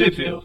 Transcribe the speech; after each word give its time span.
Trivia. 0.00 0.40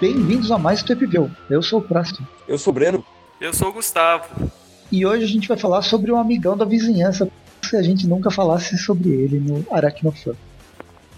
Bem-vindos 0.00 0.52
a 0.52 0.56
mais 0.56 0.84
Tripville. 0.84 1.32
Eu 1.50 1.60
sou 1.64 1.80
o 1.80 1.82
Prasto. 1.82 2.24
Eu 2.46 2.56
sou 2.56 2.70
o 2.70 2.74
Breno. 2.74 3.04
Eu 3.40 3.52
sou 3.52 3.70
o 3.70 3.72
Gustavo. 3.72 4.52
E 4.92 5.04
hoje 5.04 5.24
a 5.24 5.26
gente 5.26 5.48
vai 5.48 5.56
falar 5.56 5.82
sobre 5.82 6.12
um 6.12 6.16
amigão 6.16 6.56
da 6.56 6.64
vizinhança, 6.64 7.28
se 7.64 7.76
a 7.76 7.82
gente 7.82 8.06
nunca 8.06 8.30
falasse 8.30 8.78
sobre 8.78 9.08
ele 9.08 9.40
no 9.40 9.66
Aracnofan. 9.72 10.36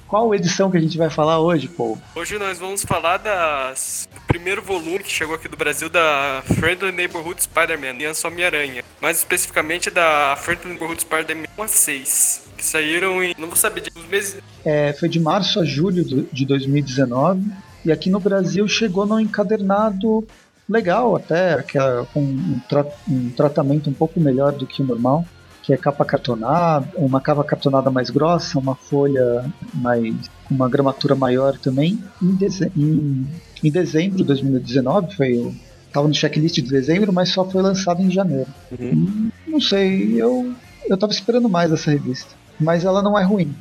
Qual 0.08 0.32
edição 0.32 0.70
que 0.70 0.76
a 0.76 0.80
gente 0.80 0.96
vai 0.96 1.10
falar 1.10 1.40
hoje, 1.40 1.66
Paul? 1.66 1.98
Hoje 2.14 2.38
nós 2.38 2.60
vamos 2.60 2.84
falar 2.84 3.16
das, 3.16 4.08
do 4.14 4.20
primeiro 4.20 4.62
volume 4.62 5.00
que 5.00 5.10
chegou 5.10 5.34
aqui 5.34 5.48
do 5.48 5.56
Brasil 5.56 5.90
da 5.90 6.44
Friendly 6.44 6.92
Neighborhood 6.92 7.42
Spider-Man, 7.42 7.90
Aliança 7.90 8.28
Homem-Aranha. 8.28 8.84
Mais 9.02 9.18
especificamente 9.18 9.90
da 9.90 10.36
Friendly 10.36 10.68
Neighborhood 10.68 11.00
Spider-Man 11.00 11.46
1 11.58 11.62
a 11.62 11.66
6, 11.66 12.42
que 12.56 12.64
saíram 12.64 13.20
em, 13.20 13.34
não 13.36 13.48
vou 13.48 13.56
saber, 13.56 13.80
de 13.80 13.90
uns 13.98 14.06
meses... 14.06 14.40
É, 14.64 14.92
foi 14.92 15.08
de 15.08 15.18
março 15.18 15.58
a 15.58 15.64
julho 15.64 16.04
de 16.32 16.46
2019, 16.46 17.42
e 17.84 17.90
aqui 17.90 18.08
no 18.08 18.20
Brasil 18.20 18.68
chegou 18.68 19.06
num 19.06 19.18
encadernado 19.18 20.24
legal 20.68 21.16
até, 21.16 21.60
que 21.62 21.76
é 21.76 22.06
com 22.14 22.20
um, 22.20 22.60
tra 22.68 22.86
um 23.08 23.30
tratamento 23.30 23.90
um 23.90 23.92
pouco 23.92 24.20
melhor 24.20 24.52
do 24.52 24.68
que 24.68 24.82
o 24.82 24.86
normal 24.86 25.26
que 25.66 25.72
é 25.72 25.76
capa 25.76 26.04
cartonada, 26.04 26.86
uma 26.94 27.20
capa 27.20 27.42
cartonada 27.42 27.90
mais 27.90 28.08
grossa, 28.08 28.56
uma 28.56 28.76
folha 28.76 29.52
mais 29.74 30.14
uma 30.48 30.68
gramatura 30.68 31.16
maior 31.16 31.58
também. 31.58 31.98
Em, 32.22 32.36
deze 32.36 32.70
em, 32.76 33.26
em 33.64 33.70
dezembro 33.72 34.18
de 34.18 34.22
2019 34.22 35.16
foi 35.16 35.52
estava 35.88 36.06
no 36.06 36.14
checklist 36.14 36.54
de 36.54 36.62
dezembro, 36.62 37.12
mas 37.12 37.30
só 37.30 37.44
foi 37.44 37.62
lançado 37.62 38.00
em 38.00 38.08
janeiro. 38.08 38.46
Uhum. 38.78 39.28
Não 39.44 39.60
sei, 39.60 40.22
eu 40.22 40.54
eu 40.88 40.96
tava 40.96 41.12
esperando 41.12 41.48
mais 41.48 41.72
essa 41.72 41.90
revista, 41.90 42.30
mas 42.60 42.84
ela 42.84 43.02
não 43.02 43.18
é 43.18 43.24
ruim. 43.24 43.52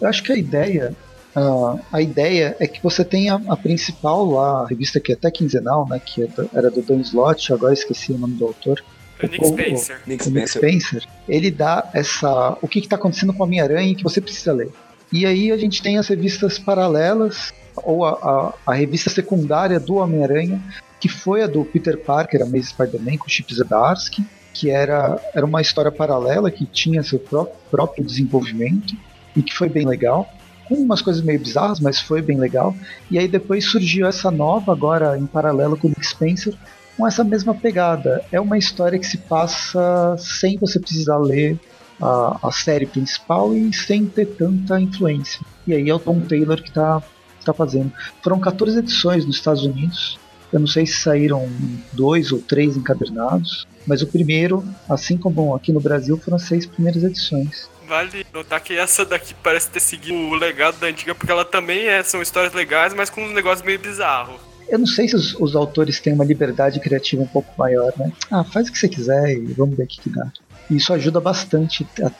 Eu 0.00 0.06
acho 0.06 0.22
que 0.22 0.30
a 0.30 0.36
ideia 0.36 0.94
uh, 1.34 1.80
a 1.92 2.00
ideia 2.00 2.56
é 2.60 2.66
que 2.68 2.80
você 2.80 3.04
tenha 3.04 3.42
a 3.48 3.56
principal 3.56 4.24
lá, 4.30 4.62
a 4.62 4.66
revista 4.68 5.00
que 5.00 5.10
é 5.10 5.16
até 5.16 5.32
quinzenal, 5.32 5.84
né, 5.88 5.98
que 5.98 6.22
é 6.22 6.28
era 6.54 6.70
do 6.70 6.80
Dan 6.80 7.00
Slott, 7.00 7.52
agora 7.52 7.74
esqueci 7.74 8.12
o 8.12 8.18
nome 8.18 8.34
do 8.34 8.46
autor 8.46 8.80
o 9.26 9.30
Nick 9.30 9.46
Spencer. 9.46 9.96
O, 9.96 10.08
Nick, 10.08 10.30
Nick 10.30 10.50
Spencer. 10.50 11.06
Ele 11.28 11.50
dá 11.50 11.88
essa. 11.92 12.56
O 12.60 12.68
que 12.68 12.78
está 12.78 12.96
acontecendo 12.96 13.32
com 13.32 13.42
a 13.42 13.46
Homem-Aranha 13.46 13.94
que 13.94 14.02
você 14.02 14.20
precisa 14.20 14.52
ler. 14.52 14.70
E 15.12 15.26
aí 15.26 15.50
a 15.50 15.56
gente 15.56 15.82
tem 15.82 15.98
as 15.98 16.08
revistas 16.08 16.58
paralelas, 16.58 17.52
ou 17.76 18.04
a, 18.04 18.10
a, 18.10 18.72
a 18.72 18.74
revista 18.74 19.10
secundária 19.10 19.80
do 19.80 19.96
Homem-Aranha, 19.96 20.62
que 21.00 21.08
foi 21.08 21.42
a 21.42 21.46
do 21.46 21.64
Peter 21.64 21.98
Parker, 21.98 22.42
a 22.42 22.46
Maze 22.46 22.68
Spider-Man, 22.68 23.16
com 23.16 23.28
Chip 23.28 23.52
Zdarsky, 23.52 24.24
que 24.52 24.70
era, 24.70 25.20
era 25.34 25.44
uma 25.44 25.60
história 25.60 25.90
paralela 25.90 26.50
que 26.50 26.66
tinha 26.66 27.02
seu 27.02 27.18
próprio, 27.18 27.56
próprio 27.70 28.04
desenvolvimento 28.04 28.94
e 29.34 29.42
que 29.42 29.54
foi 29.54 29.68
bem 29.68 29.86
legal 29.86 30.28
com 30.70 30.76
umas 30.76 31.02
coisas 31.02 31.20
meio 31.20 31.40
bizarras, 31.40 31.80
mas 31.80 32.00
foi 32.00 32.22
bem 32.22 32.38
legal. 32.38 32.74
E 33.10 33.18
aí 33.18 33.26
depois 33.26 33.68
surgiu 33.68 34.06
essa 34.06 34.30
nova, 34.30 34.70
agora 34.70 35.18
em 35.18 35.26
paralelo 35.26 35.76
com 35.76 35.88
o 35.88 35.90
Nick 35.90 36.06
Spencer, 36.06 36.54
com 36.96 37.06
essa 37.06 37.24
mesma 37.24 37.54
pegada. 37.54 38.24
É 38.30 38.40
uma 38.40 38.58
história 38.58 38.98
que 38.98 39.06
se 39.06 39.18
passa 39.18 40.16
sem 40.18 40.58
você 40.58 40.78
precisar 40.78 41.18
ler 41.18 41.58
a, 42.00 42.48
a 42.48 42.52
série 42.52 42.86
principal 42.86 43.54
e 43.54 43.72
sem 43.72 44.06
ter 44.06 44.26
tanta 44.26 44.80
influência. 44.80 45.40
E 45.66 45.74
aí 45.74 45.88
é 45.88 45.94
o 45.94 45.98
Tom 45.98 46.20
Taylor 46.20 46.60
que 46.60 46.68
está 46.68 47.02
tá 47.44 47.52
fazendo. 47.52 47.92
Foram 48.22 48.40
14 48.40 48.78
edições 48.78 49.24
nos 49.24 49.36
Estados 49.36 49.64
Unidos. 49.64 50.18
Eu 50.52 50.60
não 50.60 50.66
sei 50.66 50.84
se 50.84 50.96
saíram 50.96 51.48
dois 51.92 52.32
ou 52.32 52.40
três 52.40 52.76
encadernados, 52.76 53.68
mas 53.86 54.02
o 54.02 54.06
primeiro, 54.06 54.64
assim 54.88 55.16
como 55.16 55.54
aqui 55.54 55.72
no 55.72 55.80
Brasil, 55.80 56.16
foram 56.16 56.36
as 56.36 56.42
seis 56.42 56.66
primeiras 56.66 57.04
edições. 57.04 57.70
Vale 57.86 58.26
notar 58.32 58.60
que 58.60 58.76
essa 58.76 59.04
daqui 59.04 59.34
parece 59.42 59.68
ter 59.68 59.80
seguido 59.80 60.16
o 60.16 60.34
legado 60.34 60.78
da 60.78 60.88
antiga, 60.88 61.14
porque 61.14 61.30
ela 61.30 61.44
também 61.44 61.86
é, 61.86 62.02
são 62.02 62.20
histórias 62.20 62.52
legais, 62.52 62.94
mas 62.94 63.10
com 63.10 63.22
um 63.22 63.32
negócio 63.32 63.64
meio 63.64 63.78
bizarro 63.78 64.49
eu 64.70 64.78
não 64.78 64.86
sei 64.86 65.08
se 65.08 65.16
os, 65.16 65.34
os, 65.34 65.56
autores 65.56 66.00
têm 66.00 66.12
uma 66.12 66.24
liberdade 66.24 66.78
criativa 66.80 67.22
um 67.22 67.26
pouco 67.26 67.52
maior, 67.58 67.92
né? 67.98 68.12
Ah, 68.30 68.44
faz 68.44 68.68
o 68.68 68.72
que 68.72 68.78
você 68.78 68.88
quiser 68.88 69.32
e 69.32 69.52
vamos 69.52 69.76
ver 69.76 69.84
o 69.84 69.86
que, 69.86 70.00
que 70.00 70.10
dá. 70.10 70.30
E 70.70 70.76
isso 70.76 70.92
ajuda 70.92 71.20
bastante 71.20 71.86
a, 72.02 72.10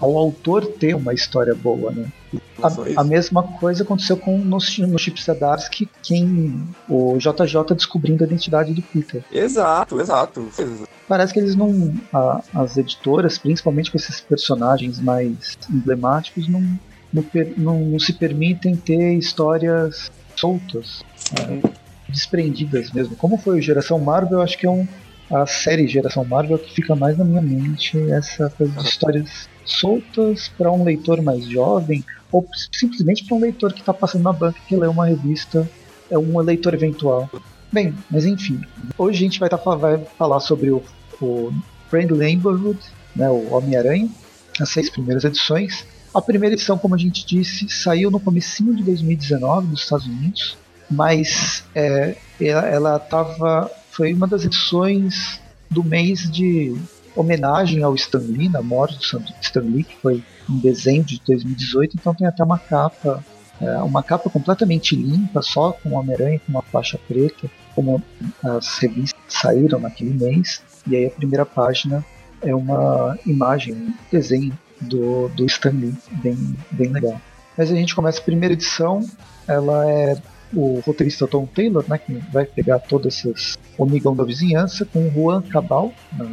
ao 0.00 0.16
autor 0.16 0.66
ter 0.66 0.94
uma 0.94 1.12
história 1.12 1.54
boa, 1.54 1.90
né? 1.90 2.06
A, 2.62 3.00
a, 3.00 3.04
mesma 3.04 3.42
coisa 3.42 3.82
aconteceu 3.82 4.16
com 4.16 4.38
no, 4.38 4.58
no 4.58 4.98
Chip 4.98 5.22
Zdarsky, 5.22 5.88
quem 6.02 6.68
o 6.88 7.16
JJ 7.18 7.74
descobrindo 7.74 8.22
a 8.22 8.26
identidade 8.26 8.72
do 8.72 8.82
Peter. 8.82 9.24
Exato, 9.32 10.00
exato. 10.00 10.48
Parece 11.08 11.32
que 11.32 11.40
eles 11.40 11.54
não, 11.54 11.94
a, 12.12 12.42
as 12.54 12.76
editoras, 12.76 13.38
principalmente 13.38 13.90
com 13.90 13.96
esses 13.96 14.20
personagens 14.20 15.00
mais 15.00 15.58
emblemáticos, 15.70 16.48
não, 16.48 16.60
não, 17.12 17.24
não, 17.56 17.80
não 17.80 17.98
se 17.98 18.12
permitem 18.12 18.76
ter 18.76 19.14
histórias 19.14 20.10
soltas. 20.36 21.02
Né? 21.38 21.62
Desprendidas 22.08 22.90
mesmo. 22.92 23.16
Como 23.16 23.36
foi 23.36 23.58
o 23.58 23.62
Geração 23.62 23.98
Marvel, 23.98 24.38
eu 24.38 24.42
acho 24.42 24.58
que 24.58 24.66
é 24.66 24.70
um, 24.70 24.86
a 25.30 25.46
série 25.46 25.88
Geração 25.88 26.24
Marvel 26.24 26.58
que 26.58 26.72
fica 26.72 26.94
mais 26.94 27.18
na 27.18 27.24
minha 27.24 27.42
mente 27.42 27.98
essa 28.10 28.48
coisa 28.50 28.72
de 28.72 28.88
histórias 28.88 29.48
soltas 29.64 30.48
para 30.56 30.70
um 30.70 30.84
leitor 30.84 31.20
mais 31.20 31.44
jovem 31.44 32.04
ou 32.30 32.46
simplesmente 32.72 33.24
para 33.24 33.36
um 33.36 33.40
leitor 33.40 33.72
que 33.72 33.80
está 33.80 33.92
passando 33.92 34.22
na 34.22 34.32
banca 34.32 34.58
que 34.66 34.76
lê 34.76 34.86
uma 34.86 35.06
revista, 35.06 35.68
é 36.10 36.18
um 36.18 36.38
leitor 36.40 36.74
eventual. 36.74 37.30
Bem, 37.72 37.94
mas 38.10 38.24
enfim, 38.24 38.60
hoje 38.96 39.18
a 39.18 39.22
gente 39.22 39.40
vai, 39.40 39.48
tá, 39.48 39.56
vai 39.56 39.98
falar 40.18 40.40
sobre 40.40 40.70
o, 40.70 40.82
o 41.20 41.52
Friendly 41.88 42.18
Neighborhood, 42.18 42.78
né, 43.14 43.28
o 43.28 43.52
Homem-Aranha, 43.52 44.08
as 44.60 44.70
seis 44.70 44.88
primeiras 44.90 45.24
edições. 45.24 45.84
A 46.14 46.22
primeira 46.22 46.54
edição, 46.54 46.78
como 46.78 46.94
a 46.94 46.98
gente 46.98 47.26
disse, 47.26 47.68
saiu 47.68 48.10
no 48.10 48.18
comecinho 48.18 48.74
de 48.74 48.82
2019 48.82 49.68
nos 49.68 49.82
Estados 49.82 50.06
Unidos 50.06 50.56
mas 50.90 51.64
é, 51.74 52.16
ela 52.40 52.96
estava 52.96 53.70
foi 53.90 54.12
uma 54.12 54.26
das 54.26 54.44
edições 54.44 55.40
do 55.70 55.82
mês 55.82 56.30
de 56.30 56.76
homenagem 57.14 57.82
ao 57.82 57.94
Stan 57.94 58.18
Lee, 58.18 58.48
na 58.48 58.60
morte 58.60 58.98
do 58.98 59.24
Stan 59.40 59.60
Lee, 59.60 59.84
que 59.84 59.96
foi 59.96 60.22
em 60.48 60.58
dezembro 60.58 61.06
de 61.06 61.20
2018, 61.26 61.96
então 61.96 62.14
tem 62.14 62.26
até 62.26 62.44
uma 62.44 62.58
capa, 62.58 63.24
é, 63.58 63.78
uma 63.78 64.02
capa 64.02 64.28
completamente 64.28 64.94
limpa, 64.94 65.40
só 65.40 65.72
com 65.72 65.94
Homem-Aranha, 65.94 66.38
com 66.40 66.52
uma 66.52 66.60
faixa 66.60 67.00
preta, 67.08 67.50
como 67.74 68.02
as 68.44 68.78
revistas 68.78 69.18
saíram 69.28 69.80
naquele 69.80 70.12
mês, 70.12 70.62
e 70.86 70.94
aí 70.94 71.06
a 71.06 71.10
primeira 71.10 71.46
página 71.46 72.04
é 72.42 72.54
uma 72.54 73.18
imagem, 73.24 73.72
um 73.74 73.94
desenho 74.12 74.56
do, 74.82 75.28
do 75.30 75.46
Stan 75.46 75.70
Lee, 75.70 75.94
bem, 76.22 76.54
bem 76.70 76.90
legal. 76.90 77.18
Mas 77.56 77.72
a 77.72 77.74
gente 77.74 77.94
começa 77.94 78.20
a 78.20 78.24
primeira 78.24 78.52
edição, 78.52 79.00
ela 79.48 79.90
é 79.90 80.16
o 80.54 80.80
roteirista 80.80 81.26
Tom 81.26 81.46
Taylor, 81.46 81.84
né, 81.88 81.98
que 81.98 82.14
vai 82.32 82.44
pegar 82.44 82.78
todas 82.78 83.18
essas 83.18 83.58
amigão 83.80 84.14
da 84.14 84.24
vizinhança, 84.24 84.84
com 84.84 85.06
o 85.06 85.10
Juan 85.10 85.42
Cabal 85.42 85.92
na, 86.12 86.26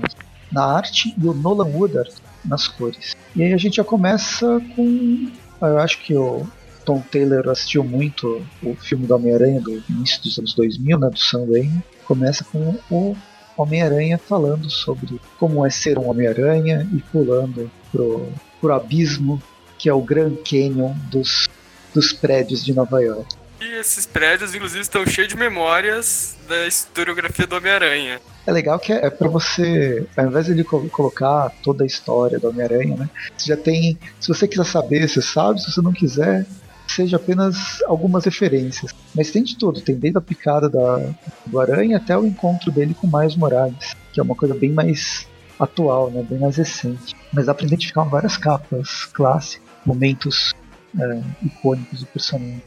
na 0.52 0.66
arte 0.66 1.14
e 1.18 1.28
o 1.28 1.34
Nolan 1.34 1.68
Woodard 1.68 2.14
nas 2.46 2.68
cores. 2.68 3.16
E 3.36 3.44
aí 3.44 3.54
a 3.54 3.58
gente 3.58 3.78
já 3.78 3.84
começa 3.84 4.62
com. 4.76 5.32
Eu 5.62 5.80
acho 5.80 6.02
que 6.02 6.16
o 6.16 6.46
Tom 6.86 7.02
Taylor 7.12 7.48
assistiu 7.50 7.84
muito 7.84 8.46
o 8.62 8.76
filme 8.76 9.08
do 9.08 9.16
Homem-Aranha 9.16 9.62
do 9.62 9.82
início 9.90 10.22
dos 10.24 10.38
anos 10.38 10.54
2000, 10.54 11.00
né, 11.00 11.10
do 11.10 11.20
Sam 11.20 11.46
Raimi. 11.46 11.84
Começa 12.06 12.44
com 12.44 12.76
o 12.92 13.16
Homem-Aranha 13.58 14.18
falando 14.18 14.70
sobre 14.70 15.20
como 15.40 15.66
é 15.66 15.70
ser 15.70 15.98
um 15.98 16.10
Homem-Aranha 16.10 16.88
e 16.94 17.00
pulando 17.00 17.72
pro, 17.92 18.28
pro 18.60 18.74
abismo 18.74 19.42
que 19.78 19.90
é 19.90 19.94
o 19.94 20.02
Grand 20.02 20.36
Canyon 20.50 20.94
dos, 21.12 21.48
dos 21.94 22.14
prédios 22.14 22.64
de 22.64 22.74
Nova 22.74 23.02
York. 23.02 23.36
E 23.62 23.66
esses 23.80 24.06
prédios, 24.06 24.54
inclusive, 24.54 24.82
estão 24.82 25.06
cheios 25.06 25.30
de 25.30 25.38
memórias 25.38 26.36
da 26.48 26.68
historiografia 26.68 27.48
do 27.48 27.56
Homem-Aranha. 27.56 28.20
É 28.46 28.52
legal 28.52 28.78
que 28.78 28.92
é, 28.92 29.06
é 29.06 29.10
para 29.10 29.30
você, 29.30 30.06
ao 30.18 30.26
invés 30.26 30.48
de 30.48 30.64
colocar 30.64 31.50
toda 31.64 31.84
a 31.84 31.88
história 31.88 32.40
do 32.40 32.50
Homem-Aranha, 32.50 32.98
né? 32.98 33.10
Você 33.38 33.48
já 33.48 33.58
tem. 33.58 33.98
Se 34.20 34.28
você 34.28 34.48
quiser 34.48 34.66
saber, 34.66 35.08
você 35.08 35.22
sabe, 35.22 35.62
se 35.62 35.72
você 35.72 35.82
não 35.82 35.94
quiser, 35.94 36.46
seja 36.88 37.16
apenas 37.16 37.82
algumas 37.86 38.26
referências. 38.26 38.92
Mas 39.16 39.32
tem 39.32 39.44
de 39.44 39.58
tudo, 39.58 39.82
tem 39.82 39.96
desde 39.96 40.18
a 40.18 40.22
picada 40.22 40.70
da, 40.70 41.14
do 41.46 41.60
Aranha 41.60 41.98
até 41.98 42.18
o 42.18 42.26
encontro 42.26 42.72
dele 42.72 42.94
com 42.94 43.08
Miles 43.08 43.36
Morales, 43.36 43.96
que 44.12 44.20
é 44.20 44.24
uma 44.24 44.36
coisa 44.36 44.54
bem 44.54 44.72
mais 44.72 45.28
atual, 45.60 46.12
né? 46.12 46.26
bem 46.28 46.40
mais 46.40 46.58
recente. 46.58 47.16
Mas 47.32 47.46
dá 47.46 47.54
pra 47.54 47.66
identificar 47.66 48.04
várias 48.04 48.38
capas 48.38 49.06
clássicas, 49.06 49.66
momentos 49.86 50.54
é, 51.00 51.22
icônicos 51.44 52.02
do 52.02 52.06
personagem 52.08 52.62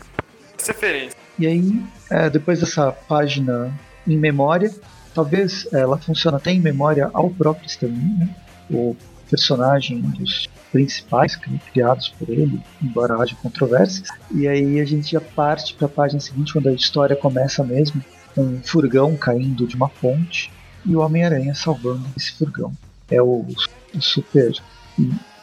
referências. 0.64 1.17
E 1.38 1.47
aí, 1.47 1.82
é, 2.11 2.31
depois 2.31 2.61
dessa 2.61 2.93
página 2.93 3.73
em 4.06 4.17
memória, 4.17 4.73
talvez 5.14 5.69
ela 5.73 5.99
funcione 5.99 6.37
até 6.37 6.53
em 6.53 6.61
memória 6.61 7.11
ao 7.12 7.31
próprio 7.31 7.67
Stan 7.67 7.88
né? 7.88 8.29
o 8.70 8.97
personagem 9.29 10.00
dos 10.00 10.49
principais 10.73 11.37
criados 11.73 12.08
por 12.11 12.29
ele, 12.29 12.61
embora 12.82 13.17
haja 13.17 13.35
controvérsias. 13.43 14.08
E 14.31 14.47
aí 14.47 14.81
a 14.81 14.85
gente 14.85 15.12
já 15.12 15.20
parte 15.20 15.75
para 15.75 15.87
a 15.87 15.91
página 15.91 16.20
seguinte, 16.20 16.53
quando 16.53 16.69
a 16.69 16.73
história 16.73 17.17
começa 17.17 17.64
mesmo, 17.64 18.03
um 18.37 18.61
furgão 18.62 19.17
caindo 19.17 19.67
de 19.67 19.75
uma 19.75 19.88
ponte 19.88 20.53
e 20.85 20.94
o 20.94 21.00
Homem-Aranha 21.00 21.55
salvando 21.55 22.05
esse 22.17 22.32
furgão. 22.32 22.73
É 23.11 23.20
o, 23.20 23.47
o 23.94 24.00
super 24.00 24.53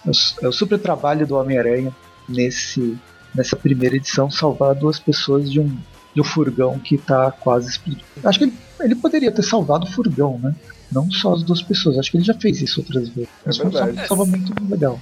é 0.06 0.12
é 0.42 0.48
o 0.48 0.52
super 0.52 0.80
trabalho 0.80 1.26
do 1.26 1.36
Homem-Aranha 1.36 1.96
nesse 2.28 2.98
nessa 3.34 3.56
primeira 3.56 3.96
edição 3.96 4.30
salvar 4.30 4.76
duas 4.76 5.00
pessoas 5.00 5.52
de 5.52 5.60
um 5.60 5.78
de 6.14 6.22
um 6.22 6.24
furgão 6.24 6.78
que 6.80 6.96
está 6.96 7.32
quase 7.32 7.70
explodindo. 7.70 8.06
Acho 8.24 8.38
que 8.38 8.46
ele, 8.46 8.54
ele 8.82 8.96
poderia 8.96 9.32
ter 9.32 9.42
salvado 9.42 9.86
o 9.86 9.92
furgão, 9.92 10.40
né? 10.40 10.54
Não 10.92 11.10
só 11.10 11.34
as 11.34 11.42
duas 11.42 11.62
pessoas. 11.62 11.98
Acho 11.98 12.12
que 12.12 12.18
ele 12.18 12.24
já 12.24 12.36
fez 12.36 12.62
isso 12.62 12.82
outras 12.82 13.10
vezes. 13.10 13.30
Mas 13.44 13.58
foi 13.58 13.68
um 13.68 14.08
salvamento 14.08 14.54
legal. 14.70 15.00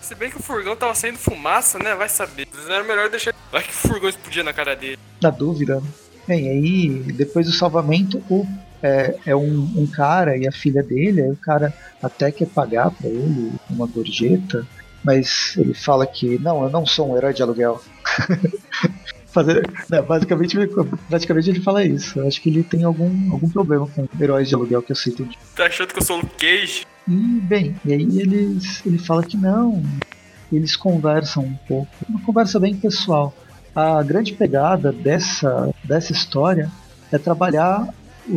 Se 0.00 0.14
bem 0.14 0.30
que 0.30 0.36
o 0.36 0.42
furgão 0.42 0.76
tava 0.76 0.94
saindo 0.94 1.18
fumaça, 1.18 1.78
né? 1.78 1.94
Vai 1.94 2.08
saber. 2.08 2.46
Era 2.68 2.84
melhor 2.84 3.10
deixar. 3.10 3.34
Vai 3.50 3.62
que 3.64 3.70
o 3.70 3.72
furgão 3.72 4.08
explodia 4.08 4.44
na 4.44 4.52
cara 4.52 4.76
dele. 4.76 4.98
Na 5.20 5.30
dúvida. 5.30 5.82
Bem, 6.26 6.48
aí 6.48 7.12
depois 7.14 7.46
do 7.46 7.52
salvamento, 7.52 8.22
o, 8.30 8.46
é, 8.82 9.16
é 9.26 9.34
um, 9.34 9.72
um, 9.76 9.86
cara 9.86 10.36
e 10.36 10.46
a 10.46 10.52
filha 10.52 10.82
dele, 10.82 11.22
aí 11.22 11.30
o 11.30 11.36
cara 11.36 11.72
até 12.02 12.30
quer 12.30 12.46
pagar 12.46 12.90
para 12.90 13.08
ele 13.08 13.52
uma 13.68 13.86
gorjeta, 13.86 14.66
mas 15.04 15.54
ele 15.56 15.74
fala 15.74 16.06
que 16.06 16.38
não, 16.38 16.62
eu 16.62 16.70
não 16.70 16.84
sou 16.84 17.12
um 17.12 17.16
herói 17.16 17.32
de 17.32 17.42
aluguel. 17.42 17.82
Fazer, 19.26 19.70
né, 19.90 20.00
basicamente, 20.00 20.56
praticamente 21.08 21.50
ele 21.50 21.60
fala 21.60 21.84
isso. 21.84 22.18
Eu 22.18 22.26
acho 22.26 22.40
que 22.40 22.48
ele 22.48 22.62
tem 22.62 22.82
algum, 22.82 23.32
algum 23.32 23.48
problema 23.48 23.86
com 23.86 24.08
heróis 24.20 24.48
de 24.48 24.54
aluguel 24.54 24.82
que 24.82 24.92
aceitam. 24.92 25.28
Tá 25.54 25.66
achando 25.66 25.92
que 25.92 25.98
eu 25.98 26.04
sou 26.04 26.20
o 26.20 26.26
Cage? 26.26 26.86
E, 27.06 27.40
bem, 27.40 27.76
e 27.84 27.92
aí 27.92 28.20
eles, 28.20 28.84
ele 28.84 28.98
fala 28.98 29.22
que 29.22 29.36
não. 29.36 29.82
Eles 30.50 30.76
conversam 30.76 31.44
um 31.44 31.54
pouco. 31.68 31.90
Uma 32.08 32.20
conversa 32.22 32.58
bem 32.58 32.74
pessoal. 32.74 33.34
A 33.74 34.02
grande 34.02 34.32
pegada 34.32 34.90
dessa, 34.90 35.70
dessa 35.84 36.12
história 36.12 36.70
é 37.12 37.18
trabalhar 37.18 37.86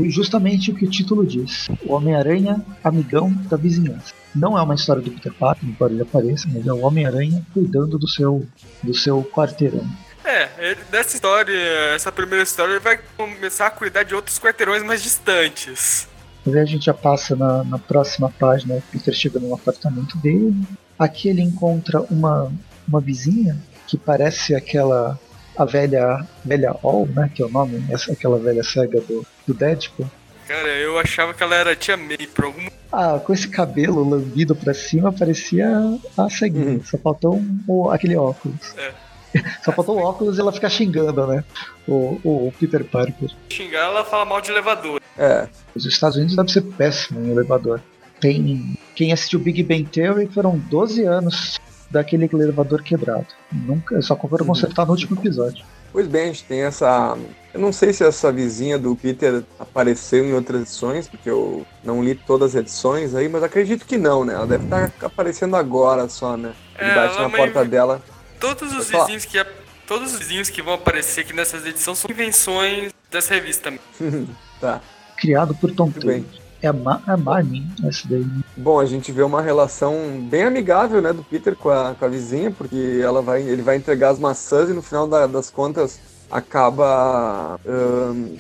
justamente 0.10 0.72
o 0.72 0.76
que 0.76 0.86
o 0.86 0.90
título 0.90 1.26
diz: 1.26 1.68
O 1.86 1.94
Homem-Aranha, 1.94 2.64
amigão 2.84 3.32
da 3.50 3.58
vizinhança. 3.58 4.14
Não 4.34 4.58
é 4.58 4.62
uma 4.62 4.76
história 4.76 5.02
do 5.02 5.12
Peter 5.12 5.34
Parker, 5.34 5.68
embora 5.68 5.92
ele 5.92 6.02
apareça, 6.02 6.48
mas 6.52 6.66
é 6.66 6.72
o 6.72 6.80
Homem-Aranha 6.80 7.46
cuidando 7.54 7.98
do 7.98 8.08
seu, 8.08 8.48
do 8.82 8.94
seu 8.94 9.24
quarteirão. 9.24 9.86
É, 10.24 10.50
ele, 10.60 10.80
dessa 10.90 11.16
história, 11.16 11.54
essa 11.94 12.12
primeira 12.12 12.44
história, 12.44 12.72
ele 12.72 12.80
vai 12.80 13.00
começar 13.18 13.68
a 13.68 13.72
cuidar 13.72 14.04
de 14.04 14.16
outros 14.16 14.40
quarteirões 14.40 14.84
mais 14.84 15.02
distantes. 15.02 16.08
Mas 16.46 16.56
aí 16.56 16.62
a 16.62 16.66
gente 16.66 16.86
já 16.86 16.94
passa 16.94 17.36
na, 17.36 17.64
na 17.64 17.78
próxima 17.78 18.30
página, 18.30 18.76
o 18.76 18.82
Peter 18.92 19.14
chega 19.14 19.40
no 19.40 19.54
apartamento 19.54 20.18
dele. 20.18 20.56
Aqui 20.98 21.30
ele 21.30 21.42
encontra 21.42 22.02
uma, 22.10 22.52
uma 22.88 23.02
vizinha 23.02 23.58
que 23.88 23.98
parece 23.98 24.56
aquela 24.56 25.20
a 25.62 25.66
velha 25.66 26.26
velha 26.44 26.76
All, 26.84 27.08
né, 27.08 27.30
que 27.34 27.42
é 27.42 27.46
o 27.46 27.50
nome, 27.50 27.84
essa 27.90 28.12
aquela 28.12 28.40
velha 28.40 28.64
cega 28.64 29.00
do, 29.02 29.26
do 29.48 29.54
Deadpool. 29.54 30.10
Cara, 30.48 30.68
eu 30.68 31.00
achava 31.00 31.34
que 31.34 31.44
ela 31.44 31.56
era 31.56 31.76
tia 31.76 31.96
May 31.96 32.28
por 32.34 32.46
algum 32.46 32.68
Ah, 32.92 33.20
com 33.24 33.32
esse 33.32 33.48
cabelo 33.48 34.08
lambido 34.08 34.56
pra 34.56 34.74
cima, 34.74 35.14
parecia 35.14 35.68
a 36.18 36.30
ceguinha. 36.30 36.72
Uhum. 36.72 36.84
Só 36.84 36.98
faltou 36.98 37.42
um, 37.68 37.90
aquele 37.90 38.18
óculos. 38.18 38.76
É. 38.78 38.92
Só 39.64 39.72
faltou 39.72 39.98
o 39.98 40.02
óculos 40.02 40.38
e 40.38 40.42
ela 40.42 40.52
ficar 40.52 40.70
xingando, 40.70 41.26
né? 41.26 41.44
O, 41.88 42.20
o 42.24 42.54
Peter 42.60 42.84
Parker. 42.84 43.30
Xingar, 43.50 43.86
ela 43.86 44.04
fala 44.04 44.26
mal 44.26 44.42
de 44.42 44.52
elevador. 44.52 45.00
É. 45.18 45.48
Os 45.74 45.86
Estados 45.86 46.18
Unidos 46.18 46.36
deve 46.36 46.52
ser 46.52 46.62
péssimo 46.62 47.22
em 47.22 47.32
elevador. 47.32 47.80
Tem. 48.20 48.78
Quem 48.94 49.14
assistiu 49.14 49.40
Big 49.40 49.64
Bang 49.64 49.86
Theory 49.86 50.28
foram 50.28 50.58
12 50.58 51.06
anos 51.06 51.60
daquele 51.92 52.30
elevador 52.32 52.82
quebrado. 52.82 53.28
Nunca, 53.52 54.02
só 54.02 54.16
foram 54.16 54.46
uhum. 54.46 54.48
consertar 54.48 54.86
no 54.86 54.92
último 54.92 55.18
episódio. 55.20 55.66
Pois 55.92 56.08
bem, 56.08 56.24
a 56.24 56.28
gente 56.28 56.46
tem 56.46 56.62
essa. 56.62 57.18
Eu 57.54 57.60
não 57.60 57.74
sei 57.74 57.92
se 57.92 58.04
essa 58.04 58.32
vizinha 58.32 58.80
do 58.80 58.96
Peter 58.96 59.44
apareceu 59.60 60.24
em 60.24 60.34
outras 60.34 60.62
edições, 60.62 61.08
porque 61.08 61.30
eu 61.30 61.66
não 61.84 62.02
li 62.02 62.16
todas 62.16 62.56
as 62.56 62.62
edições 62.62 63.14
aí, 63.14 63.28
mas 63.28 63.44
acredito 63.44 63.86
que 63.86 63.98
não, 63.98 64.24
né? 64.24 64.34
Ela 64.34 64.48
deve 64.48 64.64
estar 64.64 64.92
aparecendo 65.02 65.58
agora 65.58 66.08
só, 66.08 66.38
né? 66.38 66.54
Ele 66.80 66.90
é, 66.90 66.96
bate 66.96 67.20
na 67.20 67.30
porta 67.30 67.66
dela. 67.66 68.02
Todos 68.40 68.74
os 68.74 68.90
vizinhos 68.90 69.26
que 69.26 69.38
todos 69.86 70.14
os 70.14 70.20
vizinhos 70.20 70.50
que 70.50 70.62
vão 70.62 70.76
aparecer 70.76 71.22
aqui 71.22 71.34
nessas 71.34 71.66
edições 71.66 71.98
são 71.98 72.10
invenções 72.10 72.94
dessa 73.12 73.34
revista. 73.34 73.74
tá. 74.62 74.82
Criado 75.18 75.54
por 75.56 75.72
Tom 75.74 75.92
Taylor. 75.92 76.24
É 76.62 76.68
a, 76.68 76.74
Ma 76.74 77.02
a 77.06 77.18
Marnie, 77.18 77.68
essa 77.84 78.08
daí. 78.08 78.26
Bom, 78.56 78.80
a 78.80 78.86
gente 78.86 79.12
vê 79.12 79.24
uma 79.24 79.42
relação 79.42 80.20
bem 80.30 80.44
amigável, 80.44 81.02
né, 81.02 81.14
do 81.14 81.24
Peter 81.24 81.56
com 81.56 81.70
a, 81.70 81.96
com 81.96 82.06
a 82.06 82.08
vizinha, 82.08 82.52
porque 82.52 83.00
ela 83.02 83.22
vai, 83.22 83.42
ele 83.42 83.62
vai 83.62 83.78
entregar 83.78 84.10
as 84.10 84.20
maçãs 84.20 84.70
e 84.70 84.74
no 84.74 84.82
final 84.82 85.08
da, 85.08 85.26
das 85.26 85.50
contas 85.50 86.00
acaba 86.32 87.60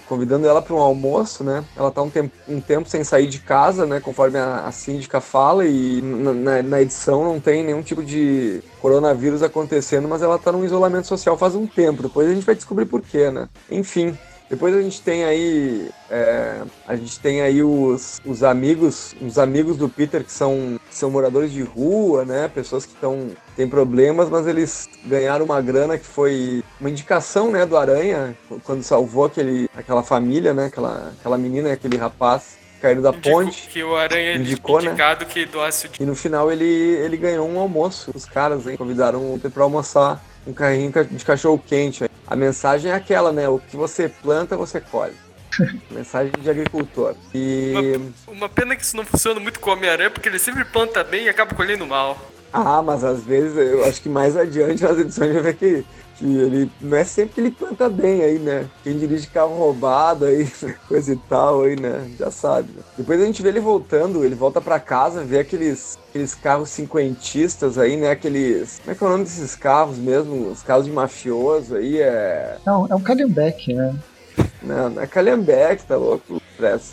convidando 0.07 0.47
ela 0.47 0.61
para 0.61 0.73
um 0.73 0.79
almoço, 0.79 1.43
né? 1.43 1.63
Ela 1.75 1.91
tá 1.91 2.01
um 2.01 2.09
tempo, 2.09 2.33
um 2.47 2.61
tempo 2.61 2.87
sem 2.87 3.03
sair 3.03 3.27
de 3.27 3.39
casa, 3.39 3.85
né? 3.85 3.99
Conforme 3.99 4.39
a, 4.39 4.65
a 4.65 4.71
síndica 4.71 5.19
fala, 5.19 5.65
e 5.65 6.01
na, 6.01 6.63
na, 6.63 6.81
edição 6.81 7.25
não 7.25 7.39
tem 7.39 7.63
nenhum 7.63 7.83
tipo 7.83 8.01
de 8.01 8.61
coronavírus 8.81 9.43
acontecendo, 9.43 10.07
mas 10.07 10.21
ela 10.21 10.39
tá 10.39 10.51
num 10.51 10.63
isolamento 10.63 11.07
social 11.07 11.37
faz 11.37 11.53
um 11.53 11.67
tempo. 11.67 12.01
Depois 12.01 12.29
a 12.29 12.33
gente 12.33 12.45
vai 12.45 12.55
descobrir 12.55 12.85
por 12.85 13.01
quê, 13.01 13.29
né? 13.29 13.49
Enfim. 13.69 14.17
Depois 14.51 14.75
a 14.75 14.81
gente 14.81 15.01
tem 15.01 15.23
aí 15.23 15.89
é, 16.09 16.61
a 16.85 16.93
gente 16.93 17.17
tem 17.21 17.41
aí 17.41 17.63
os, 17.63 18.21
os 18.25 18.43
amigos 18.43 19.15
os 19.21 19.39
amigos 19.39 19.77
do 19.77 19.87
Peter 19.87 20.25
que 20.25 20.31
são, 20.31 20.77
são 20.89 21.09
moradores 21.09 21.53
de 21.53 21.61
rua, 21.61 22.25
né? 22.25 22.49
Pessoas 22.53 22.85
que 22.85 22.93
estão 22.93 23.29
têm 23.55 23.65
problemas, 23.65 24.29
mas 24.29 24.45
eles 24.45 24.89
ganharam 25.05 25.45
uma 25.45 25.61
grana 25.61 25.97
que 25.97 26.05
foi 26.05 26.61
uma 26.81 26.89
indicação, 26.89 27.49
né, 27.49 27.65
do 27.65 27.77
Aranha 27.77 28.35
quando 28.65 28.83
salvou 28.83 29.23
aquele 29.23 29.69
aquela 29.73 30.03
família, 30.03 30.53
né? 30.53 30.65
Aquela 30.65 31.13
aquela 31.17 31.37
menina 31.37 31.69
e 31.69 31.71
aquele 31.71 31.95
rapaz 31.95 32.57
caíram 32.81 33.01
da 33.01 33.11
Indico, 33.11 33.29
ponte. 33.29 33.69
Que 33.69 33.83
o 33.83 33.95
Aranha 33.95 34.35
indicou, 34.35 34.81
né? 34.81 34.89
indicado 34.89 35.23
né? 35.23 35.31
que 35.31 35.45
doasse 35.45 35.87
o 35.87 35.89
E 35.97 36.05
no 36.05 36.15
final 36.15 36.51
ele, 36.51 36.65
ele 36.65 37.15
ganhou 37.15 37.47
um 37.47 37.57
almoço. 37.57 38.11
Os 38.13 38.25
caras 38.25 38.67
hein, 38.67 38.75
convidaram 38.75 39.33
ele 39.35 39.49
para 39.49 39.63
almoçar 39.63 40.21
um 40.45 40.51
carrinho 40.51 40.91
de 41.09 41.23
cachorro 41.23 41.61
quente. 41.65 42.03
A 42.31 42.35
mensagem 42.37 42.89
é 42.89 42.95
aquela, 42.95 43.33
né? 43.33 43.49
O 43.49 43.59
que 43.59 43.75
você 43.75 44.07
planta, 44.07 44.55
você 44.55 44.79
colhe. 44.79 45.13
Mensagem 45.91 46.31
de 46.39 46.49
agricultor. 46.49 47.13
E... 47.35 47.73
Uma, 48.25 48.37
uma, 48.37 48.49
pena 48.49 48.73
que 48.73 48.83
isso 48.85 48.95
não 48.95 49.03
funciona 49.03 49.37
muito 49.37 49.59
com 49.59 49.69
o 49.69 49.73
Homem-Aranha, 49.73 50.09
porque 50.09 50.29
ele 50.29 50.39
sempre 50.39 50.63
planta 50.63 51.03
bem 51.03 51.25
e 51.25 51.29
acaba 51.29 51.53
colhendo 51.53 51.85
mal. 51.85 52.17
Ah, 52.53 52.81
mas 52.81 53.03
às 53.03 53.21
vezes 53.21 53.57
eu 53.57 53.83
acho 53.83 54.01
que 54.01 54.07
mais 54.07 54.37
adiante 54.37 54.81
nas 54.81 54.97
edições 54.97 55.33
já 55.33 55.41
vê 55.41 55.53
que 55.53 55.85
que 56.21 56.37
ele 56.37 56.71
não 56.79 56.97
é 56.97 57.03
sempre 57.03 57.33
que 57.33 57.41
ele 57.41 57.51
planta 57.51 57.89
bem 57.89 58.21
aí, 58.21 58.37
né? 58.37 58.67
Quem 58.83 58.97
dirige 58.97 59.27
carro 59.27 59.57
roubado 59.57 60.25
aí, 60.25 60.47
coisa 60.87 61.13
e 61.13 61.17
tal 61.17 61.63
aí, 61.63 61.79
né? 61.79 62.09
Já 62.17 62.29
sabe. 62.29 62.69
Né? 62.75 62.83
Depois 62.95 63.19
a 63.19 63.25
gente 63.25 63.41
vê 63.41 63.49
ele 63.49 63.59
voltando, 63.59 64.23
ele 64.23 64.35
volta 64.35 64.61
para 64.61 64.79
casa, 64.79 65.23
vê 65.23 65.39
aqueles, 65.39 65.97
aqueles 66.09 66.35
carros 66.35 66.69
cinquentistas 66.69 67.77
aí, 67.79 67.97
né? 67.97 68.11
Aqueles. 68.11 68.79
Como 68.79 68.91
é 68.91 68.95
que 68.95 69.03
é 69.03 69.07
o 69.07 69.09
nome 69.09 69.23
desses 69.23 69.55
carros 69.55 69.97
mesmo? 69.97 70.51
Os 70.51 70.61
carros 70.61 70.85
de 70.85 70.91
mafioso 70.91 71.75
aí, 71.75 71.99
é. 71.99 72.57
Não, 72.65 72.85
é 72.87 72.95
um 72.95 73.01
Calhambeck, 73.01 73.73
né? 73.73 73.95
Não, 74.61 74.89
não 74.91 75.01
é 75.01 75.07
Calhambeck, 75.07 75.83
tá 75.83 75.97
louco? 75.97 76.39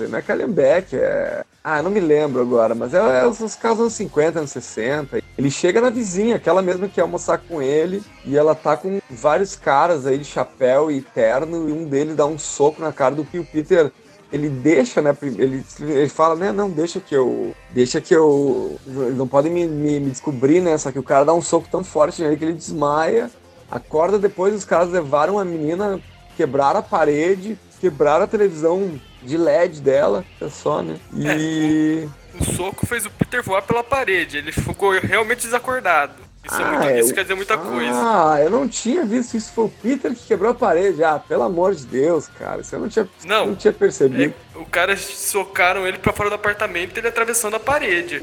Não 0.08 0.18
é 0.18 0.22
Calhambeck, 0.22 0.96
é. 0.96 1.44
Ah, 1.62 1.82
não 1.82 1.90
me 1.90 2.00
lembro 2.00 2.40
agora, 2.40 2.74
mas 2.74 2.94
é, 2.94 2.98
é 2.98 3.26
os 3.26 3.54
casos 3.54 3.80
anos 3.80 3.92
50, 3.92 4.38
anos 4.38 4.50
60. 4.50 5.20
Ele 5.36 5.50
chega 5.50 5.80
na 5.80 5.90
vizinha, 5.90 6.36
aquela 6.36 6.62
mesma 6.62 6.88
que 6.88 6.98
ia 6.98 7.04
almoçar 7.04 7.38
com 7.38 7.60
ele, 7.60 8.02
e 8.24 8.36
ela 8.36 8.54
tá 8.54 8.76
com 8.76 9.00
vários 9.10 9.54
caras 9.54 10.06
aí 10.06 10.18
de 10.18 10.24
chapéu 10.24 10.90
e 10.90 11.02
terno, 11.02 11.68
e 11.68 11.72
um 11.72 11.84
deles 11.84 12.16
dá 12.16 12.24
um 12.24 12.38
soco 12.38 12.80
na 12.80 12.92
cara 12.92 13.14
do 13.14 13.24
que 13.24 13.38
o 13.38 13.44
Peter 13.44 13.92
ele 14.32 14.48
deixa, 14.48 15.00
né? 15.00 15.16
Ele, 15.22 15.64
ele 15.80 16.08
fala, 16.08 16.34
né? 16.34 16.52
Não, 16.52 16.68
deixa 16.68 17.00
que 17.00 17.14
eu. 17.14 17.54
Deixa 17.70 18.00
que 18.00 18.14
eu. 18.14 18.78
Não 18.86 19.26
podem 19.26 19.50
me, 19.50 19.66
me, 19.66 20.00
me, 20.00 20.10
descobrir, 20.10 20.60
né? 20.60 20.76
Só 20.76 20.92
que 20.92 20.98
o 20.98 21.02
cara 21.02 21.24
dá 21.24 21.32
um 21.32 21.40
soco 21.40 21.68
tão 21.70 21.82
forte 21.82 22.22
nele 22.22 22.36
que 22.36 22.44
ele 22.44 22.52
desmaia. 22.52 23.30
Acorda 23.70 24.18
depois, 24.18 24.54
os 24.54 24.64
caras 24.64 24.90
levaram 24.90 25.38
a 25.38 25.44
menina, 25.44 26.00
quebraram 26.36 26.80
a 26.80 26.82
parede, 26.82 27.58
quebraram 27.78 28.24
a 28.24 28.28
televisão 28.28 29.00
de 29.22 29.36
LED 29.36 29.80
dela, 29.80 30.24
é 30.40 30.48
só, 30.48 30.82
né? 30.82 30.96
E. 31.14 32.08
É, 32.34 32.42
o, 32.42 32.44
soco 32.54 32.86
fez 32.86 33.06
o 33.06 33.10
Peter 33.10 33.42
voar 33.42 33.62
pela 33.62 33.82
parede, 33.82 34.38
ele 34.38 34.52
ficou 34.52 34.92
realmente 34.92 35.42
desacordado. 35.42 36.28
Isso, 36.44 36.60
é 36.60 36.64
ah, 36.64 36.74
é 36.74 36.78
muito, 36.78 36.98
isso 37.00 37.14
quer 37.14 37.22
dizer 37.22 37.34
muita 37.34 37.54
ah, 37.54 37.58
coisa. 37.58 37.92
Ah, 37.92 38.40
eu 38.40 38.48
não 38.48 38.66
tinha 38.66 39.04
visto 39.04 39.36
isso. 39.36 39.52
Foi 39.52 39.64
o 39.64 39.68
Peter 39.68 40.14
que 40.14 40.26
quebrou 40.26 40.50
a 40.50 40.54
parede. 40.54 41.04
Ah, 41.04 41.18
pelo 41.18 41.42
amor 41.42 41.74
de 41.74 41.84
Deus, 41.84 42.28
cara. 42.28 42.62
Isso 42.62 42.74
eu 42.74 42.80
não 42.80 42.88
tinha, 42.88 43.08
não, 43.24 43.46
não 43.48 43.54
tinha 43.54 43.72
percebido. 43.72 44.34
É, 44.54 44.58
o 44.58 44.64
cara 44.64 44.96
socaram 44.96 45.86
ele 45.86 45.98
pra 45.98 46.12
fora 46.12 46.30
do 46.30 46.36
apartamento 46.36 46.96
e 46.96 47.00
ele 47.00 47.08
atravessando 47.08 47.56
a 47.56 47.60
parede. 47.60 48.22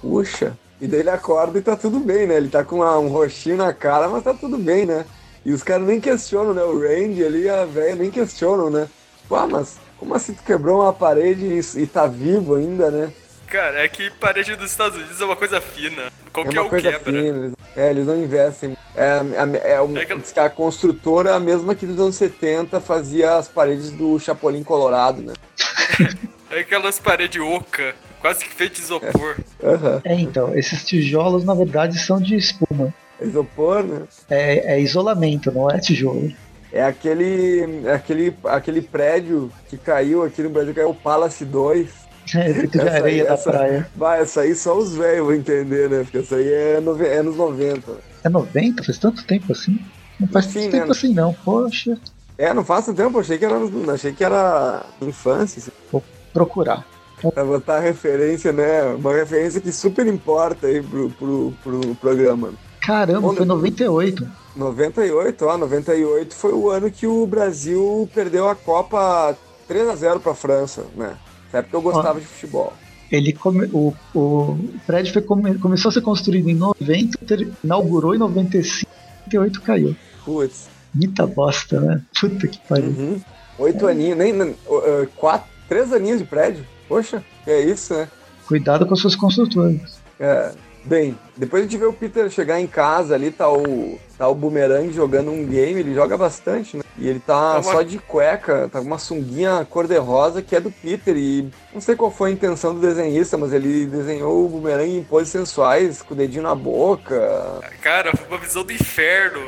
Puxa. 0.00 0.56
E 0.80 0.86
daí 0.86 1.00
ele 1.00 1.10
acorda 1.10 1.58
e 1.58 1.62
tá 1.62 1.74
tudo 1.74 1.98
bem, 1.98 2.26
né? 2.26 2.36
Ele 2.36 2.48
tá 2.48 2.62
com 2.62 2.76
uma, 2.76 2.98
um 2.98 3.08
roxinho 3.08 3.56
na 3.56 3.72
cara, 3.72 4.08
mas 4.08 4.22
tá 4.22 4.34
tudo 4.34 4.58
bem, 4.58 4.84
né? 4.84 5.06
E 5.46 5.52
os 5.52 5.62
caras 5.62 5.86
nem 5.86 6.00
questionam, 6.00 6.52
né? 6.52 6.62
O 6.64 6.80
Randy 6.80 7.24
ali 7.24 7.48
a 7.48 7.64
velha 7.64 7.94
nem 7.94 8.10
questionam, 8.10 8.68
né? 8.68 8.88
Tipo, 9.22 9.36
ah, 9.36 9.46
mas 9.46 9.78
como 9.96 10.12
assim 10.12 10.34
tu 10.34 10.42
quebrou 10.42 10.82
uma 10.82 10.92
parede 10.92 11.44
e, 11.46 11.82
e 11.82 11.86
tá 11.86 12.08
vivo 12.08 12.56
ainda, 12.56 12.90
né? 12.90 13.12
Cara, 13.46 13.78
é 13.84 13.86
que 13.88 14.10
parede 14.10 14.56
dos 14.56 14.72
Estados 14.72 14.98
Unidos 14.98 15.20
é 15.20 15.24
uma 15.24 15.36
coisa 15.36 15.60
fina. 15.60 16.12
Qualquer 16.32 16.56
é 16.56 16.60
uma 16.60 16.66
um 16.66 16.68
coisa 16.68 16.90
quebra. 16.90 17.12
fina. 17.12 17.28
Eles, 17.28 17.52
é, 17.76 17.90
eles 17.90 18.06
não 18.08 18.20
investem. 18.20 18.76
É, 18.96 19.20
é, 19.62 19.74
é, 19.74 19.80
um, 19.80 19.96
É 19.96 20.04
que- 20.04 20.40
a 20.40 20.50
construtora, 20.50 21.36
a 21.36 21.38
mesma 21.38 21.76
que 21.76 21.86
dos 21.86 22.00
anos 22.00 22.16
70, 22.16 22.80
fazia 22.80 23.36
as 23.36 23.46
paredes 23.46 23.92
do 23.92 24.18
Chapolin 24.18 24.64
Colorado, 24.64 25.22
né? 25.22 25.32
É 26.50 26.60
aquelas 26.60 26.98
paredes 27.00 27.40
oca, 27.42 27.94
quase 28.20 28.44
que 28.44 28.50
feito 28.50 28.76
de 28.76 28.82
isopor. 28.82 29.36
Aham. 29.62 30.00
É, 30.04 30.14
então, 30.14 30.56
esses 30.56 30.84
tijolos 30.84 31.44
na 31.44 31.54
verdade 31.54 31.98
são 31.98 32.20
de 32.20 32.36
espuma. 32.36 32.94
Isopor, 33.20 33.82
né? 33.82 34.02
É, 34.30 34.74
é 34.74 34.80
isolamento, 34.80 35.50
não 35.52 35.70
é 35.70 35.78
tijolo. 35.78 36.32
É 36.72 36.82
aquele, 36.84 37.84
é 37.86 37.92
aquele, 37.94 38.34
aquele 38.44 38.82
prédio 38.82 39.50
que 39.68 39.76
caiu 39.78 40.22
aqui 40.22 40.42
no 40.42 40.50
Brasil, 40.50 40.74
que 40.74 40.80
é 40.80 40.86
o 40.86 40.94
Palace 40.94 41.44
2. 41.44 42.06
É 42.34 42.52
de 42.52 42.76
Essa 42.76 42.90
aí, 42.90 42.96
areia 42.96 43.24
da 43.24 43.34
essa- 43.34 43.50
praia. 43.52 43.88
Vai, 43.94 44.20
essa 44.20 44.40
aí 44.40 44.52
só 44.56 44.76
os 44.76 44.96
velhos 44.96 45.26
vão 45.26 45.32
entender, 45.32 45.88
né? 45.88 46.02
Porque 46.02 46.18
essa 46.18 46.34
aí 46.34 46.48
é, 46.48 46.72
é 47.04 47.18
anos 47.18 47.36
90. 47.36 47.98
É 48.24 48.28
90? 48.28 48.82
Faz 48.82 48.98
tanto 48.98 49.24
tempo 49.24 49.52
assim? 49.52 49.78
Não 50.18 50.26
faz 50.26 50.46
Sim, 50.46 50.54
tanto 50.54 50.64
né? 50.64 50.80
tempo 50.80 50.90
assim 50.90 51.14
não, 51.14 51.32
poxa. 51.32 51.96
É, 52.36 52.52
não 52.52 52.64
faz 52.64 52.84
tanto 52.86 52.96
tempo, 52.96 53.20
achei 53.20 53.38
que 53.38 53.44
era, 53.44 53.56
achei 53.94 54.12
que 54.12 54.24
era 54.24 54.84
infância. 55.02 55.60
assim. 55.60 56.02
Procurar. 56.32 56.84
Pra 57.32 57.44
botar 57.44 57.78
referência, 57.78 58.52
né? 58.52 58.82
Uma 58.98 59.14
referência 59.14 59.60
que 59.60 59.70
super 59.70 60.04
importa 60.08 60.66
aí 60.66 60.82
pro, 60.82 61.08
pro, 61.10 61.54
pro 61.62 61.94
programa. 61.94 62.54
Caramba, 62.86 63.26
Olha- 63.28 63.36
foi 63.38 63.46
98. 63.46 64.26
98, 64.54 65.44
ó, 65.44 65.58
98 65.58 66.34
foi 66.34 66.52
o 66.52 66.70
ano 66.70 66.90
que 66.90 67.06
o 67.06 67.26
Brasil 67.26 68.08
perdeu 68.14 68.48
a 68.48 68.54
Copa 68.54 69.36
3 69.68 69.88
a 69.88 69.96
0 69.96 70.20
pra 70.20 70.34
França, 70.34 70.86
né? 70.96 71.16
Nessa 71.46 71.58
época 71.58 71.76
eu 71.76 71.82
gostava 71.82 72.20
de 72.20 72.26
futebol. 72.26 72.72
Ele 73.10 73.32
come, 73.32 73.68
o, 73.72 73.92
o 74.14 74.58
prédio 74.86 75.12
foi 75.12 75.22
come- 75.22 75.58
começou 75.58 75.88
a 75.90 75.92
ser 75.92 76.00
construído 76.00 76.48
em 76.48 76.54
90, 76.54 77.18
ter- 77.26 77.48
inaugurou 77.62 78.14
em 78.14 78.18
95, 78.18 78.90
98 79.26 79.60
caiu. 79.62 79.96
Putz. 80.24 80.68
Muita 80.94 81.26
bosta, 81.26 81.80
né? 81.80 82.00
Puta 82.18 82.48
que 82.48 82.58
pariu. 82.68 82.88
Uhum. 82.90 83.20
Oito 83.58 83.86
aninhos, 83.86 84.16
nem, 84.18 84.32
nem 84.32 84.50
uh, 84.50 85.06
quatro, 85.16 85.48
três 85.68 85.92
aninhos 85.92 86.18
de 86.18 86.24
prédio. 86.24 86.64
Poxa, 86.88 87.22
é 87.46 87.60
isso, 87.60 87.94
né? 87.94 88.08
Cuidado 88.46 88.86
com 88.86 88.94
as 88.94 89.00
suas 89.00 89.14
construtoras. 89.16 89.98
É, 90.18 90.52
bem, 90.86 91.18
depois 91.36 91.62
a 91.62 91.66
gente 91.66 91.76
vê 91.78 91.84
o 91.84 91.92
Peter 91.92 92.30
chegar 92.30 92.60
em 92.60 92.66
casa 92.66 93.14
ali, 93.14 93.30
tá 93.30 93.50
o, 93.50 93.98
tá 94.16 94.28
o 94.28 94.34
Boomerang 94.34 94.92
jogando 94.92 95.30
um 95.30 95.44
game, 95.44 95.80
ele 95.80 95.94
joga 95.94 96.16
bastante, 96.16 96.76
né? 96.76 96.82
E 96.98 97.08
ele 97.08 97.20
tá 97.20 97.54
Tá 97.54 97.58
uma- 97.58 97.62
só 97.72 97.82
de 97.82 97.98
cueca, 97.98 98.68
tá 98.72 98.80
com 98.80 98.86
uma 98.86 98.98
sunguinha 98.98 99.66
cor-de-rosa 99.68 100.40
que 100.40 100.56
é 100.56 100.60
do 100.60 100.70
Peter 100.70 101.14
e 101.16 101.48
não 101.74 101.80
sei 101.80 101.94
qual 101.96 102.10
foi 102.10 102.30
a 102.30 102.32
intenção 102.32 102.74
do 102.74 102.80
desenhista, 102.80 103.36
mas 103.36 103.52
ele 103.52 103.84
desenhou 103.86 104.46
o 104.46 104.48
Boomerang 104.48 104.90
em 104.98 105.04
poses 105.04 105.28
sensuais, 105.28 106.00
com 106.00 106.14
o 106.14 106.16
dedinho 106.16 106.42
na 106.44 106.54
boca. 106.54 107.60
Cara, 107.82 108.16
foi 108.16 108.26
uma 108.28 108.38
visão 108.38 108.64
do 108.64 108.72
inferno. 108.72 109.40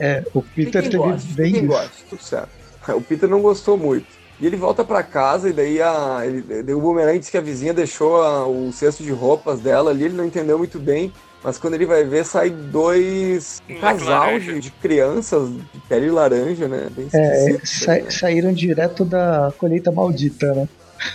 É, 0.00 0.24
o 0.34 0.42
Peter 0.42 0.82
teve 0.88 0.98
bem 1.34 1.68
tudo 2.08 2.22
certo. 2.22 2.48
O 2.96 3.00
Peter 3.00 3.28
não 3.28 3.40
gostou 3.40 3.78
muito. 3.78 4.06
E 4.42 4.46
ele 4.46 4.56
volta 4.56 4.84
pra 4.84 5.04
casa 5.04 5.48
e 5.48 5.52
daí, 5.52 5.80
a, 5.80 6.22
ele, 6.24 6.72
o 6.74 6.80
Boomerang 6.80 7.16
diz 7.16 7.30
que 7.30 7.38
a 7.38 7.40
vizinha 7.40 7.72
deixou 7.72 8.20
a- 8.20 8.44
o 8.44 8.72
cesto 8.72 9.04
de 9.04 9.12
roupas 9.12 9.60
dela 9.60 9.92
ali, 9.92 10.06
ele 10.06 10.16
não 10.16 10.26
entendeu 10.26 10.58
muito 10.58 10.80
bem. 10.80 11.12
Mas 11.44 11.58
quando 11.58 11.74
ele 11.74 11.86
vai 11.86 12.02
ver, 12.02 12.24
sai 12.24 12.50
dois. 12.50 13.62
Um 13.70 13.78
casal 13.80 14.40
de, 14.40 14.58
de 14.58 14.70
crianças 14.72 15.48
de 15.48 15.80
pele 15.88 16.10
laranja, 16.10 16.66
né? 16.66 16.88
Bem 16.90 17.06
É, 17.12 17.50
esquisito. 17.50 17.66
sa- 17.84 17.94
né? 17.94 18.10
saíram 18.10 18.52
direto 18.52 19.04
da 19.04 19.52
colheita 19.58 19.92
maldita, 19.92 20.52
né? 20.54 20.68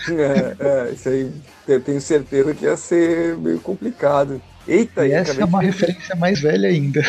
É, 0.07 0.55
é, 0.89 0.91
isso 0.93 1.09
aí 1.09 1.29
eu 1.67 1.81
tenho 1.81 1.99
certeza 1.99 2.53
que 2.53 2.63
ia 2.63 2.77
ser 2.77 3.35
meio 3.37 3.59
complicado. 3.59 4.41
Eita, 4.65 5.01
e 5.05 5.13
aí, 5.13 5.19
essa 5.21 5.41
é 5.41 5.45
uma 5.45 5.59
de- 5.59 5.65
referência 5.65 6.15
mais 6.15 6.39
velha 6.39 6.69
ainda. 6.69 7.01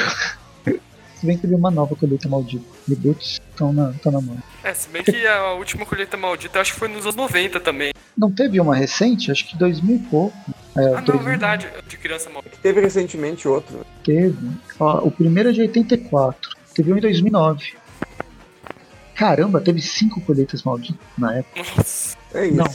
Se 1.19 1.27
bem 1.27 1.37
que 1.37 1.43
teve 1.43 1.55
uma 1.55 1.71
nova 1.71 1.97
colheita 1.97 2.29
maldita. 2.29 2.65
Reboots 2.89 3.41
estão 3.51 3.73
na, 3.73 3.93
tão 4.03 4.13
na 4.13 4.21
mão. 4.21 4.39
É, 4.63 4.73
se 4.73 4.89
bem 4.89 5.03
que 5.03 5.27
a 5.27 5.53
última 5.55 5.85
colheita 5.85 6.17
maldita 6.17 6.61
acho 6.61 6.73
que 6.75 6.79
foi 6.79 6.89
nos 6.89 7.03
anos 7.05 7.17
90 7.17 7.59
também. 7.61 7.93
Não 8.17 8.31
teve 8.31 8.61
uma 8.61 8.75
recente? 8.75 9.31
Acho 9.31 9.47
que 9.49 9.57
2000 9.57 9.97
e 9.97 9.99
pouco. 10.01 10.37
É, 10.77 10.81
Ah, 10.81 10.91
não, 10.97 11.03
2000 11.03 11.25
verdade. 11.25 11.69
De 11.89 11.97
criança 11.97 12.31
maldita. 12.31 12.57
Teve 12.63 12.81
recentemente 12.81 13.49
outro. 13.49 13.79
né? 13.79 13.85
Teve. 14.05 14.37
Ó, 14.79 14.99
o 15.07 15.11
primeiro 15.11 15.49
é 15.49 15.53
de 15.53 15.61
84. 15.63 16.51
Teve 16.75 16.93
um 16.93 16.97
em 16.99 17.01
2009. 17.01 17.75
Caramba, 19.15 19.61
teve 19.61 19.83
cinco 19.83 20.21
colheitas 20.21 20.63
malditas 20.63 21.01
na 21.17 21.35
época. 21.39 21.63
Nossa. 21.77 22.17
É 22.33 22.47
isso. 22.47 22.57
Não. 22.57 22.67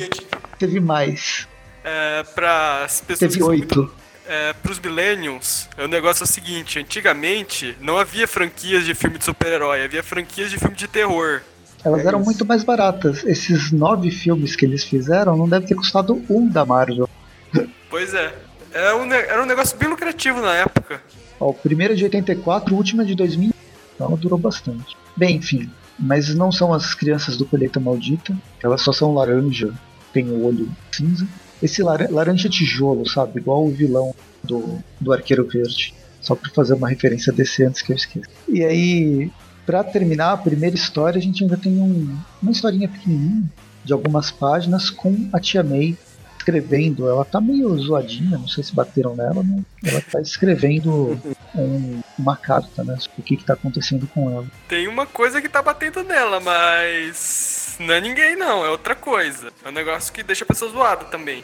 Teve 0.59 0.79
mais. 0.81 1.47
é, 1.83 2.23
para 2.35 2.83
as 2.83 2.99
pessoas 2.99 3.31
Teve 3.31 3.43
oito. 3.43 3.93
É, 4.27 4.53
pros 4.53 4.79
millennials, 4.79 5.67
o 5.77 5.87
negócio 5.87 6.23
é 6.23 6.25
o 6.25 6.27
seguinte, 6.27 6.79
antigamente 6.79 7.75
não 7.81 7.97
havia 7.97 8.27
franquias 8.27 8.85
de 8.85 8.93
filme 8.95 9.17
de 9.17 9.25
super-herói, 9.25 9.83
havia 9.83 10.03
franquias 10.03 10.49
de 10.49 10.57
filme 10.57 10.75
de 10.75 10.87
terror. 10.87 11.41
Elas 11.83 12.03
É 12.03 12.07
eram 12.07 12.19
isso. 12.19 12.25
muito 12.25 12.45
mais 12.45 12.63
baratas. 12.63 13.23
Esses 13.25 13.71
nove 13.71 14.09
filmes 14.09 14.55
que 14.55 14.65
eles 14.65 14.83
fizeram 14.85 15.35
não 15.35 15.49
deve 15.49 15.67
ter 15.67 15.75
custado 15.75 16.23
um 16.29 16.47
da 16.47 16.65
Marvel. 16.65 17.09
Pois 17.89 18.11
é. 18.15 18.33
Era 18.71 18.97
um, 18.97 19.13
era 19.13 19.43
um 19.43 19.45
negócio 19.45 19.77
bem 19.77 19.87
lucrativo 19.87 20.41
na 20.41 20.55
época. 20.55 20.99
Ó, 21.39 21.49
o 21.51 21.53
primeiro 21.53 21.93
é 21.93 21.95
de 21.95 22.03
84, 22.05 22.73
o 22.73 22.77
último 22.77 23.03
é 23.03 23.05
de 23.05 23.13
2000. 23.13 23.53
Então 23.93 24.15
durou 24.17 24.39
bastante. 24.39 24.97
Bem, 25.15 25.35
enfim. 25.35 25.69
Mas 25.99 26.33
não 26.33 26.51
são 26.51 26.73
as 26.73 26.95
crianças 26.95 27.37
do 27.37 27.45
Colheita 27.45 27.79
Maldita. 27.79 28.35
Elas 28.63 28.81
só 28.81 28.91
são 28.91 29.13
laranja. 29.13 29.71
Tem 30.11 30.27
o 30.27 30.43
olho 30.43 30.67
cinza. 30.91 31.27
Esse 31.63 31.81
lar- 31.81 32.11
laranja 32.11 32.49
tijolo, 32.49 33.07
sabe? 33.09 33.39
Igual 33.39 33.65
o 33.65 33.71
vilão 33.71 34.13
do, 34.43 34.79
do 34.99 35.13
Arqueiro 35.13 35.47
Verde. 35.47 35.93
Só 36.21 36.35
pra 36.35 36.49
fazer 36.51 36.73
uma 36.73 36.87
referência 36.89 37.33
desse 37.33 37.63
antes 37.63 37.81
que 37.81 37.91
eu 37.91 37.95
esqueça. 37.95 38.29
E 38.47 38.63
aí, 38.63 39.31
pra 39.65 39.83
terminar 39.83 40.31
a 40.33 40.37
primeira 40.37 40.75
história, 40.75 41.17
a 41.19 41.21
gente 41.21 41.43
ainda 41.43 41.57
tem 41.57 41.73
um- 41.81 42.15
uma 42.41 42.51
historinha 42.51 42.87
pequenininha 42.87 43.43
de 43.83 43.91
algumas 43.93 44.31
páginas 44.31 44.89
com 44.89 45.29
a 45.33 45.39
Tia 45.39 45.63
May 45.63 45.97
escrevendo. 46.37 47.07
Ela 47.09 47.23
tá 47.25 47.39
meio 47.41 47.77
zoadinha, 47.77 48.37
não 48.37 48.47
sei 48.47 48.63
se 48.63 48.73
bateram 48.75 49.15
nela, 49.15 49.43
mas 49.43 49.63
ela 49.93 50.01
tá 50.01 50.19
escrevendo 50.21 51.19
um- 51.55 52.01
uma 52.19 52.35
carta, 52.37 52.83
né? 52.83 52.95
Sobre 52.99 53.19
o 53.19 53.23
que, 53.23 53.37
que 53.37 53.43
tá 53.45 53.53
acontecendo 53.53 54.07
com 54.07 54.29
ela. 54.29 54.45
Tem 54.67 54.87
uma 54.87 55.05
coisa 55.05 55.41
que 55.41 55.49
tá 55.49 55.61
batendo 55.61 56.03
nela, 56.03 56.39
mas 56.39 57.62
não 57.79 57.93
é 57.93 58.01
ninguém 58.01 58.35
não, 58.35 58.65
é 58.65 58.69
outra 58.69 58.95
coisa. 58.95 59.51
É 59.63 59.69
um 59.69 59.71
negócio 59.71 60.13
que 60.13 60.23
deixa 60.23 60.43
a 60.43 60.47
pessoa 60.47 60.71
zoada 60.71 61.05
também. 61.05 61.43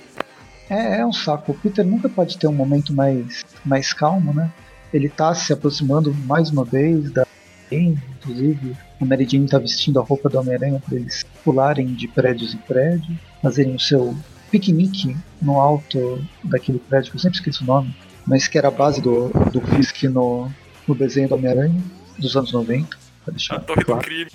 É, 0.70 1.00
é 1.00 1.06
um 1.06 1.14
saco. 1.14 1.52
O 1.52 1.56
Peter 1.56 1.86
nunca 1.86 2.08
pode 2.08 2.38
ter 2.38 2.48
um 2.48 2.54
momento 2.54 2.94
mais, 2.94 3.44
mais 3.66 3.92
calmo, 3.92 4.34
né? 4.34 4.52
Ele 4.94 5.10
tá 5.10 5.34
se 5.34 5.52
aproximando 5.52 6.14
mais 6.14 6.50
uma 6.50 6.64
vez 6.64 7.12
da 7.12 7.26
Jane, 7.72 8.00
inclusive. 8.20 8.76
A 9.00 9.06
Mary 9.06 9.28
Jane 9.30 9.48
tá 9.48 9.58
vestindo 9.58 10.00
a 10.00 10.04
roupa 10.04 10.30
do 10.30 10.40
Homem-Aranha 10.40 10.82
para 10.86 10.96
eles 10.96 11.24
pularem 11.44 11.88
de 11.94 12.08
prédios 12.08 12.54
em 12.54 12.58
prédio, 12.58 13.18
fazerem 13.42 13.76
o 13.76 13.80
seu 13.80 14.16
piquenique 14.52 15.16
no 15.42 15.60
alto 15.60 16.24
daquele 16.44 16.80
prédio, 16.80 17.12
que 17.12 17.18
eu 17.18 17.22
sempre 17.22 17.38
esqueço 17.38 17.64
o 17.64 17.68
nome, 17.68 17.96
mas 18.26 18.48
que 18.48 18.58
era 18.58 18.68
a 18.68 18.72
base 18.72 19.02
do, 19.02 19.30
do 19.52 19.62
Fisk 19.62 20.04
no, 20.04 20.52
no 20.88 20.96
desenho 20.96 21.30
do 21.30 21.36
Homem-Aranha 21.36 21.82
dos 22.18 22.36
anos 22.36 22.52
90. 22.52 22.98
Pra 23.24 23.32
deixar 23.32 23.56
A 23.56 23.60
torre 23.60 23.82
do 23.82 23.86
claro. 23.86 24.02
crime. 24.02 24.32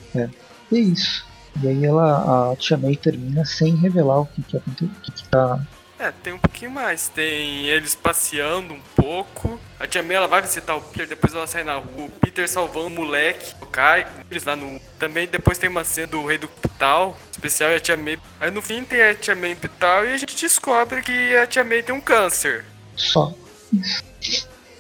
E 0.71 0.77
é 0.77 0.81
isso. 0.81 1.27
E 1.63 1.69
aí 1.69 1.85
ela, 1.85 2.53
a 2.53 2.57
Tia 2.57 2.77
May 2.77 2.97
termina 2.97 3.45
sem 3.45 3.75
revelar 3.77 4.21
o 4.21 4.27
que, 4.27 4.43
que, 4.43 4.57
aconte- 4.57 4.85
o 4.85 4.89
que, 5.03 5.13
que 5.13 5.29
tá 5.29 5.61
É, 5.99 6.11
tem 6.11 6.33
um 6.33 6.39
pouquinho 6.39 6.71
mais. 6.73 7.09
Tem 7.09 7.67
eles 7.67 7.95
passeando 7.95 8.75
um 8.75 8.81
pouco. 8.97 9.59
A 9.79 9.87
tia 9.87 10.03
May 10.03 10.17
ela 10.17 10.27
vai 10.27 10.43
visitar 10.43 10.75
o 10.75 10.81
Peter, 10.81 11.07
depois 11.07 11.33
ela 11.35 11.47
sai 11.47 11.63
na 11.63 11.77
rua. 11.77 12.07
O 12.07 12.11
Peter 12.11 12.49
salvando 12.49 12.89
o 12.89 12.91
moleque, 12.91 13.55
o 13.61 13.67
Kai. 13.67 14.07
Eles 14.31 14.45
lá 14.45 14.57
no. 14.57 14.81
Também 14.99 15.29
depois 15.29 15.57
tem 15.57 15.71
uma 15.71 15.85
cena 15.85 16.09
do 16.09 16.27
Rei 16.27 16.37
do 16.39 16.47
Hospital, 16.47 17.17
especial 17.31 17.71
e 17.71 17.77
a 17.77 17.81
tia 17.81 17.97
May. 17.97 18.19
Aí 18.41 18.51
no 18.51 18.61
fim 18.61 18.83
tem 18.85 19.01
a 19.03 19.15
tia 19.15 19.35
May 19.37 19.51
no 19.51 19.55
hospital 19.57 20.05
e 20.05 20.13
a 20.13 20.17
gente 20.17 20.35
descobre 20.37 21.01
que 21.03 21.37
a 21.37 21.47
tia 21.47 21.63
May 21.63 21.83
tem 21.83 21.95
um 21.95 22.01
câncer. 22.01 22.65
Só. 22.97 23.33
Isso. 23.73 24.03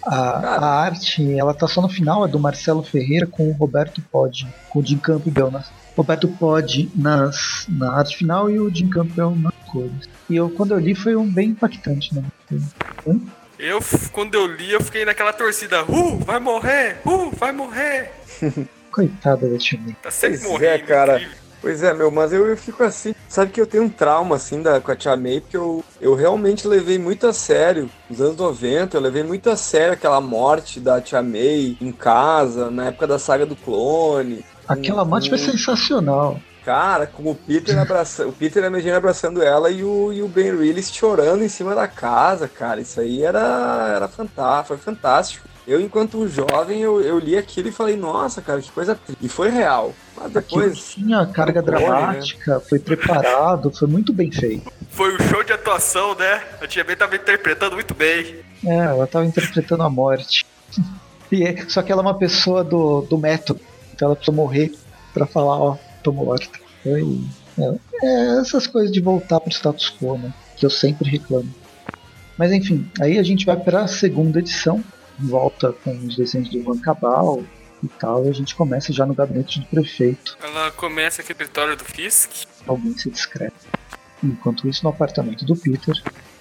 A, 0.06 0.16
a 0.16 0.80
arte, 0.82 1.38
ela 1.38 1.54
tá 1.54 1.66
só 1.66 1.80
no 1.80 1.88
final, 1.88 2.24
é 2.26 2.28
do 2.28 2.38
Marcelo 2.38 2.82
Ferreira 2.82 3.26
com 3.26 3.48
o 3.48 3.52
Roberto 3.52 4.02
Podi, 4.12 4.46
com 4.68 4.80
o 4.80 4.84
Jim 4.84 4.98
Campbell 4.98 5.50
nas. 5.50 5.66
Roberto 5.96 6.28
Podi 6.28 6.90
nas, 6.94 7.66
na 7.68 7.92
arte 7.98 8.16
final 8.16 8.50
e 8.50 8.58
o 8.58 8.68
Jim 8.74 8.88
Campbell 8.88 9.34
nas 9.36 9.54
cores. 9.70 10.08
E 10.28 10.36
eu, 10.36 10.50
quando 10.50 10.72
eu 10.72 10.78
li, 10.78 10.94
foi 10.94 11.14
um 11.16 11.26
bem 11.30 11.50
impactante, 11.50 12.14
né? 12.14 12.24
Eu, 13.58 13.78
quando 14.12 14.34
eu 14.34 14.46
li, 14.46 14.72
eu 14.72 14.80
fiquei 14.82 15.04
naquela 15.04 15.32
torcida. 15.32 15.84
Uh, 15.84 16.18
vai 16.18 16.40
morrer! 16.40 16.98
Uh, 17.06 17.30
vai 17.36 17.52
morrer! 17.52 18.10
Coitada 18.90 19.48
da 19.48 19.58
Tia 19.58 19.78
May. 19.80 19.96
Tá 20.02 20.10
sempre 20.10 20.38
Pois 20.38 20.46
é, 20.48 20.52
morrendo. 20.52 20.86
cara. 20.86 21.16
incrível. 21.16 21.44
Pois 21.60 21.82
é, 21.82 21.94
meu, 21.94 22.10
mas 22.10 22.30
eu, 22.30 22.46
eu 22.46 22.56
fico 22.58 22.84
assim. 22.84 23.14
Sabe 23.26 23.50
que 23.50 23.58
eu 23.60 23.66
tenho 23.66 23.84
um 23.84 23.88
trauma, 23.88 24.36
assim, 24.36 24.60
da, 24.60 24.80
com 24.82 24.92
a 24.92 24.96
Tia 24.96 25.16
May, 25.16 25.40
porque 25.40 25.56
eu, 25.56 25.82
eu 25.98 26.14
realmente 26.14 26.68
levei 26.68 26.98
muito 26.98 27.26
a 27.26 27.32
sério. 27.32 27.88
Nos 28.10 28.20
anos 28.20 28.36
90, 28.36 28.96
eu 28.96 29.00
levei 29.00 29.22
muito 29.22 29.48
a 29.48 29.56
sério 29.56 29.94
aquela 29.94 30.20
morte 30.20 30.78
da 30.78 31.00
Tia 31.00 31.22
May 31.22 31.78
em 31.80 31.90
casa, 31.90 32.70
na 32.70 32.88
época 32.88 33.06
da 33.06 33.18
saga 33.18 33.46
do 33.46 33.56
clone. 33.56 34.44
Aquela 34.68 35.04
morte 35.04 35.28
foi 35.28 35.38
sensacional. 35.38 36.40
Cara, 36.64 37.06
como 37.06 37.32
o 37.32 37.34
Peter 37.34 37.78
abraçando, 37.78 38.30
o 38.30 38.32
Peter 38.32 38.62
e 38.62 38.66
a 38.66 38.70
Megane 38.70 38.96
abraçando 38.96 39.42
ela 39.42 39.70
e 39.70 39.84
o, 39.84 40.10
e 40.12 40.22
o 40.22 40.28
Ben 40.28 40.56
Reilly 40.56 40.82
chorando 40.82 41.44
em 41.44 41.48
cima 41.48 41.74
da 41.74 41.86
casa, 41.86 42.48
cara. 42.48 42.80
Isso 42.80 43.00
aí 43.00 43.22
era, 43.22 43.92
era 43.94 44.08
fantástico, 44.08 44.68
foi 44.68 44.78
fantástico. 44.78 45.46
Eu, 45.66 45.80
enquanto 45.80 46.26
jovem, 46.28 46.80
eu, 46.80 47.00
eu 47.02 47.18
li 47.18 47.36
aquilo 47.36 47.68
e 47.68 47.72
falei, 47.72 47.96
nossa, 47.96 48.40
cara, 48.40 48.60
que 48.60 48.70
coisa 48.70 48.94
triste. 48.94 49.24
E 49.24 49.28
foi 49.28 49.50
real. 49.50 49.94
Mas 50.16 50.32
depois. 50.32 50.72
Aquilo 50.72 51.06
tinha 51.06 51.26
carga 51.26 51.60
né? 51.60 51.66
dramática, 51.66 52.54
né? 52.54 52.60
foi 52.60 52.78
preparado, 52.78 53.70
foi 53.70 53.88
muito 53.88 54.12
bem 54.12 54.30
feito. 54.30 54.70
Foi 54.90 55.14
um 55.14 55.18
show 55.28 55.42
de 55.42 55.52
atuação, 55.52 56.14
né? 56.14 56.42
A 56.62 56.66
Tia 56.66 56.84
Ben 56.84 56.96
tava 56.96 57.16
interpretando 57.16 57.74
muito 57.74 57.94
bem. 57.94 58.36
É, 58.64 58.76
ela 58.76 59.06
tava 59.06 59.26
interpretando 59.26 59.82
a 59.82 59.90
morte. 59.90 60.46
E 61.32 61.42
é, 61.42 61.68
só 61.68 61.82
que 61.82 61.90
ela 61.90 62.00
é 62.00 62.04
uma 62.04 62.14
pessoa 62.14 62.62
do, 62.62 63.00
do 63.00 63.18
método. 63.18 63.58
Então 63.94 64.08
ela 64.08 64.16
precisa 64.16 64.36
morrer 64.36 64.72
pra 65.12 65.26
falar, 65.26 65.56
ó, 65.56 65.76
tô 66.02 66.12
morta. 66.12 66.58
Foi. 66.82 67.20
É, 67.56 67.74
é, 68.02 68.40
essas 68.40 68.66
coisas 68.66 68.90
de 68.90 69.00
voltar 69.00 69.38
pro 69.38 69.52
status 69.52 69.88
quo, 69.88 70.18
né? 70.18 70.34
Que 70.56 70.66
eu 70.66 70.70
sempre 70.70 71.08
reclamo. 71.08 71.52
Mas 72.36 72.52
enfim, 72.52 72.90
aí 73.00 73.18
a 73.18 73.22
gente 73.22 73.46
vai 73.46 73.56
para 73.56 73.82
a 73.82 73.88
segunda 73.88 74.40
edição, 74.40 74.82
volta 75.18 75.72
com 75.72 75.92
os 75.98 76.16
desenhos 76.16 76.50
do 76.50 76.62
Van 76.64 76.78
Cabal 76.78 77.44
e 77.80 77.88
tal, 77.88 78.26
e 78.26 78.28
a 78.28 78.32
gente 78.32 78.56
começa 78.56 78.92
já 78.92 79.06
no 79.06 79.14
gabinete 79.14 79.60
do 79.60 79.66
prefeito. 79.66 80.36
Ela 80.42 80.72
começa 80.72 81.22
aqui 81.22 81.32
no 81.32 81.42
escritório 81.42 81.76
do 81.76 81.84
Fisk. 81.84 82.30
Alguém 82.66 82.98
se 82.98 83.08
discreta. 83.08 83.54
Enquanto 84.22 84.68
isso, 84.68 84.82
no 84.82 84.90
apartamento 84.90 85.44
do 85.44 85.54
Peter, 85.54 85.94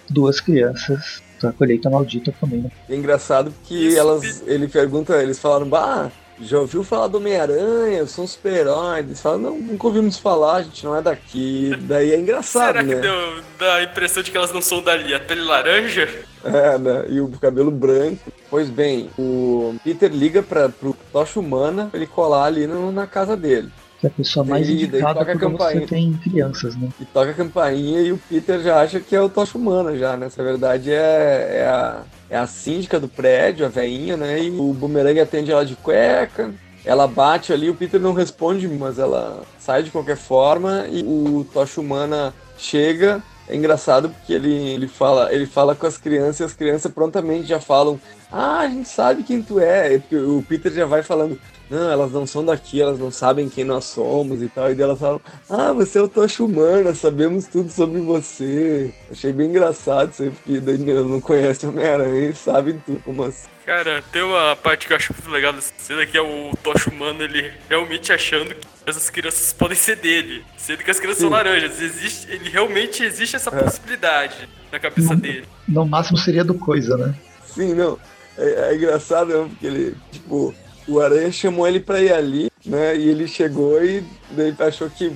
duas 0.10 0.39
crianças 0.39 1.22
da 1.39 1.51
colheita 1.51 1.89
maldita 1.89 2.33
comendo. 2.39 2.72
É 2.89 2.95
engraçado 2.95 3.53
que 3.65 3.75
isso, 3.89 4.00
elas, 4.00 4.43
ele 4.48 4.67
pergunta, 4.67 5.22
eles 5.22 5.38
falaram, 5.38 5.69
bah, 5.69 6.10
já 6.42 6.60
ouviu 6.60 6.84
falar 6.84 7.08
do 7.08 7.18
Homem-Aranha? 7.18 8.00
Eu 8.00 8.08
sou 8.08 8.25
um 8.25 8.28
super-herói. 8.28 9.00
Eles 9.00 9.22
falam, 9.22 9.40
não, 9.40 9.58
nunca 9.58 9.88
ouvimos 9.88 10.18
falar, 10.18 10.58
a 10.58 10.63
gente 10.63 10.84
não 10.84 10.96
é 10.96 11.02
daqui. 11.02 11.72
Daí 11.82 12.12
é 12.12 12.20
engraçado, 12.20 12.74
Será 12.74 12.84
né? 12.84 12.96
que 12.96 13.02
deu 13.02 13.42
dá 13.60 13.75
a 13.75 13.84
impressão 13.84 14.24
de 14.24 14.32
que 14.32 14.38
elas 14.38 14.52
não 14.52 14.62
são 14.62 14.82
dali? 14.82 15.13
A 15.13 15.20
pele 15.20 15.42
laranja? 15.42 16.10
É, 16.44 16.78
né? 16.78 17.06
E 17.10 17.22
o 17.22 17.30
cabelo 17.30 17.72
branco. 17.72 18.32
Pois 18.50 18.70
bem, 18.70 19.10
o 19.18 19.75
Peter 19.84 20.12
liga 20.12 20.44
para 20.44 20.70
pro 20.70 20.96
Tocha 21.12 21.40
Humana 21.40 21.88
pra 21.90 21.98
ele 21.98 22.08
colar 22.08 22.46
ali 22.46 22.68
no, 22.68 22.92
na 22.92 23.08
casa 23.08 23.36
dele 23.38 23.72
que 24.04 24.08
é 24.08 24.10
a 24.10 24.12
pessoa 24.12 24.46
mais 24.46 24.68
daí, 24.68 24.84
indicada 24.84 25.24
daí 25.24 25.38
quando 25.38 25.58
você 25.58 25.82
tem 25.82 26.13
crianças, 26.13 26.75
né? 26.75 26.90
E 27.00 27.06
toca 27.06 27.32
a 27.32 27.34
campainha 27.34 28.02
e 28.02 28.12
o 28.12 28.18
Peter 28.18 28.60
já 28.62 28.82
acha 28.82 29.00
que 29.00 29.16
é 29.16 29.22
o 29.22 29.30
Tocha 29.30 29.58
Humana 29.58 29.98
já, 29.98 30.18
né? 30.18 30.25
Essa 30.25 30.44
verdade 30.44 30.92
é, 30.92 31.62
é, 31.62 31.66
a, 31.66 32.02
é 32.34 32.38
a 32.38 32.48
síndica 32.48 33.00
do 33.00 33.08
prédio, 33.08 33.63
a 33.63 33.70
veinha, 33.70 34.18
né? 34.18 34.42
E 34.42 34.50
o 34.50 34.74
Boomerang 34.74 35.20
atende 35.20 35.52
ela 35.52 35.63
de 35.63 35.75
cueca, 35.75 36.52
ela 36.84 37.08
bate 37.08 37.54
ali, 37.54 37.70
o 37.70 37.75
Peter 37.75 38.00
não 38.00 38.12
responde, 38.12 38.68
mas 38.68 38.98
ela 38.98 39.44
sai 39.60 39.84
de 39.84 39.92
qualquer 39.92 40.18
forma 40.18 40.88
e 40.90 41.04
o 41.04 41.46
Tocha 41.54 41.80
Humana 41.80 42.34
chega. 42.58 43.22
É 43.48 43.56
engraçado 43.56 44.10
porque 44.10 44.34
ele, 44.34 44.52
ele, 44.52 44.88
fala, 44.88 45.32
ele 45.32 45.46
fala 45.46 45.75
com 45.75 45.86
as 45.86 45.98
crianças 45.98 46.40
e 46.40 46.44
as 46.46 46.54
crianças 46.54 46.92
prontamente 46.92 47.46
já 47.46 47.60
falam: 47.60 48.00
Ah, 48.32 48.62
a 48.62 48.68
gente 48.68 48.90
sabe 48.90 49.22
quem 49.22 49.40
tu 49.40 49.60
é. 49.60 50.02
O 50.12 50.42
Peter 50.42 50.72
já 50.72 50.88
vai 50.88 51.04
falando: 51.04 51.40
não, 51.74 51.92
elas 51.92 52.12
não 52.12 52.27
são 52.27 52.46
daqui, 52.46 52.80
elas 52.80 53.00
não 53.00 53.10
sabem 53.10 53.50
quem 53.50 53.63
nós 53.63 53.86
somos 53.86 54.44
e 54.44 54.48
tal. 54.48 54.72
E 54.72 54.80
elas 54.80 55.00
falam, 55.00 55.20
ah, 55.50 55.74
você 55.74 55.98
é 55.98 56.01
o 56.01 56.08
Tocha 56.08 56.44
Humana, 56.44 56.94
sabemos 56.94 57.48
tudo 57.48 57.72
sobre 57.72 58.00
você. 58.00 58.94
Achei 59.12 59.34
bem 59.34 59.50
engraçado 59.50 60.12
isso 60.12 60.24
aí, 60.24 60.30
porque 60.30 60.60
daí 60.60 60.77
não 60.77 61.20
conhece 61.20 61.65
o 61.65 61.70
Homem-Aranha 61.70 62.30
e 62.30 62.36
sabem 62.36 62.82
tudo 62.86 63.01
como 63.03 63.24
assim. 63.24 63.48
Cara, 63.65 64.03
tem 64.12 64.22
uma 64.22 64.56
parte 64.56 64.86
que 64.86 64.94
eu 64.94 64.98
acho 64.98 65.13
muito 65.13 65.32
legal 65.32 65.51
dessa 65.53 65.74
cena 65.77 66.06
que 66.06 66.18
é 66.18 66.22
o 66.22 66.51
Tocha 66.62 66.89
Humano, 66.92 67.24
ele 67.24 67.51
realmente 67.68 68.12
achando 68.13 68.53
que 68.53 68.68
essas 68.86 69.10
crianças 69.10 69.51
podem 69.53 69.75
ser 69.75 69.96
dele. 69.96 70.46
Sendo 70.58 70.84
que 70.84 70.92
as 70.92 71.00
crianças 71.00 71.20
Sim. 71.20 71.30
são 71.30 71.32
laranjas. 71.32 71.82
Existe, 71.82 72.30
ele 72.30 72.50
realmente 72.50 73.03
existe 73.03 73.36
essa 73.36 73.50
é. 73.50 73.63
possibilidade 73.63 74.48
na 74.72 74.80
cabeça 74.80 75.15
no, 75.15 75.22
dele. 75.22 75.48
No 75.68 75.86
máximo 75.86 76.18
seria 76.20 76.44
do 76.44 76.53
coisa, 76.53 76.96
né? 76.98 77.15
Sim, 77.46 77.74
não. 77.74 77.98
É, 78.38 78.72
é 78.72 78.75
engraçado, 78.75 79.27
né? 79.30 79.48
Porque 79.50 79.65
ele, 79.65 79.96
tipo, 80.12 80.53
o 80.88 81.00
Aranha 81.00 81.32
chamou 81.32 81.68
ele 81.68 81.80
pra 81.80 82.02
ir 82.02 82.13
ali, 82.13 82.52
né? 82.66 82.96
E 82.96 83.10
ele 83.10 83.28
chegou 83.28 83.84
e 83.84 84.04
daí 84.32 84.54
achou 84.60 84.90
que, 84.90 85.12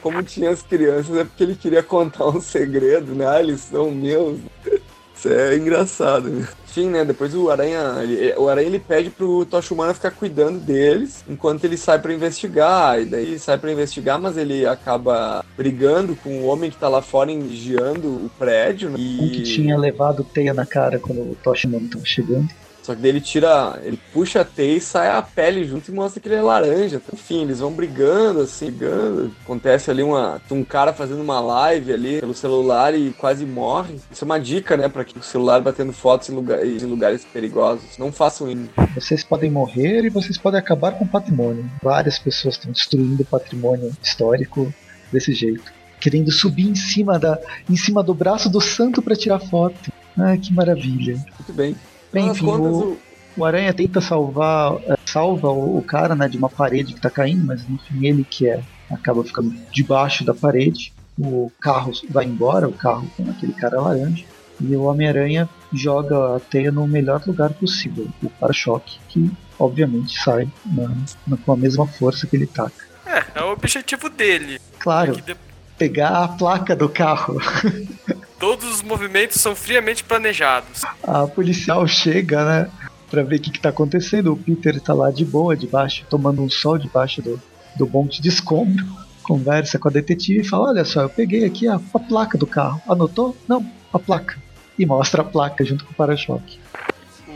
como 0.00 0.22
tinha 0.22 0.50
as 0.50 0.62
crianças, 0.62 1.16
é 1.16 1.24
porque 1.24 1.42
ele 1.42 1.54
queria 1.54 1.82
contar 1.82 2.28
um 2.28 2.40
segredo, 2.40 3.14
né? 3.14 3.26
Ah, 3.26 3.40
eles 3.40 3.60
são 3.60 3.90
meus. 3.90 4.38
Isso 5.14 5.28
é 5.28 5.56
engraçado, 5.56 6.28
né? 6.28 6.48
Enfim, 6.68 6.88
né? 6.88 7.04
Depois 7.04 7.32
o 7.32 7.48
Aranha, 7.48 8.00
ele, 8.02 8.34
o 8.36 8.48
Aranha 8.48 8.66
ele 8.66 8.80
pede 8.80 9.08
pro 9.08 9.44
Tocha 9.44 9.72
Humana 9.72 9.94
ficar 9.94 10.10
cuidando 10.10 10.58
deles 10.58 11.22
enquanto 11.28 11.62
ele 11.64 11.76
sai 11.76 12.00
para 12.00 12.12
investigar. 12.12 13.00
E 13.00 13.04
daí 13.04 13.38
sai 13.38 13.56
para 13.56 13.70
investigar, 13.70 14.18
mas 14.18 14.36
ele 14.36 14.66
acaba 14.66 15.44
brigando 15.56 16.16
com 16.16 16.40
o 16.40 16.46
homem 16.46 16.70
que 16.70 16.76
tá 16.76 16.88
lá 16.88 17.00
fora 17.00 17.30
vigiando 17.30 18.08
o 18.08 18.30
prédio. 18.36 18.90
Né? 18.90 18.96
E... 18.98 19.20
Um 19.20 19.28
que 19.30 19.42
tinha 19.42 19.78
levado 19.78 20.24
teia 20.24 20.52
na 20.52 20.66
cara 20.66 20.98
quando 20.98 21.20
o 21.20 21.36
Tocha 21.40 21.68
Humana 21.68 21.88
tava 21.92 22.04
chegando. 22.04 22.48
Só 22.82 22.96
que 22.96 23.00
daí 23.00 23.10
ele 23.10 23.20
tira, 23.20 23.80
ele 23.84 23.98
puxa 24.12 24.40
a 24.40 24.44
teia 24.44 24.76
e 24.76 24.80
sai 24.80 25.08
a 25.08 25.22
pele 25.22 25.64
junto 25.64 25.90
e 25.90 25.94
mostra 25.94 26.20
que 26.20 26.28
ele 26.28 26.34
é 26.34 26.42
laranja. 26.42 27.00
Enfim, 27.12 27.42
eles 27.42 27.60
vão 27.60 27.72
brigando, 27.72 28.40
assim, 28.40 28.70
brigando. 28.70 29.32
Acontece 29.44 29.90
ali 29.90 30.02
uma, 30.02 30.40
um 30.50 30.64
cara 30.64 30.92
fazendo 30.92 31.22
uma 31.22 31.40
live 31.40 31.92
ali 31.92 32.20
pelo 32.20 32.34
celular 32.34 32.92
e 32.92 33.12
quase 33.12 33.46
morre. 33.46 34.00
Isso 34.10 34.24
é 34.24 34.26
uma 34.26 34.40
dica, 34.40 34.76
né, 34.76 34.88
para 34.88 35.04
que 35.04 35.16
o 35.16 35.22
celular 35.22 35.60
batendo 35.60 35.92
fotos 35.92 36.28
em 36.28 36.34
lugares, 36.34 36.82
em 36.82 36.86
lugares 36.86 37.24
perigosos. 37.24 37.96
Não 37.98 38.10
façam 38.10 38.50
isso. 38.50 38.68
Vocês 38.96 39.22
podem 39.22 39.50
morrer 39.50 40.04
e 40.04 40.10
vocês 40.10 40.36
podem 40.36 40.58
acabar 40.58 40.92
com 40.92 41.04
o 41.04 41.08
patrimônio. 41.08 41.70
Várias 41.80 42.18
pessoas 42.18 42.56
estão 42.56 42.72
destruindo 42.72 43.22
o 43.22 43.26
patrimônio 43.26 43.92
histórico 44.02 44.74
desse 45.12 45.32
jeito. 45.32 45.72
Querendo 46.00 46.32
subir 46.32 46.68
em 46.68 46.74
cima, 46.74 47.16
da, 47.16 47.38
em 47.70 47.76
cima 47.76 48.02
do 48.02 48.12
braço 48.12 48.50
do 48.50 48.60
santo 48.60 49.00
para 49.00 49.14
tirar 49.14 49.38
foto. 49.38 49.92
Ah, 50.18 50.36
que 50.36 50.52
maravilha. 50.52 51.14
Muito 51.14 51.52
bem. 51.52 51.76
Bem, 52.12 52.28
enfim, 52.28 52.44
contas, 52.44 52.72
o, 52.72 52.98
o, 53.36 53.44
Aranha 53.44 53.72
tenta 53.72 54.00
salvar, 54.00 54.74
é, 54.86 54.96
salva 55.06 55.48
o, 55.48 55.78
o, 55.78 55.82
cara, 55.82 56.14
né, 56.14 56.28
de 56.28 56.36
uma 56.36 56.48
parede 56.48 56.94
que 56.94 57.00
tá 57.00 57.08
caindo, 57.08 57.44
mas 57.44 57.66
no 57.66 57.78
fim 57.78 58.06
ele 58.06 58.24
que 58.24 58.48
é, 58.48 58.62
acaba 58.90 59.24
ficando 59.24 59.54
debaixo 59.70 60.24
da 60.24 60.34
parede. 60.34 60.92
O 61.18 61.50
carro 61.60 61.92
vai 62.08 62.24
embora, 62.24 62.68
o 62.68 62.72
carro 62.72 63.06
com 63.16 63.30
aquele 63.30 63.52
cara 63.52 63.80
laranja, 63.80 64.24
e 64.60 64.76
o 64.76 64.84
Homem-Aranha 64.84 65.48
joga 65.72 66.36
a 66.36 66.40
teia 66.40 66.70
no 66.70 66.86
melhor 66.86 67.22
lugar 67.26 67.50
possível, 67.50 68.08
o 68.22 68.30
para-choque, 68.30 68.98
que 69.08 69.30
obviamente 69.58 70.18
sai 70.18 70.48
na, 70.66 70.90
na, 71.26 71.36
com 71.36 71.52
a 71.52 71.56
mesma 71.56 71.86
força 71.86 72.26
que 72.26 72.36
ele 72.36 72.46
taca. 72.46 72.72
É, 73.06 73.40
é 73.40 73.42
o 73.42 73.52
objetivo 73.52 74.08
dele. 74.08 74.60
Claro, 74.78 75.20
de... 75.20 75.36
pegar 75.76 76.24
a 76.24 76.28
placa 76.28 76.74
do 76.76 76.88
carro. 76.88 77.40
Todos 78.42 78.68
os 78.74 78.82
movimentos 78.82 79.40
são 79.40 79.54
friamente 79.54 80.02
planejados. 80.02 80.82
A 81.04 81.28
policial 81.28 81.86
chega, 81.86 82.44
né? 82.44 82.70
Pra 83.08 83.22
ver 83.22 83.36
o 83.36 83.40
que, 83.40 83.52
que 83.52 83.60
tá 83.60 83.68
acontecendo. 83.68 84.32
O 84.32 84.36
Peter 84.36 84.80
tá 84.80 84.92
lá 84.92 85.12
de 85.12 85.24
boa, 85.24 85.56
debaixo, 85.56 86.04
tomando 86.10 86.42
um 86.42 86.50
sol 86.50 86.76
debaixo 86.76 87.22
do, 87.22 87.40
do 87.76 87.86
monte 87.86 88.20
de 88.20 88.28
escombro. 88.28 88.84
Conversa 89.22 89.78
com 89.78 89.86
a 89.86 89.92
detetive 89.92 90.40
e 90.40 90.44
fala: 90.44 90.70
Olha 90.70 90.84
só, 90.84 91.02
eu 91.02 91.08
peguei 91.08 91.44
aqui 91.44 91.68
a, 91.68 91.76
a 91.76 91.98
placa 92.00 92.36
do 92.36 92.44
carro. 92.44 92.82
Anotou? 92.88 93.36
Não, 93.46 93.64
a 93.92 93.98
placa. 94.00 94.36
E 94.76 94.84
mostra 94.84 95.22
a 95.22 95.24
placa 95.24 95.64
junto 95.64 95.84
com 95.84 95.92
o 95.92 95.94
para-choque. 95.94 96.58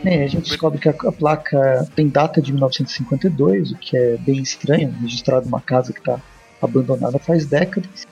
É, 0.03 0.25
a 0.25 0.27
gente 0.27 0.49
descobre 0.49 0.77
que 0.77 0.89
a, 0.89 0.91
a, 0.91 1.11
placa 1.13 1.87
tem 1.95 2.09
data 2.09 2.41
de 2.41 2.51
1952, 2.51 3.71
o 3.71 3.77
que 3.77 3.95
é 3.95 4.17
bem 4.17 4.41
estranho, 4.41 4.93
registrado 4.99 5.45
numa 5.45 5.61
casa 5.61 5.93
que 5.93 5.99
está 5.99 6.19
abandonada 6.61 7.17
faz 7.17 7.45
décadas. 7.45 8.05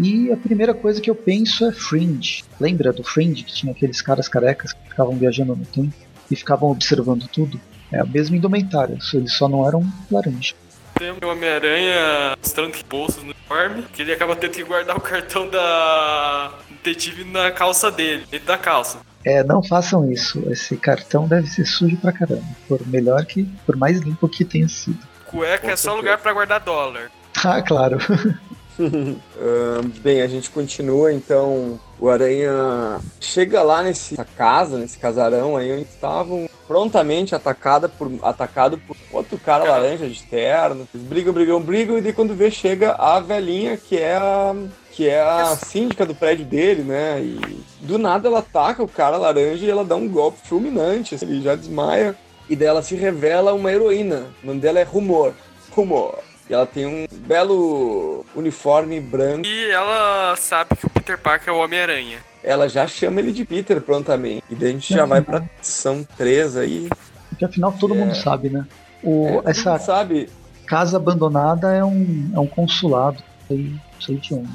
E 0.00 0.32
a 0.32 0.36
primeira 0.36 0.72
coisa 0.72 1.00
que 1.00 1.10
eu 1.10 1.14
penso 1.14 1.66
é 1.66 1.72
Fringe. 1.72 2.44
Lembra 2.60 2.92
do 2.92 3.02
Fringe, 3.02 3.42
que 3.42 3.52
tinha 3.52 3.72
aqueles 3.72 4.00
caras 4.00 4.28
carecas 4.28 4.72
que 4.72 4.88
ficavam 4.88 5.16
viajando 5.16 5.56
no 5.56 5.66
tempo 5.66 5.94
e 6.30 6.36
ficavam 6.36 6.70
observando 6.70 7.26
tudo? 7.28 7.60
É 7.90 8.00
a 8.00 8.04
mesma 8.04 8.36
indumentária, 8.36 8.98
eles 9.14 9.32
só 9.32 9.48
não 9.48 9.66
eram 9.66 9.84
laranja. 10.10 10.54
Tem 10.94 11.10
o 11.10 11.28
Homem-Aranha 11.28 12.36
mostrando 12.36 12.72
que 12.72 12.84
bolsas 12.84 13.22
no 13.22 13.30
uniforme, 13.30 13.82
que 13.92 14.02
ele 14.02 14.12
acaba 14.12 14.36
tendo 14.36 14.52
que 14.52 14.64
guardar 14.64 14.96
o 14.96 15.00
cartão 15.00 15.48
da 15.48 16.52
detetive 16.70 17.24
na 17.24 17.50
calça 17.50 17.90
dele, 17.90 18.24
dentro 18.30 18.46
da 18.46 18.58
calça. 18.58 18.98
É, 19.24 19.42
não 19.42 19.62
façam 19.62 20.10
isso. 20.10 20.42
Esse 20.50 20.76
cartão 20.76 21.26
deve 21.26 21.48
ser 21.48 21.64
sujo 21.64 21.96
pra 21.96 22.12
caramba. 22.12 22.44
Por 22.66 22.86
melhor 22.86 23.24
que, 23.26 23.44
por 23.66 23.76
mais 23.76 24.00
limpo 24.00 24.28
que 24.28 24.44
tenha 24.44 24.68
sido. 24.68 24.98
Cueca 25.26 25.72
é 25.72 25.76
só 25.76 25.94
lugar 25.94 26.18
para 26.18 26.32
guardar 26.32 26.60
dólar. 26.60 27.10
Ah, 27.44 27.62
claro. 27.62 27.98
uh, 28.78 29.88
bem, 30.00 30.22
a 30.22 30.26
gente 30.26 30.50
continua 30.50 31.12
então. 31.12 31.78
O 32.00 32.08
Aranha 32.08 33.00
chega 33.20 33.62
lá 33.62 33.82
nessa 33.82 34.24
casa, 34.24 34.78
nesse 34.78 34.98
casarão 34.98 35.56
aí 35.56 35.72
onde 35.72 35.82
estavam 35.82 36.48
prontamente 36.68 37.34
atacada 37.34 37.88
por, 37.88 38.10
atacado 38.22 38.78
por 38.78 38.96
outro 39.10 39.38
cara 39.38 39.64
laranja 39.64 40.06
de 40.06 40.22
terno. 40.22 40.86
Eles 40.94 41.06
brigam, 41.06 41.32
brigam, 41.32 41.60
brigam, 41.60 41.98
e 41.98 42.02
daí 42.02 42.12
quando 42.12 42.34
vê, 42.34 42.50
chega 42.50 42.92
a 42.92 43.18
velhinha 43.18 43.76
que 43.76 43.96
é 43.96 44.16
a. 44.16 44.54
Que 44.92 45.08
é 45.08 45.20
a 45.20 45.54
síndica 45.54 46.04
do 46.04 46.12
prédio 46.12 46.44
dele, 46.44 46.82
né? 46.82 47.22
E 47.22 47.62
do 47.82 47.98
nada 47.98 48.26
ela 48.26 48.40
ataca 48.40 48.82
o 48.82 48.88
cara 48.88 49.16
laranja 49.16 49.64
e 49.64 49.70
ela 49.70 49.84
dá 49.84 49.94
um 49.94 50.08
golpe 50.08 50.40
fulminante. 50.42 51.14
Assim, 51.14 51.26
ele 51.26 51.40
já 51.40 51.54
desmaia. 51.54 52.16
E 52.50 52.56
dela 52.56 52.82
se 52.82 52.96
revela 52.96 53.54
uma 53.54 53.70
heroína. 53.70 54.26
O 54.42 54.46
nome 54.48 54.60
dela 54.60 54.80
é 54.80 54.82
Rumor. 54.82 55.34
Rumor. 55.70 56.18
E 56.48 56.54
ela 56.54 56.66
tem 56.66 56.86
um 56.86 57.06
belo 57.26 58.24
uniforme 58.34 59.00
branco. 59.00 59.46
E 59.46 59.70
ela 59.70 60.34
sabe 60.36 60.74
que 60.76 60.86
o 60.86 60.90
Peter 60.90 61.18
Parker 61.18 61.52
é 61.52 61.56
o 61.56 61.60
Homem-Aranha. 61.62 62.18
Ela 62.42 62.68
já 62.68 62.86
chama 62.86 63.20
ele 63.20 63.32
de 63.32 63.44
Peter 63.44 63.80
prontamente. 63.80 64.42
E 64.48 64.54
daí 64.54 64.70
a 64.70 64.72
gente 64.72 64.94
já 64.94 65.04
vai 65.04 65.20
pra 65.20 65.42
são 65.60 66.06
3 66.16 66.56
aí. 66.56 66.88
Porque 67.28 67.44
afinal 67.44 67.72
todo 67.72 67.94
É. 67.94 67.98
mundo 67.98 68.14
sabe, 68.14 68.48
né? 68.48 68.66
O, 69.02 69.42
É, 69.46 69.50
essa 69.50 69.78
sabe, 69.78 70.28
casa 70.66 70.96
abandonada 70.96 71.72
é 71.74 71.84
um, 71.84 72.30
é 72.34 72.38
um 72.40 72.46
consulado. 72.46 73.22
Sei, 73.46 73.74
sei 74.00 74.16
de 74.16 74.34
onde. 74.34 74.48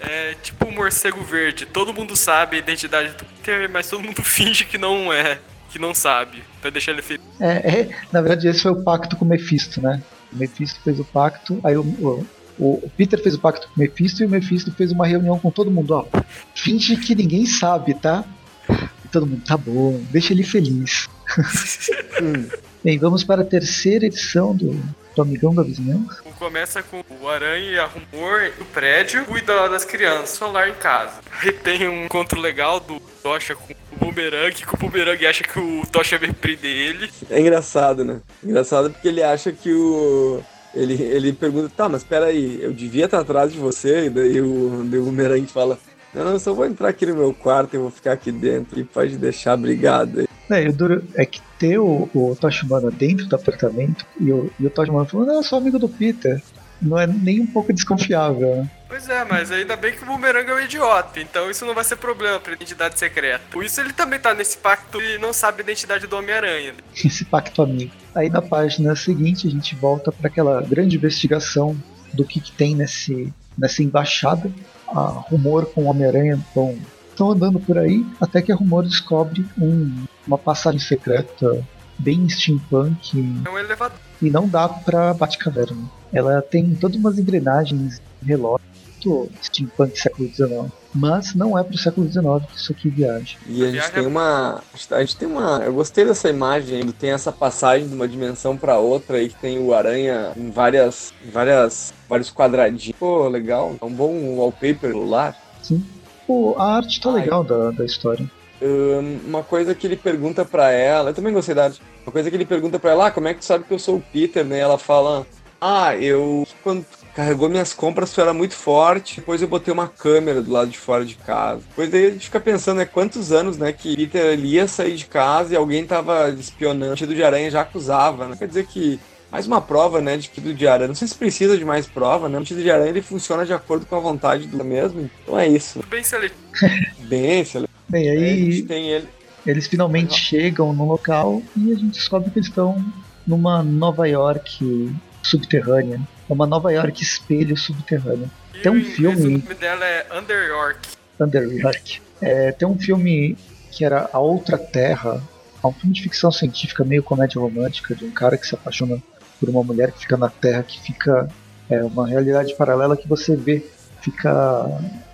É 0.00 0.34
tipo 0.42 0.66
o 0.66 0.72
morcego 0.72 1.22
verde. 1.24 1.66
Todo 1.66 1.92
mundo 1.92 2.14
sabe 2.14 2.56
a 2.56 2.58
identidade 2.60 3.10
do 3.14 3.24
Peter, 3.24 3.68
mas 3.70 3.88
todo 3.88 4.02
mundo 4.04 4.22
finge 4.24 4.64
que 4.64 4.78
não 4.78 5.12
é. 5.12 5.38
Que 5.70 5.78
não 5.80 5.92
sabe. 5.92 6.44
Pra 6.60 6.70
deixar 6.70 6.92
ele 6.92 7.02
feliz. 7.02 7.24
É, 7.40 7.80
é, 7.80 7.88
na 8.12 8.20
verdade, 8.20 8.46
esse 8.46 8.62
foi 8.62 8.70
o 8.72 8.82
pacto 8.84 9.16
com 9.16 9.24
o 9.24 9.28
Mephisto, 9.28 9.80
né? 9.82 10.00
O 10.36 10.38
Mephisto 10.38 10.78
fez 10.84 11.00
o 11.00 11.04
pacto, 11.04 11.58
aí 11.64 11.76
o, 11.76 11.82
o, 11.82 12.26
o 12.58 12.90
Peter 12.96 13.20
fez 13.20 13.34
o 13.34 13.40
pacto 13.40 13.66
com 13.68 13.74
o 13.74 13.78
Mephisto 13.80 14.22
e 14.22 14.26
o 14.26 14.28
Mephisto 14.28 14.70
fez 14.72 14.92
uma 14.92 15.06
reunião 15.06 15.38
com 15.38 15.50
todo 15.50 15.70
mundo. 15.70 15.92
Ó, 15.92 16.06
finge 16.54 16.96
que 16.96 17.14
ninguém 17.14 17.46
sabe, 17.46 17.94
tá? 17.94 18.24
E 18.68 19.08
todo 19.08 19.26
mundo, 19.26 19.42
tá 19.44 19.56
bom, 19.56 20.00
deixa 20.10 20.32
ele 20.32 20.44
feliz. 20.44 21.08
Hum. 22.16 22.48
Bem, 22.82 22.98
vamos 22.98 23.22
para 23.22 23.42
a 23.42 23.44
terceira 23.44 24.06
edição 24.06 24.56
do, 24.56 24.82
do 25.16 25.22
Amigão 25.22 25.54
da 25.54 25.62
Vizinhança. 25.62 26.22
Começa 26.38 26.82
com 26.82 27.02
o 27.22 27.28
Aranha 27.28 27.70
e 27.72 27.78
a 27.78 27.86
Rumor 27.86 28.52
do 28.58 28.64
prédio, 28.66 29.24
cuida 29.24 29.68
das 29.68 29.84
crianças, 29.84 30.30
celular 30.30 30.68
em 30.68 30.74
casa. 30.74 31.14
Aí 31.40 31.50
tem 31.50 31.88
um 31.88 32.04
encontro 32.04 32.38
legal 32.38 32.78
do 32.78 33.00
Tocha 33.22 33.56
com 33.56 33.72
o 33.72 33.96
Boomerang, 33.98 34.54
que 34.54 34.74
o 34.74 34.76
Boomerang 34.76 35.26
acha 35.26 35.42
que 35.42 35.58
o 35.58 35.82
Tocha 35.90 36.18
vai 36.18 36.30
prender 36.32 36.70
ele. 36.70 37.10
É 37.30 37.40
engraçado, 37.40 38.04
né? 38.04 38.20
Engraçado 38.44 38.90
porque 38.90 39.08
ele 39.08 39.22
acha 39.22 39.50
que 39.50 39.72
o. 39.72 40.42
Ele, 40.74 41.02
ele 41.02 41.32
pergunta, 41.32 41.72
tá, 41.74 41.88
mas 41.88 42.04
peraí, 42.04 42.62
eu 42.62 42.70
devia 42.70 43.06
estar 43.06 43.20
atrás 43.20 43.50
de 43.50 43.58
você? 43.58 44.06
E 44.06 44.10
daí 44.10 44.42
o, 44.42 44.84
daí 44.84 45.00
o 45.00 45.04
Boomerang 45.04 45.46
fala, 45.46 45.78
não, 46.16 46.24
não, 46.24 46.32
eu 46.32 46.38
só 46.38 46.54
vou 46.54 46.64
entrar 46.64 46.88
aqui 46.88 47.04
no 47.04 47.14
meu 47.14 47.34
quarto 47.34 47.74
e 47.74 47.78
vou 47.78 47.90
ficar 47.90 48.12
aqui 48.12 48.32
dentro. 48.32 48.80
E 48.80 48.84
pode 48.84 49.18
deixar, 49.18 49.54
obrigado. 49.54 50.26
É, 50.50 50.64
e 50.64 50.68
o 50.68 50.72
duro 50.72 51.04
é 51.14 51.26
que 51.26 51.40
ter 51.58 51.78
o, 51.78 52.08
o 52.14 52.36
Toshimana 52.40 52.90
dentro 52.90 53.26
do 53.26 53.36
apartamento 53.36 54.06
e 54.18 54.32
o, 54.32 54.50
e 54.58 54.66
o 54.66 54.70
Toshimana 54.70 55.04
falando, 55.04 55.28
não, 55.28 55.34
eu 55.36 55.42
sou 55.42 55.58
amigo 55.58 55.78
do 55.78 55.88
Peter. 55.88 56.40
Não 56.80 56.98
é 56.98 57.06
nem 57.06 57.40
um 57.40 57.46
pouco 57.46 57.72
desconfiável, 57.72 58.56
né? 58.56 58.70
Pois 58.88 59.08
é, 59.08 59.24
mas 59.24 59.50
ainda 59.50 59.76
bem 59.76 59.92
que 59.92 60.02
o 60.02 60.06
Boomerang 60.06 60.48
é 60.48 60.54
um 60.54 60.60
idiota, 60.60 61.20
então 61.20 61.50
isso 61.50 61.64
não 61.64 61.74
vai 61.74 61.82
ser 61.82 61.96
problema 61.96 62.38
pra 62.38 62.52
identidade 62.52 62.98
secreta. 62.98 63.42
Por 63.50 63.64
isso 63.64 63.80
ele 63.80 63.92
também 63.92 64.18
tá 64.18 64.32
nesse 64.34 64.58
pacto 64.58 65.00
e 65.00 65.18
não 65.18 65.32
sabe 65.32 65.60
a 65.60 65.64
identidade 65.64 66.06
do 66.06 66.16
Homem-Aranha. 66.16 66.74
esse 67.04 67.24
pacto 67.24 67.62
amigo. 67.62 67.92
Aí 68.14 68.28
na 68.28 68.42
página 68.42 68.94
seguinte 68.94 69.48
a 69.48 69.50
gente 69.50 69.74
volta 69.74 70.12
para 70.12 70.28
aquela 70.28 70.62
grande 70.62 70.96
investigação 70.96 71.76
do 72.12 72.24
que, 72.24 72.40
que 72.40 72.52
tem 72.52 72.74
nesse, 72.74 73.32
nessa 73.58 73.82
embaixada. 73.82 74.50
A 74.88 75.24
Rumor 75.28 75.66
com 75.66 75.82
o 75.82 75.86
Homem-Aranha 75.86 76.38
vão 76.54 76.76
estão 77.10 77.30
andando 77.30 77.58
por 77.58 77.78
aí 77.78 78.04
até 78.20 78.42
que 78.42 78.52
a 78.52 78.54
Rumor 78.54 78.84
descobre 78.84 79.46
um- 79.58 80.04
uma 80.26 80.36
passagem 80.36 80.78
secreta 80.78 81.64
bem 81.98 82.28
steampunk 82.28 83.42
É 83.44 83.48
um 83.48 83.58
elevador. 83.58 83.98
e 84.20 84.30
não 84.30 84.46
dá 84.46 84.68
pra 84.68 85.14
Batcaverna. 85.14 85.82
Ela 86.12 86.42
tem 86.42 86.74
todas 86.74 86.96
umas 86.98 87.18
engrenagens, 87.18 88.02
relógio, 88.22 88.66
muito 88.84 89.30
steampunk 89.42 89.98
século 89.98 90.28
XIX. 90.28 90.70
Mas 90.94 91.34
não 91.34 91.58
é 91.58 91.62
pro 91.64 91.76
século 91.78 92.06
XIX 92.06 92.44
que 92.50 92.58
isso 92.58 92.72
aqui 92.72 92.88
viaja. 92.90 93.36
E 93.46 93.64
a 93.64 93.70
gente 93.70 93.90
tem 93.92 94.06
uma. 94.06 94.62
A 94.90 95.00
gente 95.00 95.16
tem 95.16 95.28
uma. 95.28 95.58
Eu 95.64 95.72
gostei 95.72 96.04
dessa 96.04 96.28
imagem 96.28 96.80
ainda. 96.80 96.92
Tem 96.92 97.10
essa 97.10 97.30
passagem 97.32 97.88
de 97.88 97.94
uma 97.94 98.06
dimensão 98.08 98.56
pra 98.58 98.78
outra 98.78 99.16
aí 99.18 99.28
que 99.30 99.34
tem 99.36 99.58
o 99.58 99.72
aranha 99.74 100.32
em 100.36 100.50
várias. 100.50 101.12
em 101.26 101.30
várias. 101.30 101.92
Vários 102.08 102.30
quadradinhos. 102.30 102.96
Pô, 102.98 103.28
legal. 103.28 103.74
É 103.80 103.84
um 103.84 103.92
bom 103.92 104.36
wallpaper 104.36 104.90
celular. 104.90 105.36
Sim. 105.62 105.84
Pô, 106.26 106.54
a 106.58 106.76
arte 106.76 107.00
tá 107.00 107.10
Ai. 107.10 107.20
legal 107.20 107.44
da, 107.44 107.70
da 107.70 107.84
história. 107.84 108.28
Ahn, 108.60 109.18
uma 109.26 109.42
coisa 109.42 109.74
que 109.74 109.86
ele 109.86 109.96
pergunta 109.96 110.44
pra 110.44 110.70
ela, 110.70 111.10
eu 111.10 111.14
também 111.14 111.32
gostei 111.32 111.54
da 111.54 111.64
arte. 111.64 111.80
Uma 112.04 112.12
coisa 112.12 112.30
que 112.30 112.36
ele 112.36 112.46
pergunta 112.46 112.78
pra 112.78 112.92
ela, 112.92 113.06
ah, 113.06 113.10
como 113.10 113.28
é 113.28 113.34
que 113.34 113.40
tu 113.40 113.44
sabe 113.44 113.64
que 113.64 113.74
eu 113.74 113.78
sou 113.78 113.96
o 113.96 114.04
Peter, 114.12 114.44
né? 114.44 114.58
Ela 114.58 114.78
fala, 114.78 115.26
ah, 115.60 115.96
eu 115.96 116.46
quando 116.62 116.84
carregou 117.14 117.48
minhas 117.48 117.72
compras 117.72 118.12
tu 118.12 118.20
era 118.20 118.34
muito 118.34 118.54
forte, 118.54 119.20
depois 119.20 119.40
eu 119.40 119.48
botei 119.48 119.72
uma 119.72 119.88
câmera 119.88 120.42
do 120.42 120.52
lado 120.52 120.70
de 120.70 120.78
fora 120.78 121.04
de 121.04 121.14
casa. 121.14 121.62
Depois 121.70 121.90
daí 121.90 122.06
a 122.06 122.10
gente 122.10 122.26
fica 122.26 122.38
pensando, 122.38 122.76
né, 122.76 122.84
quantos 122.84 123.32
anos, 123.32 123.56
né, 123.56 123.72
que 123.72 123.96
Peter 123.96 124.26
ele 124.26 124.48
ia 124.48 124.68
sair 124.68 124.96
de 124.96 125.06
casa 125.06 125.54
e 125.54 125.56
alguém 125.56 125.86
tava 125.86 126.28
espionando, 126.30 126.92
o 126.92 127.06
de 127.06 127.24
Aranha 127.24 127.50
já 127.50 127.62
acusava, 127.62 128.28
né? 128.28 128.36
Quer 128.38 128.48
dizer 128.48 128.66
que 128.66 129.00
mais 129.36 129.46
uma 129.46 129.60
prova, 129.60 130.00
né, 130.00 130.16
de 130.16 130.28
Sentido 130.28 130.54
de 130.54 130.66
Aranha. 130.66 130.88
Não 130.88 130.94
sei 130.94 131.06
se 131.06 131.14
precisa 131.14 131.58
de 131.58 131.64
mais 131.64 131.86
prova, 131.86 132.26
né? 132.26 132.38
O 132.38 132.40
Sentido 132.40 132.62
de 132.62 132.70
Aranha 132.70 132.88
ele 132.88 133.02
funciona 133.02 133.44
de 133.44 133.52
acordo 133.52 133.84
com 133.84 133.94
a 133.94 134.00
vontade 134.00 134.46
do 134.46 134.64
mesmo. 134.64 135.10
Então 135.22 135.38
é 135.38 135.46
isso. 135.46 135.80
Bem 135.90 136.02
seletivo. 136.02 136.40
Bem, 137.04 137.40
excelente. 137.40 137.70
Bem, 137.86 138.08
Aí 138.08 138.16
a 138.16 138.20
aí 138.22 138.50
gente 138.52 138.62
tem 138.66 138.88
ele. 138.88 139.06
Eles 139.46 139.66
finalmente 139.66 140.14
chegam 140.18 140.72
no 140.72 140.86
local 140.88 141.42
e 141.54 141.70
a 141.70 141.74
gente 141.74 141.98
descobre 141.98 142.30
que 142.30 142.38
eles 142.38 142.48
estão 142.48 142.82
numa 143.26 143.62
Nova 143.62 144.08
York 144.08 144.90
subterrânea. 145.22 146.00
É 146.28 146.32
uma 146.32 146.46
Nova 146.46 146.72
York 146.72 147.02
espelho 147.02 147.54
subterrânea. 147.58 148.30
E 148.54 148.60
Tem 148.60 148.72
um 148.72 148.82
filme- 148.82 149.36
O 149.36 149.38
nome 149.42 149.54
dela 149.54 149.84
é 149.84 150.06
Under 150.18 150.48
York. 150.48 150.78
Under 151.20 151.42
York. 151.52 152.00
É, 152.22 152.52
tem 152.52 152.66
um 152.66 152.78
filme 152.78 153.36
que 153.70 153.84
era 153.84 154.08
A 154.14 154.18
Outra 154.18 154.56
Terra. 154.56 155.22
É 155.62 155.66
um 155.66 155.72
filme 155.74 155.94
de 155.94 156.02
ficção 156.02 156.32
científica, 156.32 156.82
meio 156.86 157.02
comédia 157.02 157.38
romântica, 157.38 157.94
de 157.94 158.06
um 158.06 158.10
cara 158.10 158.38
que 158.38 158.46
se 158.46 158.54
apaixona 158.54 158.98
por 159.38 159.48
uma 159.48 159.62
mulher 159.62 159.92
que 159.92 160.00
fica 160.00 160.16
na 160.16 160.28
Terra, 160.28 160.62
que 160.62 160.80
fica. 160.80 161.28
É 161.68 161.82
uma 161.82 162.06
realidade 162.06 162.54
paralela 162.54 162.96
que 162.96 163.08
você 163.08 163.34
vê. 163.34 163.64
Fica. 164.00 164.66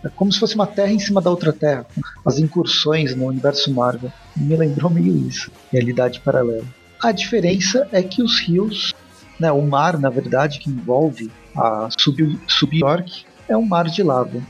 É 0.04 0.08
como 0.10 0.30
se 0.30 0.38
fosse 0.38 0.54
uma 0.54 0.66
terra 0.66 0.92
em 0.92 0.98
cima 0.98 1.20
da 1.20 1.30
outra 1.30 1.52
terra. 1.52 1.86
As 2.26 2.38
incursões 2.38 3.14
no 3.14 3.26
universo 3.26 3.72
Marvel. 3.72 4.12
Me 4.36 4.54
lembrou 4.54 4.90
meio 4.90 5.16
isso. 5.26 5.50
Realidade 5.72 6.20
paralela. 6.20 6.64
A 7.02 7.10
diferença 7.10 7.88
é 7.90 8.02
que 8.02 8.22
os 8.22 8.38
rios, 8.40 8.94
né, 9.40 9.50
o 9.50 9.62
mar, 9.62 9.98
na 9.98 10.10
verdade, 10.10 10.58
que 10.58 10.68
envolve 10.68 11.30
a 11.56 11.88
Sub, 11.98 12.38
Sub 12.46 12.78
York, 12.78 13.24
é 13.48 13.56
um 13.56 13.64
mar 13.64 13.86
de 13.86 14.02
lava. 14.02 14.40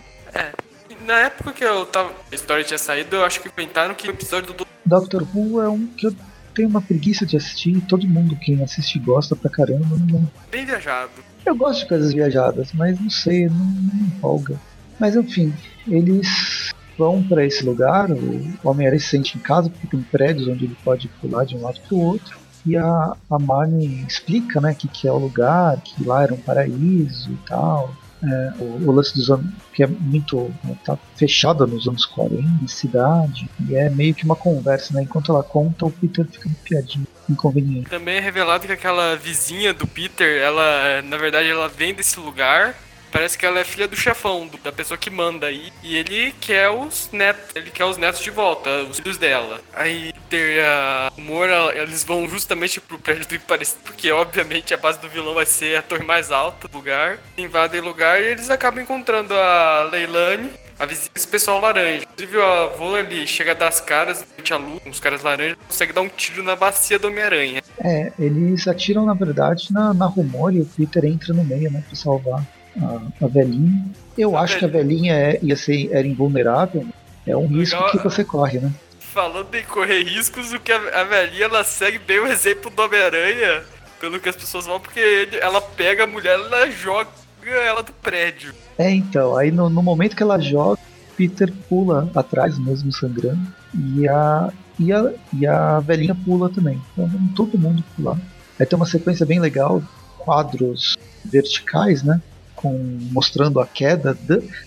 Na 1.07 1.19
época 1.19 1.53
que 1.53 1.65
eu 1.65 1.85
tava, 1.87 2.13
a 2.31 2.35
história 2.35 2.63
tinha 2.63 2.79
saído, 2.79 3.17
eu 3.17 3.25
acho 3.25 3.41
que 3.41 3.49
comentaram 3.49 3.95
que 3.95 4.07
o 4.07 4.11
episódio 4.11 4.53
do 4.55 4.67
Doctor 4.85 5.27
Who 5.35 5.61
é 5.61 5.69
um 5.69 5.87
que 5.87 6.07
eu 6.07 6.15
tenho 6.55 6.69
uma 6.69 6.81
preguiça 6.81 7.27
de 7.27 7.37
assistir. 7.37 7.81
Todo 7.83 8.07
mundo 8.07 8.37
quem 8.37 8.63
assiste 8.63 8.99
gosta 8.99 9.35
pra 9.35 9.51
caramba. 9.51 9.97
Não, 10.11 10.29
bem 10.51 10.65
viajado. 10.65 11.11
eu 11.45 11.55
gosto 11.55 11.81
de 11.81 11.89
coisas 11.89 12.13
viajadas, 12.13 12.73
mas 12.73 12.99
não 12.99 13.11
sei, 13.11 13.49
não, 13.49 13.57
não 13.57 13.95
me 13.95 14.07
empolga. 14.07 14.59
Mas 14.99 15.17
enfim, 15.17 15.53
eles 15.87 16.73
vão 16.97 17.23
pra 17.23 17.45
esse 17.45 17.65
lugar. 17.65 18.11
O 18.11 18.69
Homem-Aranha 18.69 19.01
se 19.01 19.09
sente 19.09 19.37
em 19.37 19.41
casa 19.41 19.69
porque 19.69 19.87
tem 19.87 20.03
prédios 20.03 20.49
onde 20.49 20.65
ele 20.65 20.77
pode 20.85 21.09
pular 21.21 21.45
de 21.45 21.57
um 21.57 21.63
lado 21.63 21.81
pro 21.89 21.97
outro. 21.97 22.39
E 22.65 22.77
a, 22.77 23.17
a 23.29 23.39
Marnie 23.39 24.05
explica 24.07 24.61
né, 24.61 24.73
que, 24.73 24.87
que 24.87 25.09
é 25.09 25.13
o 25.13 25.19
lugar, 25.19 25.81
que 25.81 26.05
lá 26.05 26.23
era 26.23 26.33
um 26.33 26.39
paraíso 26.39 27.33
e 27.33 27.49
tal. 27.49 27.93
É, 28.25 28.53
o, 28.61 28.89
o 28.89 28.93
lance 28.93 29.15
dos 29.15 29.31
anos, 29.31 29.47
que 29.73 29.83
é 29.83 29.87
muito. 29.87 30.53
tá 30.85 30.97
fechada 31.17 31.67
nos 31.67 31.89
anos 31.89 32.07
40, 32.07 32.69
cidade. 32.69 33.49
E 33.69 33.75
é 33.75 33.91
meio 33.91 34.15
que 34.15 34.25
uma 34.25 34.37
conversa, 34.37 34.95
né? 34.95 35.03
Enquanto 35.03 35.33
ela 35.33 35.43
conta, 35.43 35.87
o 35.87 35.91
Peter 35.91 36.25
fica 36.27 36.49
um 36.49 36.55
piadinho 36.65 37.07
inconveniente. 37.29 37.91
Também 37.91 38.17
é 38.17 38.21
revelado 38.21 38.67
que 38.67 38.73
aquela 38.73 39.17
vizinha 39.17 39.75
do 39.75 39.87
Peter, 39.87 40.41
ela, 40.41 41.03
na 41.03 41.17
verdade, 41.17 41.49
ela 41.49 41.69
vem 41.69 41.95
desse 41.95 42.19
lugar. 42.21 42.77
Parece 43.13 43.37
que 43.37 43.45
ela 43.47 43.61
é 43.61 43.65
filha 43.65 43.87
do 43.87 43.95
chefão, 43.95 44.47
do- 44.47 44.57
da 44.59 44.73
pessoa 44.73 44.97
que 44.99 45.11
manda 45.11 45.47
aí. 45.47 45.71
E 45.83 45.97
ele 45.97 46.35
quer 46.41 46.71
os 46.71 47.11
netos, 47.13 47.55
ele 47.55 47.71
quer 47.71 47.85
os 47.85 47.97
netos 47.99 48.21
de 48.23 48.31
volta, 48.31 48.71
os 48.85 48.99
filhos 48.99 49.19
dela. 49.19 49.61
Aí 49.75 50.13
Peter 50.29 50.57
e 50.57 50.61
a 50.61 51.13
Moura, 51.19 51.73
eles 51.77 52.03
vão 52.05 52.27
justamente 52.29 52.81
pro 52.81 52.99
prédio 52.99 53.27
do 53.29 53.39
parecido, 53.41 53.81
porque 53.85 54.11
obviamente 54.11 54.73
a 54.73 54.79
base 54.79 54.99
do 54.99 55.09
vilão 55.11 55.35
vai 55.35 55.45
ser 55.45 55.77
a 55.77 55.83
torre 55.83 56.05
mais 56.05 56.33
alta 56.33 56.67
do 56.67 56.77
lugar. 56.79 57.19
Invadem 57.37 57.81
o 57.81 57.85
lugar 57.85 58.21
e 58.21 58.25
eles 58.29 58.49
acabam 58.49 58.83
encontrando 58.83 59.35
a 59.35 59.89
Leilani, 59.93 60.51
a 60.79 60.87
vizinha 60.87 61.11
desse 61.15 61.29
pessoal 61.29 61.61
laranja. 61.61 62.05
Inclusive 62.05 62.39
o 62.39 62.43
avô 62.43 62.97
ele 62.97 63.27
chega 63.27 63.55
das 63.55 63.79
caras, 63.81 64.25
a 64.51 64.57
luz, 64.57 64.81
uns 64.87 64.99
caras 65.01 65.23
laranja, 65.23 65.57
consegue 65.69 65.93
dar 65.93 66.01
um 66.01 66.09
tiro 66.09 66.43
na 66.43 66.57
bacia 66.57 66.99
do 66.99 67.09
Homem-Aranha. 67.09 67.63
É, 67.85 68.11
eles 68.19 68.67
atiram 68.67 69.05
na 69.05 69.15
verdade 69.15 69.71
na, 69.71 69.93
na 69.93 70.07
rumor 70.07 70.53
e 70.55 70.61
o 70.63 70.67
Peter 70.67 71.05
entra 71.05 71.33
no 71.35 71.45
meio, 71.45 71.71
né, 71.71 71.83
pra 71.87 71.95
salvar 71.97 72.43
a, 72.81 73.25
a 73.25 73.29
velhinha. 73.29 73.85
Eu 74.17 74.37
A 74.37 74.43
acho 74.43 74.59
que 74.59 74.65
a 74.65 74.69
velhinha 74.69 75.15
é, 75.15 75.39
ia 75.43 75.57
ser, 75.57 75.91
era 75.93 76.07
invulnerável. 76.07 76.87
É 77.27 77.37
um 77.37 77.47
risco 77.47 77.77
Legal. 77.77 77.91
que 77.93 77.99
você 77.99 78.25
corre, 78.25 78.59
né? 78.59 78.73
Falando 78.99 79.55
em 79.55 79.63
correr 79.65 80.03
riscos, 80.03 80.53
o 80.53 80.59
que 80.61 80.73
a, 80.73 81.01
a 81.01 81.05
velhinha 81.05 81.45
ela 81.45 81.63
segue 81.65 81.99
bem 81.99 82.19
o 82.19 82.27
exemplo 82.27 82.71
do 82.71 82.83
Homem-Aranha, 82.83 83.63
pelo 84.01 84.19
que 84.19 84.29
as 84.29 84.37
pessoas 84.37 84.65
falam, 84.65 84.81
porque 84.81 84.99
ele- 85.01 85.37
ela 85.39 85.61
pega 85.61 86.05
a 86.05 86.07
mulher 86.07 86.39
e 86.39 86.43
ela 86.43 86.71
joga 86.71 87.09
ela 87.45 87.83
do 87.83 87.93
prédio. 87.93 88.55
É, 88.79 88.91
então, 88.91 89.37
aí 89.37 89.51
no, 89.51 89.69
no 89.69 89.83
momento 89.83 90.17
que 90.17 90.23
ela 90.23 90.39
joga, 90.41 90.79
Peter 91.17 91.53
pula 91.69 92.11
atrás, 92.15 92.59
mesmo 92.59 92.91
sangrando, 92.93 93.41
e 93.75 94.09
a, 94.09 94.51
e 94.79 94.93
a, 94.93 95.13
e 95.33 95.47
a 95.47 95.79
velhinha 95.81 96.15
pula 96.25 96.49
também. 96.49 96.81
Então 96.93 97.11
todo 97.37 97.59
mundo 97.59 97.85
pular. 97.95 98.17
Aí 98.59 98.65
tem 98.67 98.77
uma 98.77 98.87
sequência 98.87 99.27
bem 99.27 99.39
legal 99.41 99.83
quadros 100.19 100.97
verticais, 101.25 102.03
né? 102.03 102.21
Com, 102.63 102.99
mostrando 103.11 103.59
a 103.59 103.67
queda, 103.67 104.17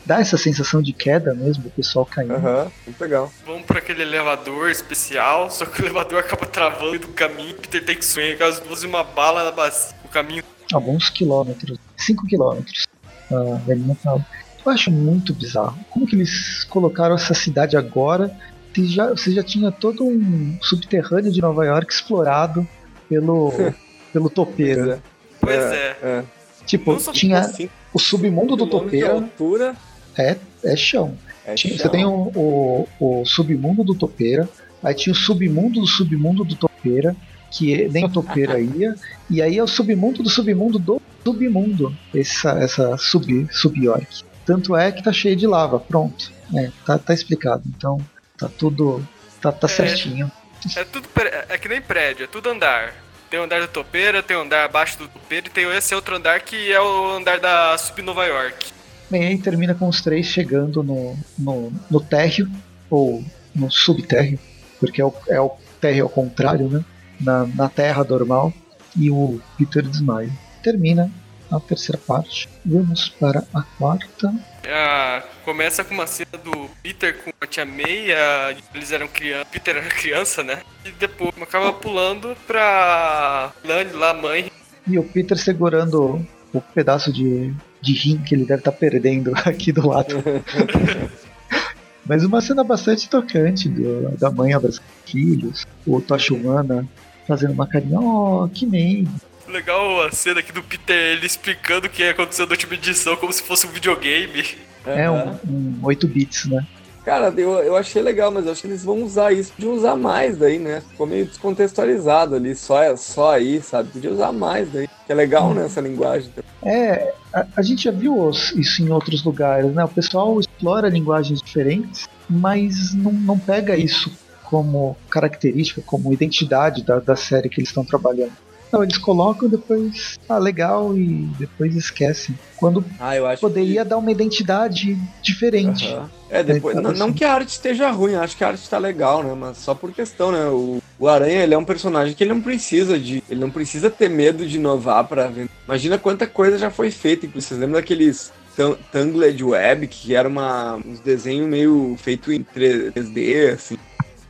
dá, 0.05 0.19
essa 0.19 0.37
sensação 0.37 0.81
de 0.81 0.91
queda 0.91 1.33
mesmo, 1.33 1.63
do 1.63 1.69
pessoal 1.69 2.05
caindo. 2.05 2.33
Aham, 2.33 2.69
muito 2.85 3.01
legal. 3.01 3.31
Vamos 3.45 3.63
pra 3.63 3.79
aquele 3.79 4.01
elevador 4.01 4.69
especial, 4.69 5.49
só 5.49 5.65
que 5.65 5.81
o 5.81 5.85
elevador 5.85 6.19
acaba 6.19 6.45
travando 6.45 6.99
do 6.99 7.07
caminho, 7.07 7.55
Peter 7.55 7.85
tem 7.85 7.95
que 7.95 8.03
sonhar 8.03 8.37
caso 8.37 8.61
use 8.69 8.85
uma 8.85 9.01
bala 9.01 9.45
na 9.45 9.51
bacia. 9.51 9.95
O 10.03 10.09
caminho 10.09 10.43
alguns 10.73 11.09
quilômetros, 11.09 11.77
5 11.97 12.25
quilômetros. 12.27 12.87
A 13.31 13.55
velhinha 13.65 13.95
fala. 13.95 14.25
Eu 14.65 14.71
acho 14.71 14.91
muito 14.91 15.33
bizarro. 15.33 15.77
Como 15.89 16.07
que 16.07 16.15
eles 16.15 16.63
colocaram 16.65 17.15
essa 17.15 17.33
cidade 17.33 17.77
agora? 17.77 18.35
Se 18.73 18.87
já, 18.87 19.09
você 19.09 19.31
já 19.31 19.43
tinha 19.43 19.71
todo 19.71 20.03
um 20.03 20.57
subterrâneo 20.61 21.31
de 21.31 21.41
Nova 21.41 21.65
York 21.65 21.93
explorado 21.93 22.67
pelo, 23.07 23.53
pelo 24.11 24.29
topeiro. 24.29 25.01
Pois 25.39 25.55
é. 25.55 25.97
é. 26.01 26.23
Tipo, 26.65 26.93
Não 26.93 26.99
só 26.99 27.11
tinha 27.11 27.39
Assim, 27.39 27.69
o 27.95 27.99
submundo 27.99 28.55
do 28.55 28.67
topeiro. 28.67 29.11
altura, 29.13 29.75
É, 30.17 30.35
é 30.63 30.75
chão. 30.75 31.17
é 31.45 31.55
Tinha- 31.55 31.73
chão. 31.75 31.81
Você 31.83 31.89
tem 31.89 32.05
o, 32.05 32.31
o, 32.35 32.87
o 33.21 33.25
submundo 33.25 33.83
do 33.83 33.95
topeira, 33.95 34.47
aí 34.83 34.93
tinha 34.93 35.13
o 35.13 35.15
submundo 35.15 35.79
do 35.81 35.87
submundo 35.87 36.43
do 36.43 36.55
topeira, 36.55 37.15
que 37.51 37.87
nem 37.89 38.05
o 38.05 38.09
topeira 38.09 38.59
ia, 38.59 38.95
e 39.29 39.41
aí 39.41 39.57
é 39.57 39.63
o 39.63 39.67
submundo 39.67 40.21
do 40.21 40.29
submundo 40.29 40.77
do 40.77 41.01
submundo, 41.23 41.95
essa, 42.13 42.51
essa 42.59 42.97
sub, 42.97 43.47
sub-York. 43.51 44.23
Tanto 44.45 44.75
é 44.75 44.91
que 44.91 45.01
tá 45.03 45.11
cheio 45.11 45.35
de 45.35 45.47
lava, 45.47 45.79
pronto. 45.79 46.31
É, 46.55 46.69
tá, 46.85 46.99
tá 46.99 47.13
explicado. 47.13 47.63
Então, 47.75 47.97
tá 48.37 48.47
tudo. 48.47 49.03
Tá, 49.41 49.51
tá 49.51 49.65
É. 49.65 49.69
certinho. 49.69 50.31
É 50.75 50.83
tudo 50.83 51.07
pré- 51.09 51.45
é 51.49 51.57
que 51.57 51.67
nem 51.67 51.81
prédio, 51.81 52.23
é 52.25 52.27
tudo 52.27 52.49
andar. 52.49 52.93
Tem 53.35 53.41
o 53.41 53.43
andar 53.43 53.59
da 53.59 53.67
topeira, 53.67 54.23
tem 54.23 54.37
o 54.37 54.43
andar 54.43 54.63
abaixo 54.63 54.97
do 54.97 55.09
topeiro 55.09 55.47
e 55.47 55.49
tem 55.49 55.69
esse 55.75 55.93
outro 55.93 56.15
andar 56.15 56.39
que 56.39 56.71
é 56.71 56.79
o 56.79 57.17
andar 57.17 57.37
da 57.37 57.77
Sub 57.77 58.01
Nova 58.01 58.25
York. 58.25 58.67
Bem, 59.11 59.25
aí 59.25 59.37
termina 59.37 59.75
com 59.75 59.89
os 59.89 59.99
três 60.01 60.25
chegando 60.25 60.81
no, 60.81 61.17
no, 61.37 61.73
no 61.91 61.99
térreo, 61.99 62.49
ou 62.89 63.21
no 63.53 63.69
subtérreo, 63.69 64.39
porque 64.79 65.01
é 65.01 65.05
o, 65.05 65.13
é 65.27 65.41
o 65.41 65.51
térreo 65.81 66.05
ao 66.05 66.09
contrário, 66.09 66.69
né? 66.69 66.85
Na, 67.19 67.45
na 67.45 67.67
terra 67.67 68.05
normal, 68.05 68.53
e 68.95 69.11
o 69.11 69.41
Peter 69.57 69.83
desmaia. 69.83 70.31
Termina 70.63 71.11
a 71.51 71.59
terceira 71.59 71.99
parte. 72.05 72.49
Vamos 72.65 73.09
para 73.09 73.43
a 73.53 73.61
quarta. 73.61 74.33
Ah, 74.67 75.23
começa 75.43 75.83
com 75.83 75.93
uma 75.93 76.07
cena 76.07 76.31
do 76.43 76.69
Peter 76.81 77.15
com 77.23 77.31
a 77.39 77.45
tia 77.47 77.65
May, 77.65 78.11
a- 78.11 78.55
eles 78.73 78.91
eram 78.91 79.07
criança, 79.07 79.45
Peter 79.51 79.75
era 79.77 79.87
criança, 79.87 80.43
né? 80.43 80.61
E 80.83 80.91
depois 80.91 81.31
acaba 81.41 81.71
pulando 81.73 82.35
pra 82.47 83.51
Lani 83.63 83.91
lá, 83.91 84.13
mãe. 84.13 84.51
E 84.87 84.97
o 84.97 85.03
Peter 85.03 85.37
segurando 85.37 86.25
o 86.53 86.61
pedaço 86.61 87.11
de, 87.13 87.53
de 87.81 87.93
rim 87.93 88.17
que 88.19 88.33
ele 88.33 88.45
deve 88.45 88.61
estar 88.61 88.71
perdendo 88.71 89.31
aqui 89.45 89.71
do 89.71 89.87
lado. 89.87 90.23
Mas 92.07 92.23
uma 92.23 92.39
cena 92.39 92.63
bastante 92.63 93.09
tocante 93.09 93.67
do- 93.67 94.15
da 94.17 94.29
mãe 94.29 94.53
abraçando 94.53 94.83
os 95.05 95.11
filhos, 95.11 95.65
o 95.87 95.99
Tocha 96.01 96.33
Humana 96.33 96.87
fazendo 97.27 97.53
uma 97.53 97.67
carinha, 97.67 97.99
oh, 97.99 98.47
que 98.53 98.65
nem. 98.65 99.07
Legal 99.47 100.03
a 100.03 100.11
cena 100.11 100.39
aqui 100.39 100.51
do 100.51 100.63
Peter, 100.63 100.95
ele 100.95 101.25
explicando 101.25 101.87
o 101.87 101.89
que 101.89 102.03
aconteceu 102.03 102.45
na 102.45 102.51
última 102.51 102.73
edição 102.73 103.15
como 103.15 103.31
se 103.31 103.43
fosse 103.43 103.67
um 103.67 103.69
videogame. 103.69 104.43
É 104.85 105.09
um, 105.09 105.37
um 105.47 105.79
8 105.83 106.07
bits, 106.07 106.45
né? 106.45 106.65
Cara, 107.05 107.31
eu, 107.37 107.51
eu 107.59 107.75
achei 107.75 108.01
legal, 108.01 108.31
mas 108.31 108.47
eu 108.47 108.51
acho 108.51 108.61
que 108.61 108.67
eles 108.67 108.83
vão 108.83 109.03
usar 109.03 109.31
isso. 109.31 109.53
Podiam 109.53 109.73
usar 109.73 109.95
mais 109.95 110.37
daí, 110.37 110.57
né? 110.57 110.81
Ficou 110.89 111.05
meio 111.05 111.25
descontextualizado 111.25 112.33
ali, 112.33 112.55
só, 112.55 112.95
só 112.97 113.33
aí, 113.33 113.61
sabe? 113.61 113.89
Podia 113.89 114.11
usar 114.11 114.31
mais 114.31 114.71
daí. 114.71 114.87
Que 115.05 115.11
é 115.11 115.15
legal, 115.15 115.53
né, 115.53 115.65
essa 115.65 115.79
linguagem. 115.79 116.31
É, 116.63 117.13
a, 117.31 117.45
a 117.57 117.61
gente 117.61 117.83
já 117.83 117.91
viu 117.91 118.31
isso 118.31 118.81
em 118.81 118.89
outros 118.89 119.23
lugares, 119.23 119.71
né? 119.71 119.83
O 119.85 119.89
pessoal 119.89 120.39
explora 120.39 120.89
linguagens 120.89 121.43
diferentes, 121.43 122.09
mas 122.27 122.95
não, 122.95 123.11
não 123.13 123.37
pega 123.37 123.77
isso 123.77 124.11
como 124.43 124.97
característica, 125.07 125.83
como 125.85 126.11
identidade 126.11 126.83
da, 126.83 126.99
da 126.99 127.15
série 127.15 127.49
que 127.49 127.59
eles 127.59 127.69
estão 127.69 127.85
trabalhando. 127.85 128.33
Não, 128.71 128.83
eles 128.83 128.97
colocam 128.97 129.47
depois, 129.47 130.15
ah, 130.27 130.37
legal, 130.37 130.97
e 130.97 131.27
depois 131.37 131.75
esquecem. 131.75 132.37
Quando 132.57 132.83
Ah, 132.99 133.15
eu 133.15 133.25
acho 133.25 133.41
poderia 133.41 133.85
dar 133.85 133.97
uma 133.97 134.11
identidade 134.11 134.97
diferente. 135.21 135.87
Aham. 135.87 136.09
É, 136.29 136.43
depois. 136.43 136.75
É, 136.75 136.81
Não, 136.81 136.91
não 136.91 137.05
assim. 137.07 137.13
que 137.13 137.23
a 137.23 137.33
arte 137.33 137.49
esteja 137.49 137.91
ruim, 137.91 138.15
acho 138.15 138.35
que 138.35 138.43
a 138.43 138.47
arte 138.47 138.67
tá 138.69 138.77
legal, 138.77 139.23
né? 139.23 139.33
Mas 139.37 139.57
só 139.57 139.73
por 139.75 139.91
questão, 139.93 140.31
né? 140.31 140.45
O, 140.47 140.79
o 140.97 141.07
Aranha, 141.07 141.43
ele 141.43 141.53
é 141.53 141.57
um 141.57 141.63
personagem 141.63 142.15
que 142.15 142.23
ele 142.23 142.33
não 142.33 142.41
precisa 142.41 142.97
de. 142.99 143.23
Ele 143.29 143.39
não 143.39 143.51
precisa 143.51 143.89
ter 143.89 144.09
medo 144.09 144.45
de 144.45 144.57
inovar 144.57 145.05
pra 145.07 145.27
ver. 145.27 145.47
Imagina 145.65 145.97
quanta 145.97 146.25
coisa 146.25 146.57
já 146.57 146.69
foi 146.71 146.89
feita. 146.91 147.25
inclusive. 147.25 147.47
Vocês 147.49 147.59
lembram 147.59 147.79
daqueles 147.79 148.33
Tan- 148.57 148.75
Tangled 148.91 149.41
Web, 149.43 149.87
que 149.87 150.15
era 150.15 150.27
uma, 150.27 150.75
uns 150.85 150.99
desenhos 150.99 151.47
meio 151.47 151.95
feito 151.99 152.31
em 152.33 152.43
3D, 152.43 153.53
assim, 153.53 153.77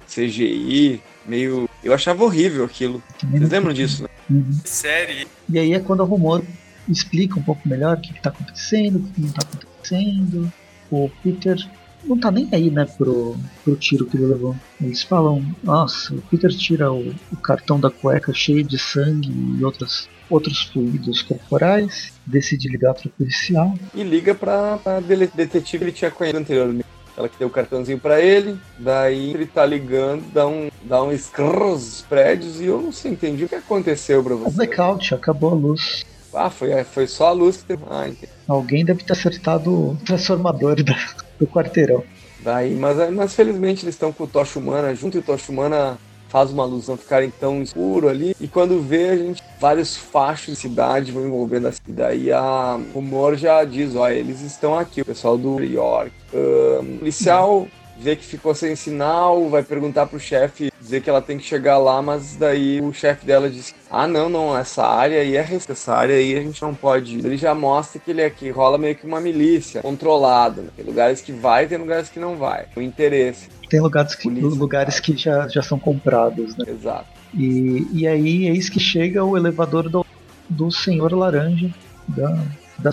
CGI, 0.08 1.02
meio. 1.26 1.68
Eu 1.84 1.94
achava 1.94 2.24
horrível 2.24 2.66
aquilo. 2.66 3.02
Vocês 3.32 3.50
lembram 3.50 3.74
disso, 3.74 4.04
né? 4.04 4.10
Uhum. 4.30 4.60
Série. 4.64 5.28
E 5.50 5.60
aí 5.60 5.74
é 5.74 5.80
quando 5.80 6.02
o 6.02 6.06
rumor 6.06 6.44
explica 6.88 7.40
um 7.40 7.44
pouco 7.44 7.68
melhor 7.68 7.98
o 7.98 8.02
que, 8.02 8.12
está 8.14 8.30
acontecendo, 8.30 8.98
o 8.98 9.04
que 9.04 9.22
não 9.22 9.30
está 9.30 9.42
acontecendo. 9.42 10.54
O 10.92 11.10
Peter 11.24 11.58
não 12.04 12.20
tá 12.20 12.32
nem 12.32 12.48
aí, 12.52 12.70
né, 12.70 12.86
pro, 12.86 13.36
pro 13.64 13.76
tiro 13.76 14.06
que 14.06 14.18
ele 14.18 14.28
levou. 14.28 14.56
Eles 14.80 15.02
falam, 15.02 15.44
nossa, 15.64 16.14
o 16.14 16.22
Peter 16.22 16.52
tira 16.52 16.92
o, 16.92 17.14
o 17.32 17.38
cartão 17.38 17.80
da 17.80 17.90
cueca 17.90 18.34
cheio 18.34 18.64
de 18.64 18.78
sangue 18.78 19.32
e 19.32 19.64
outras, 19.64 20.08
outros 20.30 20.64
fluidos 20.64 21.22
corporais, 21.24 22.14
decide 22.26 22.70
ligar 22.70 22.94
pro 22.94 23.10
policial. 23.10 23.74
E 23.94 24.04
liga 24.04 24.36
pra, 24.36 24.78
pra 24.78 25.00
detetive 25.00 25.80
que 25.80 25.84
ele 25.86 25.92
tinha 25.92 26.12
conhecido 26.12 26.40
anteriormente. 26.40 26.95
Ela 27.18 27.30
que 27.30 27.38
deu 27.40 27.48
o 27.48 27.52
cartãozinho 27.52 27.98
pra 28.00 28.20
ele, 28.20 28.60
daí 28.78 29.32
ele 29.34 29.46
tá 29.46 29.66
ligando, 29.66 30.24
dá 30.34 30.46
um, 30.48 30.70
dá 30.82 31.02
um 31.02 31.12
escrrr 31.14 31.60
nos 31.72 32.02
prédios 32.02 32.60
e 32.60 32.66
eu 32.66 32.82
não 32.82 32.92
sei, 32.92 33.12
entendi 33.12 33.46
o 33.46 33.50
que 33.50 33.56
aconteceu 33.56 34.22
pra 34.24 34.36
O 34.36 34.40
você. 34.40 34.56
blackout, 34.58 35.14
acabou 35.16 35.52
a 35.52 35.54
luz. 35.56 36.04
Ah, 36.34 36.50
foi, 36.50 36.84
foi 36.84 37.08
só 37.08 37.28
a 37.28 37.32
luz 37.32 37.58
que 37.58 37.64
teve. 37.68 37.84
Ah, 37.90 38.08
entendi. 38.10 38.28
Alguém 38.48 38.84
deve 38.84 39.04
ter 39.04 39.14
acertado 39.14 39.72
o 39.92 39.98
transformador 40.06 40.84
da- 40.84 40.98
do 41.40 41.48
quarteirão. 41.48 42.04
Daí, 42.42 42.76
mas, 42.76 42.98
mas 43.14 43.34
felizmente 43.34 43.86
eles 43.86 43.96
estão 43.96 44.12
com 44.12 44.26
o 44.26 44.28
Tocha 44.28 44.60
Humana 44.60 44.94
junto 44.94 45.16
e 45.18 45.20
o 45.22 45.24
Tocha 45.24 45.50
Humana 45.52 45.98
faz 46.30 46.52
uma 46.52 46.66
luz 46.66 46.88
não 46.88 46.98
ficarem 46.98 47.32
tão 47.32 47.62
escuro 47.62 48.10
ali. 48.10 48.36
E 48.40 48.48
quando 48.48 48.82
vê, 48.82 49.10
a 49.10 49.18
gente. 49.18 49.44
Vários 49.60 49.96
fachos 49.96 50.56
de 50.56 50.60
cidade 50.60 51.12
vão 51.12 51.26
envolvendo 51.26 51.68
a 51.68 51.72
cidade. 51.72 51.96
Daí 51.96 52.32
a 52.32 52.80
rumor 52.94 53.36
já 53.36 53.64
diz: 53.64 53.96
ó, 53.96 54.10
eles 54.10 54.42
estão 54.42 54.78
aqui, 54.78 55.02
o 55.02 55.06
pessoal 55.06 55.38
do 55.38 55.62
York. 55.62 56.12
Ahn, 56.34 56.96
o 56.96 56.98
policial 57.00 57.68
vê 57.98 58.16
que 58.16 58.26
ficou 58.26 58.54
sem 58.54 58.76
sinal, 58.76 59.50
vai 59.50 59.64
perguntar 59.64 60.06
pro 60.06 60.20
chefe, 60.20 60.72
dizer 60.80 61.02
que 61.02 61.10
ela 61.10 61.22
tem 61.22 61.38
que 61.38 61.44
chegar 61.44 61.78
lá, 61.78 62.02
mas 62.02 62.36
daí 62.36 62.82
o 62.82 62.94
chefe 62.94 63.26
dela 63.26 63.50
diz: 63.50 63.74
Ah, 63.90 64.08
não, 64.08 64.30
não, 64.30 64.58
essa 64.58 64.86
área 64.86 65.22
aí 65.22 65.36
é 65.36 65.48
essa 65.70 65.94
área 65.94 66.16
aí 66.16 66.38
a 66.38 66.42
gente 66.42 66.62
não 66.62 66.74
pode. 66.74 67.18
ir." 67.18 67.26
Ele 67.26 67.38
já 67.38 67.56
mostra 67.56 68.00
que 68.00 68.12
ele 68.12 68.22
é 68.22 68.30
que 68.30 68.50
rola 68.50 68.78
meio 68.78 68.96
que 68.96 69.06
uma 69.06 69.20
milícia 69.20 69.82
controlada, 69.82 70.62
né? 70.62 70.70
Tem 70.76 70.86
lugares 70.86 71.22
que 71.22 71.32
vai, 71.32 71.68
tem 71.68 71.78
lugares 71.78 72.10
que 72.10 72.20
não 72.20 72.36
vai. 72.36 72.66
O 72.76 72.82
interesse, 72.82 73.48
Tem 73.70 73.80
lugares 73.80 74.16
que, 74.16 74.24
Polícia. 74.24 74.50
lugares 74.50 75.00
que 75.00 75.18
já, 75.18 75.48
já 75.48 75.62
são 75.62 75.80
comprados, 75.80 76.56
né? 76.56 76.66
exato. 76.68 77.08
E, 77.34 77.88
e 77.92 78.08
aí 78.08 78.48
eis 78.48 78.70
que 78.70 78.80
chega 78.80 79.24
o 79.24 79.36
elevador 79.36 79.90
do, 79.90 80.06
do 80.48 80.72
Senhor 80.72 81.12
Laranja 81.14 81.74
da, 82.08 82.38
da 82.80 82.92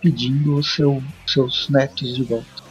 pedindo 0.00 0.56
os 0.56 0.74
seu, 0.74 1.02
seus 1.26 1.68
netos 1.68 2.14
de 2.14 2.22
volta. 2.24 2.65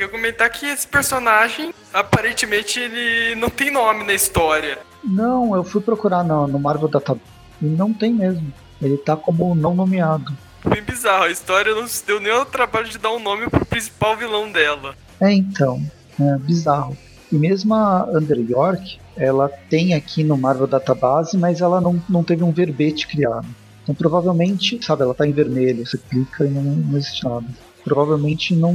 Queria 0.00 0.12
comentar 0.12 0.48
que 0.48 0.64
esse 0.64 0.88
personagem, 0.88 1.74
aparentemente, 1.92 2.80
ele 2.80 3.34
não 3.34 3.50
tem 3.50 3.70
nome 3.70 4.02
na 4.02 4.14
história. 4.14 4.78
Não, 5.04 5.54
eu 5.54 5.62
fui 5.62 5.82
procurar 5.82 6.24
no, 6.24 6.46
no 6.46 6.58
Marvel 6.58 6.88
Database 6.88 7.20
e 7.60 7.66
não 7.66 7.92
tem 7.92 8.10
mesmo. 8.10 8.50
Ele 8.80 8.96
tá 8.96 9.14
como 9.14 9.54
não 9.54 9.74
nomeado. 9.74 10.32
Bem 10.64 10.80
bizarro, 10.80 11.24
a 11.24 11.30
história 11.30 11.74
não 11.74 11.86
se 11.86 12.02
deu 12.06 12.18
nem 12.18 12.32
ao 12.32 12.46
trabalho 12.46 12.88
de 12.88 12.96
dar 12.96 13.12
um 13.12 13.20
nome 13.20 13.50
pro 13.50 13.66
principal 13.66 14.16
vilão 14.16 14.50
dela. 14.50 14.94
É 15.20 15.30
então, 15.34 15.78
é 16.18 16.38
bizarro. 16.38 16.96
E 17.30 17.34
mesmo 17.34 17.74
a 17.74 18.08
Under 18.10 18.40
York, 18.50 18.98
ela 19.14 19.50
tem 19.68 19.92
aqui 19.92 20.24
no 20.24 20.38
Marvel 20.38 20.66
Database, 20.66 21.36
mas 21.36 21.60
ela 21.60 21.78
não, 21.78 22.02
não 22.08 22.24
teve 22.24 22.42
um 22.42 22.52
verbete 22.52 23.06
criado. 23.06 23.46
Então 23.82 23.94
provavelmente, 23.94 24.82
sabe, 24.82 25.02
ela 25.02 25.14
tá 25.14 25.26
em 25.26 25.32
vermelho, 25.32 25.86
você 25.86 25.98
clica 25.98 26.46
e 26.46 26.48
não, 26.48 26.62
não 26.62 26.96
existe 26.96 27.22
nada. 27.22 27.44
Provavelmente 27.84 28.54
não, 28.54 28.74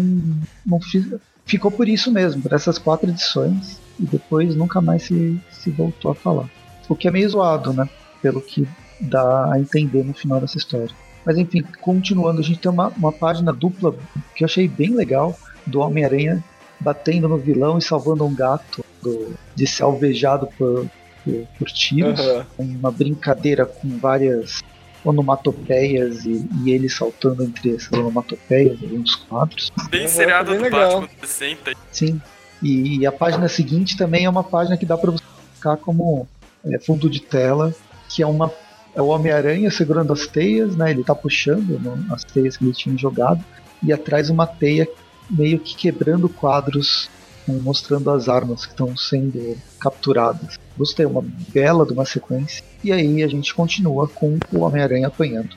não 0.66 0.80
fi- 0.82 1.16
ficou 1.46 1.72
por 1.72 1.88
isso 1.88 2.12
mesmo, 2.12 2.42
por 2.42 2.54
essas 2.54 2.78
quatro 2.78 3.10
edições, 3.10 3.80
e 4.00 4.04
depois 4.04 4.56
nunca 4.56 4.82
mais 4.82 5.04
se, 5.04 5.40
se 5.52 5.70
voltou 5.72 6.12
a 6.12 6.16
falar. 6.16 6.50
O 6.90 6.96
que 6.96 7.08
é 7.08 7.12
meio 7.12 7.30
zoado, 7.30 7.74
né? 7.74 7.88
Pelo 8.22 8.42
que 8.42 8.68
dá 9.00 9.52
a 9.54 9.60
entender 9.60 10.04
no 10.04 10.14
final 10.14 10.40
dessa 10.40 10.58
história. 10.58 10.90
Mas 11.26 11.38
enfim, 11.38 11.64
continuando, 11.82 12.40
a 12.40 12.44
gente 12.44 12.60
tem 12.60 12.72
uma, 12.72 12.90
uma 12.90 13.12
página 13.12 13.52
dupla 13.52 13.96
que 14.36 14.44
eu 14.44 14.46
achei 14.46 14.68
bem 14.68 14.94
legal 14.96 15.38
do 15.66 15.80
Homem-Aranha 15.80 16.44
batendo 16.80 17.28
no 17.28 17.38
vilão 17.38 17.78
e 17.78 17.82
salvando 17.82 18.26
um 18.26 18.36
gato 18.36 18.84
do- 19.02 19.34
de 19.56 19.66
ser 19.66 19.84
alvejado 19.84 20.48
por, 20.58 20.86
por, 21.24 21.48
por 21.58 21.68
tiros. 21.70 22.20
Aham. 22.20 22.46
Uma 22.60 22.92
brincadeira 22.92 23.66
com 23.66 23.98
várias 23.98 24.62
onomatopeias 25.06 26.26
e, 26.26 26.48
e 26.64 26.72
ele 26.72 26.90
saltando 26.90 27.44
entre 27.44 27.76
essas 27.76 27.92
onomatopeias, 27.94 28.78
alguns 28.82 29.16
quadros. 29.16 29.72
Bem 29.90 30.02
Uhum, 30.02 30.08
seriado 30.08 30.52
bem 30.52 30.58
do 30.58 30.64
legal. 30.64 31.02
Batman 31.02 31.10
60. 31.22 31.74
Sim. 31.92 32.22
E, 32.62 33.00
e 33.00 33.06
a 33.06 33.12
página 33.12 33.48
seguinte 33.48 33.96
também 33.96 34.26
é 34.26 34.30
uma 34.30 34.44
página 34.44 34.76
que 34.76 34.86
dá 34.86 34.98
para 34.98 35.12
você 35.12 35.24
colocar 35.62 35.82
como 35.84 36.28
é, 36.66 36.80
fundo 36.80 37.10
de 37.10 37.22
tela, 37.22 37.74
que 38.10 38.24
é 38.24 38.28
uma 38.28 38.52
é 38.96 39.02
o 39.02 39.08
Homem-Aranha 39.08 39.70
segurando 39.70 40.14
as 40.14 40.26
teias, 40.26 40.76
né? 40.78 40.92
Ele 40.92 41.04
tá 41.04 41.14
puxando 41.14 41.78
né, 41.80 42.06
as 42.12 42.24
teias 42.24 42.56
que 42.56 42.64
ele 42.64 42.74
tinha 42.74 42.98
jogado 42.98 43.44
e 43.84 43.92
atrás 43.92 44.30
uma 44.30 44.48
teia 44.48 44.88
meio 45.30 45.60
que 45.60 45.76
quebrando 45.76 46.30
quadros, 46.30 47.10
mostrando 47.48 48.10
as 48.12 48.28
armas 48.28 48.66
que 48.66 48.72
estão 48.72 48.96
sendo 48.96 49.58
capturadas. 49.80 50.58
Gostei, 50.78 51.06
uma 51.06 51.24
bela 51.54 51.86
de 51.86 51.94
uma 51.94 52.06
sequência. 52.06 52.64
E 52.84 52.92
aí 52.92 53.24
a 53.24 53.28
gente 53.28 53.54
continua 53.54 54.08
com 54.08 54.38
o 54.52 54.60
Homem-Aranha 54.60 55.08
apanhando. 55.08 55.50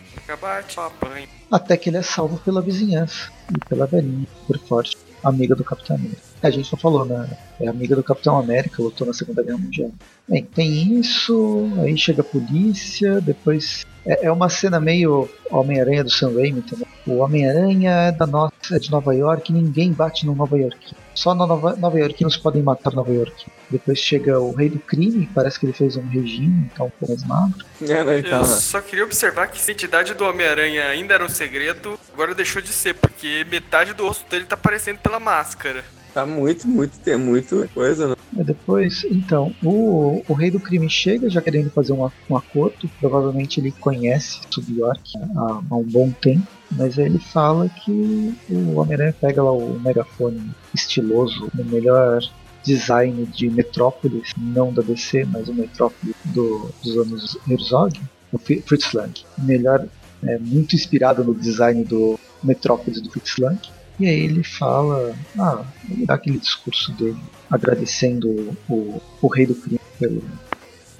Até 1.51 1.77
que 1.77 1.90
ele 1.90 1.96
é 1.96 2.03
salvo 2.03 2.38
pela 2.38 2.61
vizinhança 2.61 3.31
e 3.51 3.68
pela 3.68 3.87
velhinha, 3.87 4.27
super 4.40 4.59
forte, 4.61 4.96
amiga 5.24 5.55
do 5.55 5.64
Capitão 5.64 5.96
América. 5.96 6.22
A 6.42 6.51
gente 6.51 6.70
não 6.72 6.79
falou, 6.79 7.05
né? 7.05 7.29
É 7.61 7.66
amiga 7.66 7.96
do 7.96 8.03
Capitão 8.03 8.38
América, 8.38 8.83
lutou 8.83 9.07
na 9.07 9.12
Segunda 9.12 9.42
Guerra 9.42 9.59
Mundial. 9.59 9.90
Bem, 10.29 10.44
tem 10.44 10.98
isso, 11.01 11.68
aí 11.79 11.96
chega 11.96 12.20
a 12.20 12.24
polícia, 12.24 13.20
depois. 13.20 13.85
É, 14.09 14.25
é 14.27 14.33
uma 14.33 14.49
cena 14.49 14.81
meio 14.81 15.29
Homem-Aranha 15.51 16.03
do 16.03 16.11
Sam 16.11 16.35
Raimi 16.35 16.62
também. 16.62 16.87
O 17.07 17.18
Homem-Aranha 17.18 17.90
é, 17.90 18.12
da 18.12 18.27
nossa, 18.27 18.55
é 18.73 18.79
de 18.79 18.90
Nova 18.90 19.14
York, 19.14 19.53
ninguém 19.53 19.92
bate 19.92 20.25
no 20.25 20.35
Nova 20.35 20.57
York. 20.57 20.94
Só 21.14 21.35
no 21.35 21.47
Nova, 21.47 21.77
Nova 21.77 21.99
Yorkinos 21.99 22.37
podem 22.37 22.62
matar 22.62 22.92
Nova 22.94 23.12
York. 23.12 23.47
Depois 23.68 23.99
chega 23.99 24.40
o 24.40 24.55
Rei 24.55 24.71
do 24.71 24.79
Crime, 24.79 25.29
parece 25.35 25.61
que 25.61 25.66
ele 25.66 25.75
fez 25.75 25.97
um 25.97 26.07
regime, 26.09 26.71
tá 26.75 26.85
um 26.85 26.90
pouco 26.90 27.09
mais 27.09 27.25
magro. 27.25 27.66
É, 27.83 28.05
né, 28.05 28.18
então, 28.21 28.40
Eu 28.40 28.44
só 28.47 28.81
queria 28.81 29.05
observar 29.05 29.49
que 29.49 29.61
a 29.61 29.62
identidade 29.62 30.14
do 30.14 30.25
Homem-Aranha 30.25 30.85
ainda 30.87 31.14
era 31.14 31.25
um 31.25 31.29
segredo, 31.29 31.99
agora 32.14 32.35
deixou 32.35 32.62
de 32.62 32.73
ser, 32.73 32.94
porque 32.94 33.44
metade 33.51 33.92
do 33.92 34.07
rosto 34.07 34.29
dele 34.31 34.47
tá 34.47 34.55
aparecendo 34.55 34.99
pela 34.99 35.21
máscara. 35.21 35.85
Tá 36.18 36.26
muito, 36.26 36.66
muito, 36.66 36.98
tem 36.98 37.16
muito 37.16 37.68
coisa, 37.72 38.09
né? 38.09 38.14
E 38.37 38.42
depois, 38.42 39.04
então, 39.11 39.54
o, 39.62 40.20
o 40.28 40.33
Rei 40.35 40.50
do 40.50 40.59
Crime 40.59 40.90
chega 40.90 41.31
já 41.31 41.40
querendo 41.40 41.70
fazer 41.70 41.92
um, 41.92 42.09
um 42.28 42.37
acordo. 42.37 42.90
Provavelmente 43.00 43.61
ele 43.61 43.72
conhece 43.72 44.40
Sub 44.50 44.66
York 44.76 45.00
há, 45.37 45.61
há 45.70 45.76
um 45.76 45.85
bom 45.85 46.11
tempo. 46.20 46.46
Mas 46.72 46.98
aí 46.98 47.07
ele 47.07 47.18
fala 47.20 47.68
que 47.68 48.35
o 48.50 48.78
Homem-Aranha 48.78 49.14
pega 49.18 49.42
lá 49.42 49.52
o 49.52 49.78
megafone 49.81 50.50
estiloso, 50.74 51.48
o 51.57 51.64
melhor 51.64 52.20
design 52.64 53.24
de 53.26 53.48
Metrópolis, 53.48 54.33
não 54.37 54.72
da 54.72 54.83
DC, 54.83 55.24
mas 55.26 55.48
o 55.48 55.54
Metrópolis 55.54 56.14
do- 56.26 56.68
dos 56.83 56.98
anos 56.98 57.38
Herzog, 57.48 57.98
o 58.33 58.38
Fritz 58.38 58.92
Lang. 58.92 59.12
Melhor, 59.38 59.87
é, 60.24 60.38
muito 60.38 60.74
inspirado 60.74 61.24
no 61.24 61.35
design 61.35 61.83
do 61.85 62.18
Metrópolis 62.42 63.00
do 63.00 63.11
Fritz 63.11 63.37
Lang. 63.38 63.59
E 64.00 64.06
aí 64.06 64.20
ele 64.20 64.44
fala, 64.44 65.14
ah, 65.38 65.64
ele 65.90 66.06
dá 66.06 66.14
aquele 66.14 66.38
discurso 66.38 66.92
dele 66.92 67.18
agradecendo 67.50 68.56
o, 68.68 69.00
o 69.20 69.26
rei 69.28 69.46
do 69.46 69.54
crime 69.56 69.80
pelo, 69.98 70.22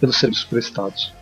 pelos 0.01 0.17
serviços 0.19 0.45
prestados. 0.45 1.13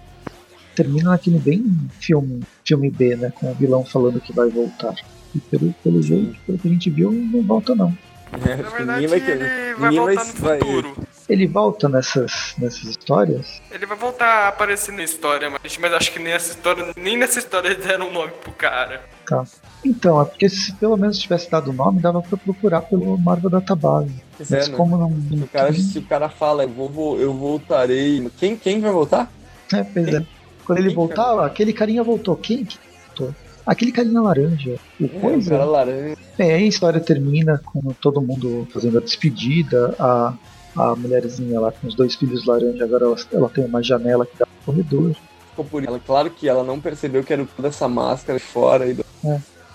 Termina 0.75 1.11
naquele 1.11 1.39
bem 1.39 1.65
filme, 2.01 2.43
filme 2.65 2.91
B, 2.91 3.17
né? 3.17 3.31
Com 3.31 3.51
o 3.51 3.55
vilão 3.55 3.85
falando 3.85 4.21
que 4.21 4.33
vai 4.33 4.49
voltar. 4.49 4.95
E 5.35 5.39
pelo, 5.41 5.73
pelo 5.83 6.03
jeito, 6.03 6.37
pelo 6.47 6.59
que 6.59 6.69
a 6.69 6.71
gente 6.71 6.91
viu, 6.91 7.13
não 7.13 7.43
volta 7.43 7.75
não. 7.75 7.97
É, 8.33 8.57
Na 8.57 8.69
verdade, 8.71 8.87
ninguém 9.03 9.07
vai 9.09 9.21
querer. 9.21 9.51
ele 9.71 9.75
vai 9.75 9.91
voltar 9.97 10.15
vai- 10.15 10.27
no 10.27 10.41
vai- 10.41 10.59
futuro. 10.59 10.97
Ele 11.29 11.47
volta 11.47 11.89
nessas, 11.89 12.55
nessas 12.59 12.85
histórias. 12.85 13.61
Ele 13.71 13.85
vai 13.85 13.97
voltar 13.97 14.27
a 14.45 14.49
aparecer 14.49 14.93
na 14.93 15.03
história, 15.03 15.51
mas, 15.51 15.77
mas 15.77 15.93
acho 15.93 16.13
que 16.13 16.19
nessa 16.21 16.51
história, 16.51 16.93
nem 16.97 17.17
nessa 17.17 17.39
história 17.41 17.69
eles 17.69 17.83
deram 17.87 18.09
um 18.09 18.13
nome 18.13 18.31
pro 18.43 18.53
cara. 18.53 19.03
Tá. 19.29 19.45
Então, 19.85 20.21
é 20.21 20.25
porque 20.25 20.49
se 20.49 20.73
pelo 20.75 20.97
menos 20.97 21.19
tivesse 21.19 21.51
dado 21.51 21.71
o 21.71 21.73
nome, 21.73 22.01
dava 22.01 22.23
pra 22.23 22.37
procurar 22.39 22.83
pelo 22.83 23.19
Marvel 23.19 23.51
Database. 23.51 24.15
É, 24.39 24.45
Mas 24.51 24.69
né? 24.69 24.77
como 24.77 24.97
não. 24.97 25.11
Se 25.11 25.43
o 25.43 25.49
cara, 25.49 25.73
se 25.73 25.99
o 25.99 26.03
cara 26.03 26.29
fala, 26.29 26.63
eu, 26.63 26.69
vou, 26.69 26.89
vou- 26.89 27.19
eu 27.21 27.35
voltarei. 27.35 28.31
Quem, 28.39 28.57
quem 28.57 28.81
vai 28.81 28.93
voltar? 28.93 29.31
É, 29.75 29.83
pois 29.83 30.07
é. 30.09 30.25
Quando 30.65 30.79
ele 30.79 30.89
Quem, 30.89 30.97
voltar, 30.97 31.45
aquele 31.45 31.73
carinha 31.73 32.05
voltou. 32.05 32.37
Quem 32.37 32.65
que 32.65 32.79
voltou? 33.09 33.35
Aquele 33.67 33.91
carinha 33.91 34.21
laranja. 34.21 34.77
O 35.01 35.05
É, 35.05 35.07
o 35.07 35.21
coisa. 35.21 35.51
cara 35.51 35.65
laranja. 35.65 36.17
Bem, 36.39 36.53
aí 36.53 36.65
a 36.65 36.67
história 36.69 37.01
termina 37.01 37.61
com 37.65 37.81
todo 38.01 38.21
mundo 38.23 38.67
fazendo 38.73 38.99
a 38.99 39.01
despedida, 39.01 39.95
a, 39.99 40.35
a 40.77 40.95
mulherzinha 40.95 41.61
lá 41.61 41.73
com 41.73 41.87
os 41.87 41.95
dois 41.95 42.15
filhos 42.15 42.45
laranja, 42.47 42.85
agora 42.85 43.05
ela, 43.07 43.17
ela 43.33 43.49
tem 43.49 43.65
uma 43.65 43.83
janela 43.83 44.27
que 44.27 44.37
dá 44.39 44.47
pro 44.47 44.73
corredor. 44.73 45.15
Ficou 45.51 45.65
por 45.65 45.85
ela. 45.85 46.01
Claro 46.05 46.31
que 46.31 46.49
ela 46.49 46.63
não 46.63 46.79
percebeu 46.81 47.25
que 47.25 47.33
era 47.33 47.43
o 47.43 47.49
dessa 47.63 47.89
máscara 47.89 48.39
de 48.39 48.45
fora. 48.45 48.87
E 48.87 48.95
do... 48.95 49.05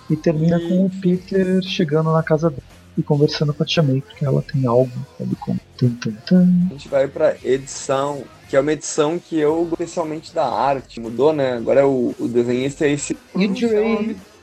E 0.08 0.16
termina 0.16 0.58
E- 0.60 0.68
com 0.68 0.86
o 0.86 0.90
Peter 0.90 1.62
chegando 1.62 2.12
na 2.12 2.22
casa 2.22 2.50
dela 2.50 2.62
e 2.96 3.02
conversando 3.02 3.54
com 3.54 3.62
a 3.62 3.66
Tia 3.66 3.82
May, 3.82 4.02
porque 4.02 4.24
ela 4.24 4.42
tem 4.42 4.66
algo 4.66 4.92
ali 5.18 5.34
com 5.36 5.56
tan, 5.78 5.88
tan, 5.94 6.12
tan. 6.26 6.46
A 6.68 6.72
gente 6.74 6.88
vai 6.88 7.08
pra 7.08 7.34
edição, 7.42 8.22
que 8.48 8.54
é 8.54 8.60
uma 8.60 8.72
edição 8.72 9.18
que 9.18 9.38
eu 9.38 9.66
especialmente 9.72 10.34
da 10.34 10.46
arte. 10.46 11.00
Mudou, 11.00 11.32
né? 11.32 11.54
Agora 11.54 11.80
é 11.80 11.84
o, 11.84 12.14
o 12.18 12.28
desenhista 12.28 12.84
é 12.84 12.90
esse. 12.92 13.16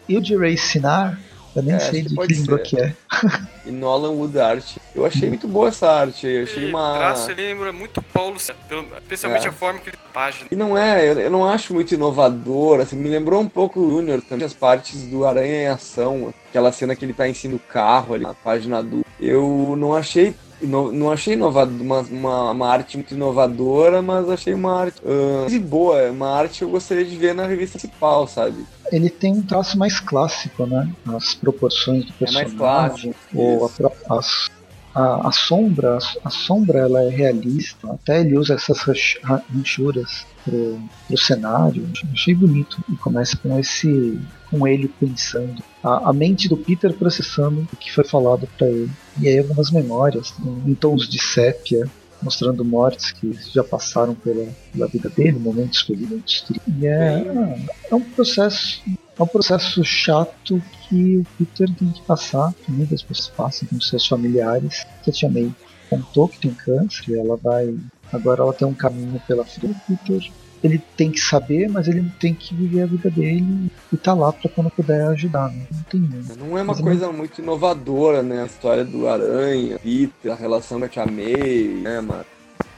J-Ray 0.09 0.57
Sinar, 0.57 1.19
eu 1.59 1.63
nem 1.63 1.75
É, 1.75 1.79
sei 1.79 2.01
de 2.03 2.15
pode 2.15 2.33
que 2.33 2.39
língua 2.39 2.59
que 2.59 2.79
é. 2.79 2.93
E 3.65 3.71
Nolan 3.71 4.11
Wood 4.11 4.39
Art. 4.39 4.77
Eu 4.95 5.05
achei 5.05 5.29
muito 5.29 5.47
boa 5.47 5.67
essa 5.67 5.89
arte. 5.89 6.25
Eu 6.27 6.43
achei 6.43 6.63
Ele 6.63 6.71
uma. 6.71 6.97
traço, 6.97 7.29
ele 7.31 7.41
lembra 7.43 7.71
muito 7.71 8.01
Paulo, 8.01 8.37
especialmente 8.37 9.45
É. 9.45 9.49
a 9.49 9.51
forma 9.53 9.79
que 9.79 9.89
ele 9.89 9.97
página. 10.13 10.47
E 10.49 10.55
não 10.55 10.75
é, 10.77 11.07
eu, 11.07 11.19
eu 11.19 11.29
não 11.29 11.45
acho 11.47 11.73
muito 11.73 11.93
inovador, 11.93 12.79
assim, 12.81 12.95
me 12.95 13.07
lembrou 13.09 13.39
um 13.41 13.47
pouco 13.47 13.79
o 13.79 13.89
Junior 13.91 14.21
também, 14.21 14.45
as 14.45 14.53
partes 14.53 15.03
do 15.03 15.25
Aranha 15.25 15.63
em 15.63 15.67
Ação, 15.67 16.33
aquela 16.49 16.71
cena 16.71 16.95
que 16.95 17.05
ele 17.05 17.13
tá 17.13 17.27
em 17.29 17.33
cima 17.35 17.53
do 17.53 17.59
carro 17.59 18.15
ali, 18.15 18.23
na 18.23 18.33
página 18.33 18.81
do. 18.81 19.05
Eu 19.19 19.75
não 19.77 19.93
achei. 19.93 20.33
Ino- 20.61 20.91
Não 20.91 21.11
achei 21.11 21.33
inovador, 21.33 21.81
uma, 21.81 21.99
uma, 22.01 22.51
uma 22.51 22.67
arte 22.69 22.97
muito 22.97 23.13
inovadora, 23.13 24.01
mas 24.01 24.29
achei 24.29 24.53
uma 24.53 24.81
arte 24.81 24.99
ah, 25.05 25.59
boa, 25.67 26.09
uma 26.11 26.29
arte 26.29 26.59
que 26.59 26.63
eu 26.63 26.69
gostaria 26.69 27.05
de 27.05 27.15
ver 27.15 27.33
na 27.33 27.45
revista 27.45 27.77
principal, 27.77 28.27
sabe? 28.27 28.65
Ele 28.91 29.09
tem 29.09 29.33
um 29.33 29.41
traço 29.41 29.77
mais 29.77 29.99
clássico, 29.99 30.65
né? 30.65 30.89
As 31.15 31.35
proporções 31.35 32.05
do 32.05 32.13
É 32.21 32.31
mais 32.31 32.51
personagem, 32.51 33.13
clássico, 33.13 33.15
ou 33.35 33.65
a, 34.09 34.17
as- 34.17 34.49
a, 34.93 35.27
a 35.27 35.31
sombra, 35.31 35.97
a, 36.23 36.29
sombra 36.29 36.79
ela 36.79 37.03
é 37.03 37.09
realista. 37.09 37.91
Até 37.91 38.21
ele 38.21 38.37
usa 38.37 38.55
essas 38.55 38.79
ranch- 38.79 39.19
ra- 39.23 39.43
ranchuras 39.53 40.25
pro, 40.43 40.79
pro 41.07 41.17
cenário. 41.17 41.87
Achei 42.11 42.33
bonito. 42.33 42.77
E 42.91 42.95
começa 42.95 43.37
com 43.37 43.59
esse, 43.59 44.19
com 44.49 44.67
ele 44.67 44.87
pensando, 44.87 45.63
a, 45.83 46.09
a 46.09 46.13
mente 46.13 46.49
do 46.49 46.57
Peter 46.57 46.93
processando 46.93 47.67
o 47.71 47.77
que 47.77 47.91
foi 47.91 48.03
falado 48.03 48.47
para 48.57 48.67
ele. 48.67 48.91
E 49.19 49.27
aí 49.27 49.39
algumas 49.39 49.71
memórias 49.71 50.33
em, 50.43 50.71
em 50.71 50.75
tons 50.75 51.07
de 51.07 51.21
sépia. 51.21 51.89
Mostrando 52.21 52.65
mortes 52.65 53.13
que 53.13 53.31
já 53.53 53.63
passaram 53.63 54.13
pela, 54.13 54.45
pela 54.73 54.87
vida 54.89 55.07
dele, 55.07 55.39
momentos 55.39 55.79
felizes. 55.79 56.43
E 56.77 56.85
é, 56.85 57.65
é 57.89 57.95
um 57.95 58.01
processo 58.01 58.81
é 59.19 59.23
um 59.23 59.27
processo 59.27 59.83
chato 59.83 60.61
que 60.87 61.17
o 61.17 61.25
Peter 61.37 61.69
tem 61.75 61.91
que 61.91 62.01
passar, 62.03 62.53
que 62.53 62.71
muitas 62.71 63.03
pessoas 63.03 63.29
passam 63.35 63.67
com 63.67 63.79
seus 63.81 64.07
familiares. 64.07 64.87
Que 65.03 65.09
a 65.09 65.13
Tia 65.13 65.29
May 65.29 65.51
contou 65.89 66.29
que 66.29 66.39
tem 66.39 66.53
câncer 66.53 67.17
ela 67.17 67.35
vai. 67.35 67.75
Agora 68.13 68.41
ela 68.41 68.53
tem 68.53 68.67
um 68.67 68.73
caminho 68.73 69.21
pela 69.27 69.43
frente. 69.43 69.75
Peter 69.87 70.31
ele 70.63 70.81
tem 70.97 71.11
que 71.11 71.19
saber, 71.19 71.69
mas 71.69 71.87
ele 71.87 72.09
tem 72.19 72.33
que 72.33 72.53
viver 72.53 72.83
a 72.83 72.85
vida 72.85 73.09
dele 73.09 73.71
e 73.91 73.97
tá 73.97 74.13
lá 74.13 74.31
pra 74.31 74.49
quando 74.49 74.69
puder 74.69 75.07
ajudar. 75.07 75.49
Né? 75.51 75.67
Não 75.71 75.83
tem 75.83 75.99
muito. 75.99 76.37
Não 76.37 76.57
é 76.57 76.61
uma 76.61 76.73
Mas 76.73 76.81
coisa 76.81 77.11
muito 77.11 77.41
inovadora, 77.41 78.21
né? 78.21 78.43
A 78.43 78.45
história 78.45 78.83
do 78.83 79.07
Aranha, 79.07 79.79
Peter, 79.79 80.31
a 80.31 80.35
relação 80.35 80.79
com 80.79 80.85
a 80.85 80.89
Tia 80.89 81.05
May, 81.05 81.81
né, 81.81 82.01
mano? 82.01 82.25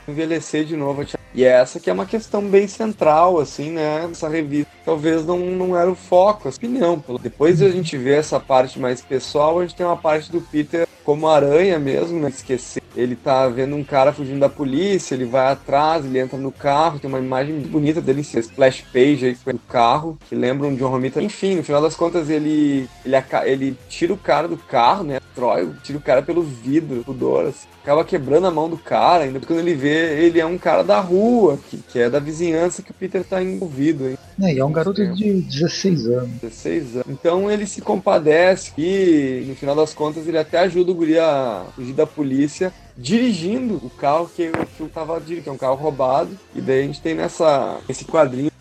Envelhecer 0.07 0.65
de 0.65 0.75
novo 0.75 1.01
a 1.01 1.05
Tia 1.05 1.19
E 1.33 1.43
essa 1.45 1.79
que 1.79 1.89
é 1.89 1.93
uma 1.93 2.05
questão 2.05 2.41
bem 2.43 2.67
central, 2.67 3.39
assim, 3.39 3.71
né? 3.71 4.07
Essa 4.11 4.27
revista 4.27 4.69
talvez 4.83 5.25
não, 5.25 5.37
não 5.39 5.77
era 5.77 5.89
o 5.89 5.95
foco, 5.95 6.47
a 6.47 6.51
opinião. 6.51 6.99
pelo- 6.99 7.17
Depois 7.19 7.59
de 7.59 7.65
a 7.65 7.69
gente 7.69 7.97
ver 7.97 8.19
essa 8.19 8.39
parte 8.39 8.77
mais 8.79 9.01
pessoal, 9.01 9.59
a 9.59 9.61
gente 9.61 9.75
tem 9.75 9.85
uma 9.85 9.95
parte 9.97 10.29
do 10.31 10.41
Peter 10.41 10.85
como 11.05 11.27
aranha 11.27 11.79
mesmo, 11.79 12.19
né? 12.19 12.29
Esquecer. 12.29 12.81
Ele 12.95 13.15
tá 13.15 13.47
vendo 13.47 13.75
um 13.75 13.83
cara 13.83 14.11
fugindo 14.11 14.39
da 14.39 14.49
polícia, 14.49 15.15
ele 15.15 15.25
vai 15.25 15.51
atrás, 15.51 16.05
ele 16.05 16.19
entra 16.19 16.37
no 16.37 16.51
carro, 16.51 16.99
tem 16.99 17.09
uma 17.09 17.19
imagem 17.19 17.53
muito 17.53 17.69
bonita 17.69 18.01
dele, 18.01 18.21
esse 18.21 18.39
splash 18.39 18.83
page 18.91 19.25
aí 19.25 19.53
do 19.53 19.59
carro, 19.59 20.17
que 20.27 20.35
lembra 20.35 20.67
um 20.67 20.75
John 20.75 20.89
Romita. 20.89 21.21
Enfim, 21.21 21.55
no 21.55 21.63
final 21.63 21.81
das 21.81 21.95
contas, 21.95 22.29
ele, 22.29 22.87
ele, 23.05 23.15
ele 23.45 23.77
tira 23.87 24.13
o 24.13 24.17
cara 24.17 24.47
do 24.47 24.57
carro, 24.57 25.03
né? 25.03 25.19
Destrói, 25.19 25.69
tira 25.83 25.97
o 25.97 26.01
cara 26.01 26.21
pelo 26.21 26.43
vidro, 26.43 27.03
pudor, 27.03 27.47
assim. 27.47 27.67
Acaba 27.81 28.03
quebrando 28.03 28.45
a 28.47 28.51
mão 28.51 28.69
do 28.69 28.77
cara, 28.77 29.23
ainda 29.23 29.39
quando 29.39 29.59
ele 29.59 29.73
vê, 29.73 30.23
ele 30.23 30.39
é 30.39 30.45
um 30.45 30.57
cara 30.57 30.83
da 30.83 30.99
rua, 30.99 31.57
que, 31.69 31.77
que 31.77 31.99
é 31.99 32.09
da 32.09 32.19
vizinhança 32.19 32.83
que 32.83 32.91
o 32.91 32.93
Peter 32.93 33.23
tá 33.23 33.41
envolvido, 33.41 34.07
hein? 34.07 34.17
É, 34.41 34.53
e 34.53 34.59
é 34.59 34.65
um 34.65 34.71
garoto 34.71 35.05
de 35.13 35.41
16 35.41 36.07
anos. 36.07 36.29
16 36.41 36.95
anos. 36.95 37.07
Então 37.07 37.49
ele 37.49 37.65
se 37.65 37.81
compadece 37.81 38.71
e 38.77 39.45
no 39.47 39.55
final 39.55 39.75
das 39.75 39.93
contas 39.93 40.27
ele 40.27 40.37
até 40.37 40.59
ajuda 40.59 40.91
o 40.91 40.95
guri 40.95 41.19
a 41.19 41.65
fugir 41.75 41.93
da 41.93 42.07
polícia 42.07 42.73
dirigindo 42.97 43.75
o 43.75 43.89
carro 43.89 44.29
que, 44.33 44.51
que 44.51 44.81
eu 44.81 44.89
tava 44.89 45.19
dirigindo, 45.19 45.43
que 45.43 45.49
é 45.49 45.51
um 45.51 45.57
carro 45.57 45.75
roubado. 45.75 46.37
E 46.55 46.61
daí 46.61 46.81
a 46.81 46.85
gente 46.85 47.01
tem 47.01 47.15
nessa 47.15 47.79
esse 47.87 48.05
quadrinho 48.05 48.51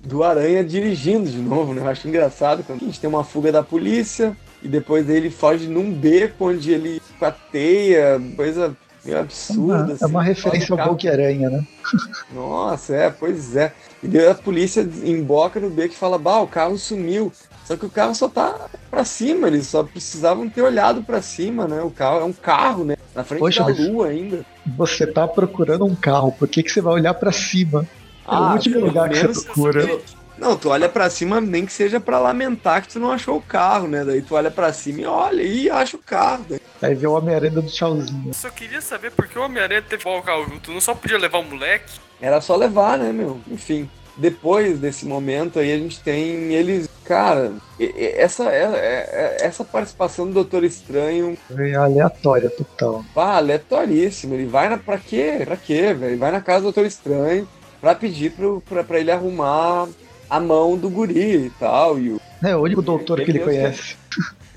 do 0.00 0.22
Aranha 0.22 0.62
dirigindo 0.62 1.30
de 1.30 1.38
novo, 1.38 1.72
né? 1.72 1.82
Eu 1.82 1.88
acho 1.88 2.06
engraçado 2.06 2.62
quando 2.62 2.82
a 2.82 2.86
gente 2.86 3.00
tem 3.00 3.08
uma 3.08 3.24
fuga 3.24 3.50
da 3.50 3.62
polícia 3.62 4.36
e 4.62 4.68
depois 4.68 5.08
ele 5.08 5.30
foge 5.30 5.66
num 5.66 5.92
beco 5.92 6.48
onde 6.48 6.70
ele 6.72 7.00
pateia, 7.18 8.20
coisa 8.36 8.76
meio 9.04 9.20
absurda. 9.20 9.74
É 9.74 9.84
uma, 9.84 9.92
assim, 9.92 10.04
é 10.04 10.06
uma 10.06 10.22
referência 10.22 10.74
ao 10.74 10.88
Hulk-Aranha, 10.88 11.50
né? 11.50 11.66
Nossa, 12.32 12.96
é, 12.96 13.10
pois 13.10 13.54
é. 13.54 13.72
E 14.02 14.08
daí 14.08 14.28
a 14.28 14.34
polícia 14.34 14.88
emboca 15.04 15.60
no 15.60 15.70
beco 15.70 15.94
e 15.94 15.96
fala, 15.96 16.18
bah, 16.18 16.40
o 16.40 16.48
carro 16.48 16.78
sumiu. 16.78 17.32
Só 17.64 17.76
que 17.76 17.86
o 17.86 17.90
carro 17.90 18.14
só 18.14 18.28
tá 18.28 18.68
pra 18.90 19.04
cima, 19.04 19.48
eles 19.48 19.66
só 19.66 19.82
precisavam 19.82 20.48
ter 20.48 20.62
olhado 20.62 21.02
pra 21.02 21.22
cima, 21.22 21.66
né? 21.66 21.82
O 21.82 21.90
carro 21.90 22.20
é 22.20 22.24
um 22.24 22.32
carro, 22.32 22.84
né? 22.84 22.96
Na 23.14 23.24
frente 23.24 23.40
Poxa, 23.40 23.64
da 23.64 23.72
lua 23.72 24.08
ainda. 24.08 24.44
Você 24.76 25.06
tá 25.06 25.26
procurando 25.26 25.84
um 25.84 25.94
carro, 25.94 26.30
por 26.32 26.46
que, 26.46 26.62
que 26.62 26.70
você 26.70 26.80
vai 26.80 26.94
olhar 26.94 27.14
pra 27.14 27.32
cima? 27.32 27.82
É 27.82 27.86
ah, 28.26 28.50
o 28.50 28.52
último 28.52 28.80
lugar 28.80 29.08
que 29.08 29.26
você 29.26 29.44
procura. 29.44 29.98
Não, 30.36 30.56
tu 30.56 30.68
olha 30.68 30.88
para 30.88 31.08
cima 31.08 31.40
nem 31.40 31.64
que 31.64 31.72
seja 31.72 32.00
para 32.00 32.18
lamentar 32.18 32.82
que 32.82 32.88
tu 32.88 32.98
não 32.98 33.12
achou 33.12 33.36
o 33.36 33.42
carro, 33.42 33.86
né? 33.86 34.04
Daí 34.04 34.20
tu 34.20 34.34
olha 34.34 34.50
para 34.50 34.72
cima 34.72 35.00
e 35.00 35.06
olha 35.06 35.42
e 35.42 35.70
acha 35.70 35.96
o 35.96 36.00
carro. 36.00 36.44
Daí. 36.48 36.60
Aí 36.82 36.94
vê 36.94 37.06
o 37.06 37.12
Homem-Aranha 37.12 37.52
do 37.52 37.62
tchauzinho. 37.62 38.24
Eu 38.26 38.34
só 38.34 38.50
queria 38.50 38.80
saber 38.80 39.12
por 39.12 39.28
que 39.28 39.38
o 39.38 39.42
Homem-Aranha 39.42 39.80
teve 39.80 40.06
o 40.06 40.22
carro 40.22 40.44
junto. 40.48 40.72
Não 40.72 40.80
só 40.80 40.94
podia 40.94 41.16
levar 41.16 41.38
o 41.38 41.44
moleque? 41.44 42.00
Era 42.20 42.40
só 42.40 42.56
levar, 42.56 42.98
né, 42.98 43.12
meu? 43.12 43.40
Enfim. 43.50 43.88
Depois 44.16 44.78
desse 44.78 45.04
momento 45.04 45.58
aí 45.58 45.72
a 45.72 45.78
gente 45.78 46.00
tem 46.00 46.54
eles. 46.54 46.88
Cara, 47.04 47.52
essa, 47.78 48.44
é, 48.44 48.62
é, 48.62 49.38
é, 49.42 49.46
essa 49.46 49.64
participação 49.64 50.26
do 50.26 50.32
Doutor 50.32 50.64
Estranho. 50.64 51.36
É 51.50 51.74
aleatória 51.74 52.48
total. 52.48 53.04
Ah, 53.14 53.36
aleatoríssimo. 53.36 54.34
Ele 54.34 54.46
vai 54.46 54.68
na. 54.68 54.78
Pra 54.78 54.98
quê? 54.98 55.42
Pra 55.44 55.56
quê, 55.56 55.92
velho? 55.92 56.12
Ele 56.12 56.16
vai 56.16 56.30
na 56.30 56.40
casa 56.40 56.60
do 56.60 56.64
Doutor 56.64 56.86
Estranho 56.86 57.46
pra 57.80 57.94
pedir 57.94 58.30
pro, 58.32 58.62
pra, 58.66 58.82
pra 58.82 58.98
ele 58.98 59.10
arrumar 59.10 59.88
a 60.30 60.40
mão 60.40 60.76
do 60.76 60.88
guri 60.88 61.46
e 61.46 61.50
tal. 61.58 61.98
E 61.98 62.12
o, 62.12 62.20
é 62.42 62.56
o 62.56 62.62
único 62.62 62.80
doutor 62.80 63.20
que 63.20 63.30
ele 63.30 63.40
conhece. 63.40 63.96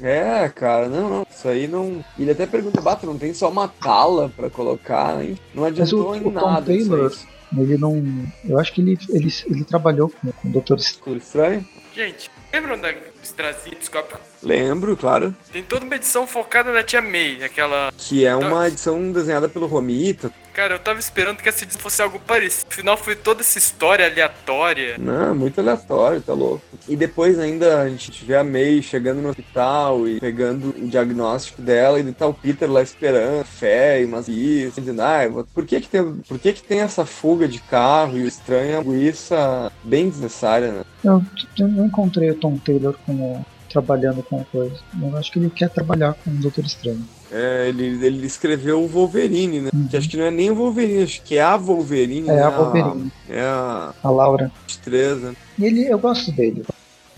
É, 0.02 0.48
cara, 0.50 0.88
não, 0.88 1.10
não, 1.10 1.28
isso 1.30 1.48
aí 1.48 1.68
não. 1.68 2.06
Ele 2.18 2.32
até 2.32 2.46
pergunta, 2.46 2.80
Bato, 2.80 3.06
não 3.06 3.18
tem 3.18 3.34
só 3.34 3.50
uma 3.50 3.68
tala 3.68 4.32
pra 4.36 4.50
colocar, 4.50 5.22
hein? 5.24 5.38
Não 5.54 5.66
adiantou 5.66 6.10
Mas 6.10 6.22
o, 6.22 6.24
em 6.24 6.28
o 6.28 6.32
nada. 6.32 6.48
Tom 6.48 6.66
Taylor, 6.66 7.12
ele 7.56 7.78
não. 7.78 8.04
Eu 8.48 8.60
acho 8.60 8.74
que 8.74 8.82
ele, 8.82 8.98
ele, 9.10 9.34
ele 9.46 9.64
trabalhou 9.64 10.10
com, 10.10 10.32
com 10.32 10.48
o 10.48 10.52
Doutor 10.52 10.78
Estranho. 10.78 11.66
Gente, 11.96 12.30
lembram 12.54 12.80
da 12.80 12.94
Strazinha 13.24 13.76
Descobre? 13.78 14.16
Lembro, 14.44 14.96
claro. 14.96 15.36
Tem 15.52 15.64
toda 15.64 15.86
uma 15.86 15.96
edição 15.96 16.28
focada 16.28 16.72
na 16.72 16.84
Tia 16.84 17.02
May, 17.02 17.44
aquela. 17.44 17.92
Que 17.98 18.26
é 18.26 18.36
uma 18.36 18.68
edição 18.68 19.12
desenhada 19.12 19.50
pelo 19.50 19.66
Romita. 19.66 20.32
Cara, 20.58 20.74
eu 20.74 20.80
tava 20.80 20.98
esperando 20.98 21.38
que 21.38 21.48
essa 21.48 21.64
edição 21.64 21.80
fosse 21.80 22.02
algo 22.02 22.20
parecido. 22.20 22.66
Afinal, 22.72 22.98
foi 22.98 23.16
toda 23.16 23.42
essa 23.42 23.60
história 23.60 24.08
aleatória. 24.08 24.98
Não, 24.98 25.36
muito 25.36 25.62
aleatório, 25.62 26.20
tá 26.20 26.34
louco. 26.34 26.64
E 26.90 26.96
depois 26.96 27.38
ainda 27.38 27.84
a 27.84 27.88
gente 27.88 28.26
vê 28.26 28.36
a 28.36 28.44
May 28.44 28.82
chegando 28.82 29.22
no 29.22 29.30
hospital 29.30 30.08
e 30.08 30.20
pegando 30.20 30.70
o 30.70 30.88
diagnóstico 30.88 31.62
dela 31.62 32.00
e 32.00 32.12
tá 32.12 32.26
o 32.26 32.34
Peter 32.34 32.68
lá 32.68 32.82
esperando, 32.82 33.46
fé 33.46 34.02
e 34.02 34.06
umas 34.06 34.28
isso, 34.28 34.82
dizendo, 34.82 35.04
ah, 35.04 35.46
por 35.54 35.64
que 35.64 35.80
que 35.80 35.90
tem, 35.90 36.14
por 36.28 36.40
que 36.40 36.52
que 36.52 36.64
tem 36.64 36.80
essa 36.80 37.06
fuga 37.06 37.48
de 37.48 37.60
carro 37.60 38.18
e 38.18 38.24
o 38.24 38.28
estranho 38.28 38.84
isso 39.00 39.36
bem 39.84 40.10
desnecessária, 40.10 40.72
né? 40.72 40.84
Eu, 41.04 41.22
eu 41.60 41.68
não 41.68 41.86
encontrei 41.86 42.32
o 42.32 42.36
Tom 42.36 42.58
Taylor 42.58 42.96
como 43.06 43.46
trabalhando 43.70 44.24
com 44.24 44.44
coisa. 44.46 44.76
Eu 45.00 45.16
acho 45.18 45.32
que 45.32 45.38
ele 45.38 45.52
quer 45.52 45.70
trabalhar 45.70 46.14
com 46.14 46.32
o 46.32 46.34
Doutor 46.36 46.66
Estranho. 46.66 47.06
É, 47.32 47.68
ele, 47.70 48.06
ele 48.06 48.26
escreveu 48.26 48.82
o 48.82 48.88
Wolverine, 48.88 49.62
né? 49.62 49.70
Uhum. 49.74 49.88
Que 49.88 49.98
acho 49.98 50.10
que 50.10 50.18
não 50.18 50.26
é 50.26 50.32
nem 50.32 50.50
o 50.50 50.56
Wolverine, 50.56 51.04
acho 51.04 51.22
que 51.22 51.38
é 51.38 51.42
a 51.42 51.58
Wolverine. 51.58 52.30
É 52.30 52.36
né? 52.36 52.44
a 52.44 52.50
Wolverine. 52.50 53.12
É 53.30 53.42
a. 53.42 53.94
A 54.04 54.10
Laura. 54.10 54.52
Estreza. 54.68 55.36
E 55.58 55.66
ele, 55.66 55.88
eu 55.88 56.00
gosto 56.00 56.32
dele. 56.32 56.64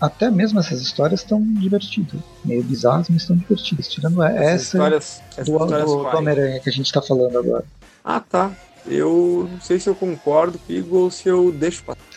Até 0.00 0.30
mesmo 0.30 0.58
essas 0.58 0.80
histórias 0.80 1.20
estão 1.20 1.40
divertidas. 1.42 2.20
Meio 2.44 2.62
bizarras, 2.62 3.08
mas 3.10 3.22
estão 3.22 3.36
divertidas. 3.36 3.88
Tirando 3.88 4.22
essa 4.22 4.74
histórias, 4.74 5.22
do, 5.44 5.58
do, 5.58 5.66
do 5.66 5.98
Homem-Aranha 6.16 6.58
que 6.58 6.70
a 6.70 6.72
gente 6.72 6.90
tá 6.90 7.02
falando 7.02 7.38
agora. 7.38 7.64
Ah, 8.02 8.20
tá. 8.20 8.50
Eu 8.86 9.48
não 9.52 9.60
sei 9.60 9.78
se 9.78 9.88
eu 9.88 9.94
concordo 9.94 10.58
comigo 10.58 10.96
ou 10.96 11.10
se 11.10 11.28
eu 11.28 11.52
deixo 11.52 11.84
pra 11.84 11.94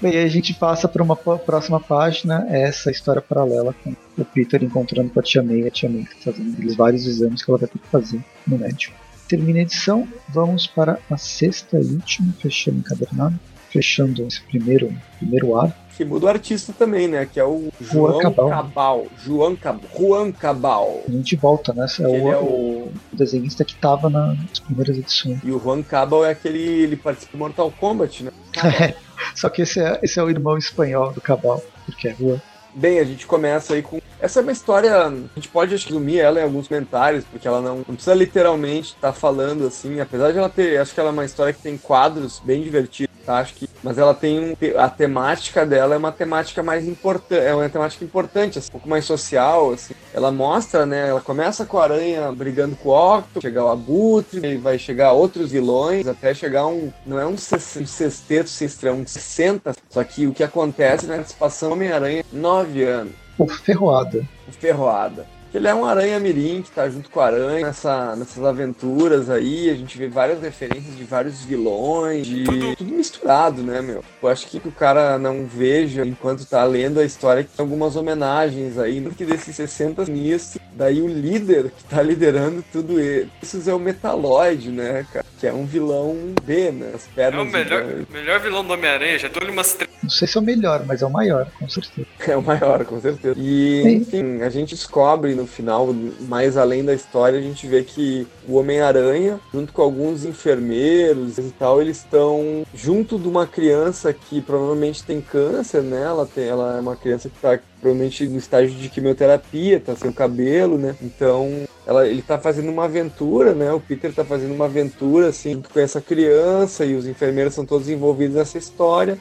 Bem, 0.00 0.12
aí 0.12 0.24
a 0.24 0.28
gente 0.28 0.52
passa 0.52 0.86
para 0.86 1.02
uma 1.02 1.16
próxima 1.16 1.80
página, 1.80 2.46
é 2.50 2.62
essa 2.62 2.90
história 2.90 3.22
paralela 3.22 3.74
com 3.82 3.94
o 4.18 4.24
Peter 4.24 4.62
encontrando 4.62 5.08
com 5.08 5.20
a 5.20 5.22
Tia 5.22 5.42
May, 5.42 5.66
a 5.66 5.70
Tia 5.70 5.88
May 5.88 6.06
fazendo 6.22 6.52
aqueles 6.52 6.76
vários 6.76 7.06
exames 7.06 7.42
que 7.42 7.50
ela 7.50 7.58
vai 7.58 7.68
ter 7.68 7.78
que 7.78 7.88
fazer 7.88 8.22
no 8.46 8.58
médico. 8.58 8.94
Termina 9.26 9.58
a 9.58 9.62
edição, 9.62 10.06
vamos 10.28 10.66
para 10.66 10.98
a 11.10 11.16
sexta 11.16 11.78
e 11.78 11.94
última, 11.94 12.32
fechando 12.34 12.78
encadernado, 12.78 13.38
fechando 13.70 14.22
esse 14.26 14.40
primeiro, 14.42 14.92
primeiro 15.18 15.58
ar. 15.58 15.74
Que 15.96 16.04
muda 16.04 16.26
o 16.26 16.28
artista 16.28 16.74
também, 16.78 17.08
né? 17.08 17.24
Que 17.24 17.40
é 17.40 17.44
o 17.44 17.70
João 17.80 18.18
Cabal. 18.20 18.48
Cabal. 18.50 19.06
João 19.24 19.56
Cabal. 19.56 19.90
Juan 19.98 20.30
Cabal. 20.30 21.00
A 21.08 21.10
gente 21.10 21.34
volta, 21.36 21.72
né? 21.72 21.86
É 21.98 22.06
o, 22.06 22.32
é 22.32 22.36
o... 22.36 22.42
o, 22.44 22.92
desenhista 23.14 23.64
que 23.64 23.72
estava 23.72 24.10
nas 24.10 24.58
primeiras 24.58 24.98
edições. 24.98 25.38
E 25.42 25.50
o 25.50 25.58
Juan 25.58 25.82
Cabal 25.82 26.24
é 26.24 26.32
aquele. 26.32 26.58
Ele 26.58 26.96
participa 26.96 27.32
do 27.32 27.38
Mortal 27.38 27.72
Kombat, 27.80 28.24
né? 28.24 28.30
Só 29.34 29.48
que 29.48 29.62
esse 29.62 29.80
é, 29.80 29.98
esse 30.02 30.18
é 30.18 30.22
o 30.22 30.30
irmão 30.30 30.56
espanhol 30.56 31.12
do 31.12 31.20
Cabal, 31.20 31.62
porque 31.84 32.08
é 32.08 32.12
rua. 32.12 32.42
Bem, 32.74 32.98
a 32.98 33.04
gente 33.04 33.26
começa 33.26 33.72
aí 33.72 33.82
com. 33.82 34.00
Essa 34.20 34.40
é 34.40 34.42
uma 34.42 34.52
história. 34.52 34.94
A 34.94 35.10
gente 35.34 35.48
pode 35.48 35.70
resumir 35.70 36.18
ela 36.18 36.40
em 36.40 36.42
alguns 36.42 36.68
comentários, 36.68 37.24
porque 37.24 37.48
ela 37.48 37.62
não, 37.62 37.76
não 37.78 37.94
precisa 37.94 38.14
literalmente 38.14 38.94
estar 38.94 39.12
tá 39.12 39.12
falando 39.12 39.66
assim. 39.66 39.98
Apesar 39.98 40.30
de 40.30 40.38
ela 40.38 40.50
ter. 40.50 40.78
Acho 40.78 40.92
que 40.92 41.00
ela 41.00 41.08
é 41.08 41.12
uma 41.12 41.24
história 41.24 41.54
que 41.54 41.62
tem 41.62 41.78
quadros 41.78 42.38
bem 42.44 42.62
divertidos. 42.62 43.15
Tá? 43.26 43.38
Acho 43.38 43.54
que, 43.54 43.68
mas 43.82 43.98
ela 43.98 44.14
tem 44.14 44.38
um, 44.38 44.56
a 44.78 44.88
temática 44.88 45.66
dela 45.66 45.96
é 45.96 45.98
uma 45.98 46.12
temática 46.12 46.62
mais 46.62 46.86
importante, 46.86 47.44
é 47.44 47.52
uma 47.52 47.68
temática 47.68 48.04
importante, 48.04 48.60
assim, 48.60 48.68
um 48.68 48.72
pouco 48.72 48.88
mais 48.88 49.04
social, 49.04 49.72
assim. 49.72 49.94
Ela 50.14 50.30
mostra, 50.30 50.86
né, 50.86 51.08
ela 51.08 51.20
começa 51.20 51.66
com 51.66 51.76
a 51.76 51.82
aranha 51.82 52.30
brigando 52.30 52.76
com 52.76 52.90
o 52.90 53.16
Octo, 53.18 53.42
chegar 53.42 53.64
o 53.64 53.70
Abutre, 53.70 54.56
vai 54.58 54.78
chegar 54.78 55.10
outros 55.10 55.50
vilões, 55.50 56.06
até 56.06 56.32
chegar 56.32 56.66
um, 56.68 56.92
não 57.04 57.18
é 57.18 57.26
um, 57.26 57.36
sexteto, 57.36 58.48
é 58.86 58.92
um 58.92 59.04
60, 59.04 59.74
só 59.90 60.04
que 60.04 60.28
o 60.28 60.32
que 60.32 60.44
acontece 60.44 61.06
na 61.06 61.16
participação 61.16 61.72
Homem-Aranha, 61.72 62.24
nove 62.32 62.84
anos. 62.84 63.12
O 63.36 63.48
Ferroada. 63.48 64.24
O 64.46 64.52
Ferroada. 64.52 65.26
Ele 65.54 65.68
é 65.68 65.74
um 65.74 65.84
aranha 65.84 66.18
mirim 66.20 66.62
que 66.62 66.70
tá 66.70 66.88
junto 66.88 67.08
com 67.10 67.20
a 67.20 67.26
aranha 67.26 67.66
nessa, 67.66 68.14
nessas 68.16 68.44
aventuras 68.44 69.30
aí. 69.30 69.70
A 69.70 69.74
gente 69.74 69.96
vê 69.96 70.08
várias 70.08 70.40
referências 70.40 70.96
de 70.96 71.04
vários 71.04 71.44
vilões, 71.44 72.26
de 72.26 72.44
tudo, 72.44 72.76
tudo 72.76 72.92
misturado, 72.92 73.62
né, 73.62 73.80
meu? 73.80 74.04
Eu 74.22 74.28
acho 74.28 74.46
que 74.48 74.60
o 74.64 74.72
cara 74.72 75.18
não 75.18 75.46
veja 75.46 76.04
enquanto 76.04 76.44
tá 76.44 76.62
lendo 76.64 77.00
a 77.00 77.04
história 77.04 77.44
que 77.44 77.50
tem 77.50 77.64
algumas 77.64 77.96
homenagens 77.96 78.78
aí, 78.78 79.00
porque 79.00 79.24
desses 79.24 79.56
60 79.56 80.04
nisso, 80.06 80.60
daí 80.72 81.00
o 81.00 81.08
líder 81.08 81.70
que 81.70 81.84
tá 81.84 82.02
liderando 82.02 82.64
tudo 82.72 83.00
isso 83.42 83.68
é 83.68 83.74
o 83.74 83.78
Metaloid, 83.78 84.70
né, 84.70 85.06
cara? 85.12 85.24
Que 85.38 85.46
é 85.46 85.52
um 85.52 85.66
vilão 85.66 86.34
B, 86.42 86.70
né? 86.70 86.92
As 86.94 87.06
pernas. 87.06 87.40
É 87.40 87.48
o 87.48 87.52
melhor, 87.52 87.84
melhor 88.10 88.40
vilão 88.40 88.64
do 88.64 88.72
Homem-Aranha, 88.72 89.18
já 89.18 89.28
tô 89.28 89.40
ali 89.40 89.50
umas 89.50 89.76
Não 90.02 90.10
sei 90.10 90.26
se 90.26 90.36
é 90.36 90.40
o 90.40 90.44
melhor, 90.44 90.84
mas 90.86 91.02
é 91.02 91.06
o 91.06 91.10
maior, 91.10 91.50
com 91.58 91.68
certeza. 91.68 92.06
É 92.26 92.36
o 92.36 92.42
maior, 92.42 92.84
com 92.84 93.00
certeza. 93.00 93.36
E, 93.38 93.82
enfim, 93.86 94.42
a 94.42 94.50
gente 94.50 94.74
descobre 94.74 95.34
no 95.34 95.45
final, 95.46 95.94
mais 96.28 96.56
além 96.56 96.84
da 96.84 96.94
história, 96.94 97.38
a 97.38 97.42
gente 97.42 97.66
vê 97.66 97.82
que 97.82 98.26
o 98.48 98.56
Homem-Aranha, 98.56 99.40
junto 99.52 99.72
com 99.72 99.82
alguns 99.82 100.24
enfermeiros 100.24 101.38
e 101.38 101.42
tal, 101.58 101.80
eles 101.80 101.98
estão 101.98 102.64
junto 102.74 103.18
de 103.18 103.28
uma 103.28 103.46
criança 103.46 104.12
que 104.12 104.40
provavelmente 104.40 105.04
tem 105.04 105.20
câncer, 105.20 105.82
né? 105.82 106.02
Ela, 106.02 106.26
tem, 106.26 106.44
ela 106.44 106.76
é 106.76 106.80
uma 106.80 106.96
criança 106.96 107.28
que 107.28 107.36
está 107.36 107.58
provavelmente 107.86 108.26
no 108.26 108.38
estágio 108.38 108.74
de 108.74 108.88
quimioterapia, 108.88 109.78
tá 109.78 109.94
sem 109.94 110.10
o 110.10 110.12
cabelo, 110.12 110.76
né? 110.76 110.96
Então, 111.00 111.66
ela, 111.86 112.06
ele 112.06 112.20
tá 112.20 112.36
fazendo 112.36 112.68
uma 112.68 112.84
aventura, 112.84 113.54
né? 113.54 113.72
O 113.72 113.80
Peter 113.80 114.12
tá 114.12 114.24
fazendo 114.24 114.52
uma 114.52 114.64
aventura, 114.64 115.28
assim, 115.28 115.52
junto 115.52 115.70
com 115.70 115.78
essa 115.78 116.00
criança 116.00 116.84
e 116.84 116.96
os 116.96 117.06
enfermeiros 117.06 117.54
são 117.54 117.64
todos 117.64 117.88
envolvidos 117.88 118.36
nessa 118.36 118.58
história. 118.58 119.16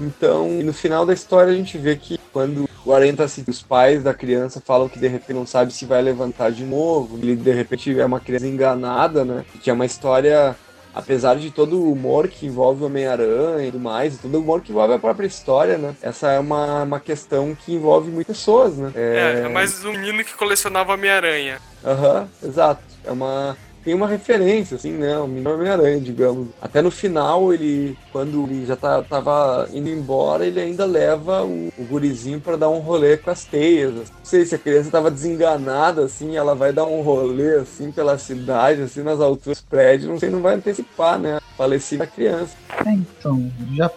Então, 0.00 0.48
no 0.48 0.72
final 0.72 1.04
da 1.04 1.12
história 1.12 1.52
a 1.52 1.56
gente 1.56 1.76
vê 1.76 1.96
que 1.96 2.18
quando 2.32 2.68
o 2.84 2.92
Aranha 2.92 3.14
tá 3.14 3.24
assim, 3.24 3.44
os 3.46 3.62
pais 3.62 4.02
da 4.02 4.14
criança 4.14 4.62
falam 4.64 4.88
que 4.88 4.98
de 4.98 5.08
repente 5.08 5.36
não 5.36 5.46
sabe 5.46 5.72
se 5.72 5.84
vai 5.84 6.00
levantar 6.00 6.50
de 6.50 6.64
novo, 6.64 7.18
ele 7.18 7.36
de 7.36 7.52
repente 7.52 7.98
é 7.98 8.06
uma 8.06 8.20
criança 8.20 8.46
enganada, 8.46 9.24
né? 9.24 9.44
Que 9.60 9.68
é 9.68 9.72
uma 9.72 9.84
história 9.84 10.56
apesar 10.98 11.36
de 11.36 11.52
todo 11.52 11.80
o 11.80 11.92
humor 11.92 12.26
que 12.26 12.44
envolve 12.44 12.82
o 12.82 12.86
Homem-Aranha 12.86 13.68
e 13.68 13.70
tudo 13.70 13.80
mais, 13.80 14.16
e 14.16 14.18
todo 14.18 14.34
o 14.34 14.40
humor 14.40 14.60
que 14.60 14.72
envolve 14.72 14.94
a 14.94 14.98
própria 14.98 15.28
história, 15.28 15.78
né? 15.78 15.94
Essa 16.02 16.32
é 16.32 16.40
uma, 16.40 16.82
uma 16.82 16.98
questão 16.98 17.54
que 17.54 17.72
envolve 17.72 18.10
muitas 18.10 18.36
pessoas, 18.36 18.76
né? 18.76 18.92
É, 18.96 19.40
é, 19.42 19.46
é 19.46 19.48
mais 19.48 19.84
um 19.84 19.92
menino 19.92 20.24
que 20.24 20.34
colecionava 20.34 20.94
Homem-Aranha. 20.94 21.60
Aham, 21.84 22.28
uhum, 22.42 22.48
exato. 22.48 22.82
É 23.04 23.12
uma 23.12 23.56
tem 23.88 23.94
uma 23.94 24.06
referência, 24.06 24.76
assim, 24.76 24.92
né? 24.92 25.16
O 25.16 25.26
menino 25.26 25.54
Homem-Aranha, 25.54 25.98
digamos. 25.98 26.48
Até 26.60 26.82
no 26.82 26.90
final, 26.90 27.54
ele, 27.54 27.96
quando 28.12 28.44
ele 28.44 28.66
já 28.66 28.76
tá, 28.76 29.02
tava 29.02 29.66
indo 29.72 29.88
embora, 29.88 30.44
ele 30.44 30.60
ainda 30.60 30.84
leva 30.84 31.42
o, 31.42 31.68
o 31.78 31.84
gurizinho 31.84 32.38
para 32.38 32.58
dar 32.58 32.68
um 32.68 32.80
rolê 32.80 33.16
com 33.16 33.30
as 33.30 33.46
teias. 33.46 33.94
Não 33.94 34.04
sei 34.22 34.44
se 34.44 34.54
a 34.54 34.58
criança 34.58 34.90
tava 34.90 35.10
desenganada, 35.10 36.04
assim, 36.04 36.36
ela 36.36 36.54
vai 36.54 36.70
dar 36.70 36.84
um 36.84 37.00
rolê, 37.00 37.54
assim, 37.54 37.90
pela 37.90 38.18
cidade, 38.18 38.82
assim, 38.82 39.02
nas 39.02 39.22
alturas 39.22 39.62
do 39.62 39.66
prédio, 39.70 40.10
não 40.10 40.18
sei, 40.18 40.28
não 40.28 40.42
vai 40.42 40.56
antecipar, 40.56 41.18
né? 41.18 41.40
Falecida 41.56 42.06
criança. 42.06 42.54
É, 42.84 42.92
então, 42.92 43.50
já 43.74 43.90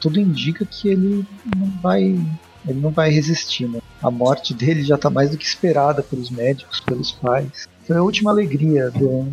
tudo 0.00 0.18
indica 0.18 0.66
que 0.66 0.88
ele 0.88 1.24
não 1.56 1.68
vai 1.80 2.18
ele 2.66 2.80
não 2.80 2.90
vai 2.90 3.10
resistir, 3.10 3.68
né? 3.68 3.78
A 4.02 4.10
morte 4.10 4.52
dele 4.52 4.82
já 4.82 4.98
tá 4.98 5.08
mais 5.08 5.30
do 5.30 5.38
que 5.38 5.44
esperada 5.44 6.02
pelos 6.02 6.28
médicos, 6.28 6.80
pelos 6.80 7.12
pais. 7.12 7.68
Foi 7.86 7.96
a 7.96 8.02
última 8.02 8.30
alegria 8.30 8.90
do. 8.90 9.26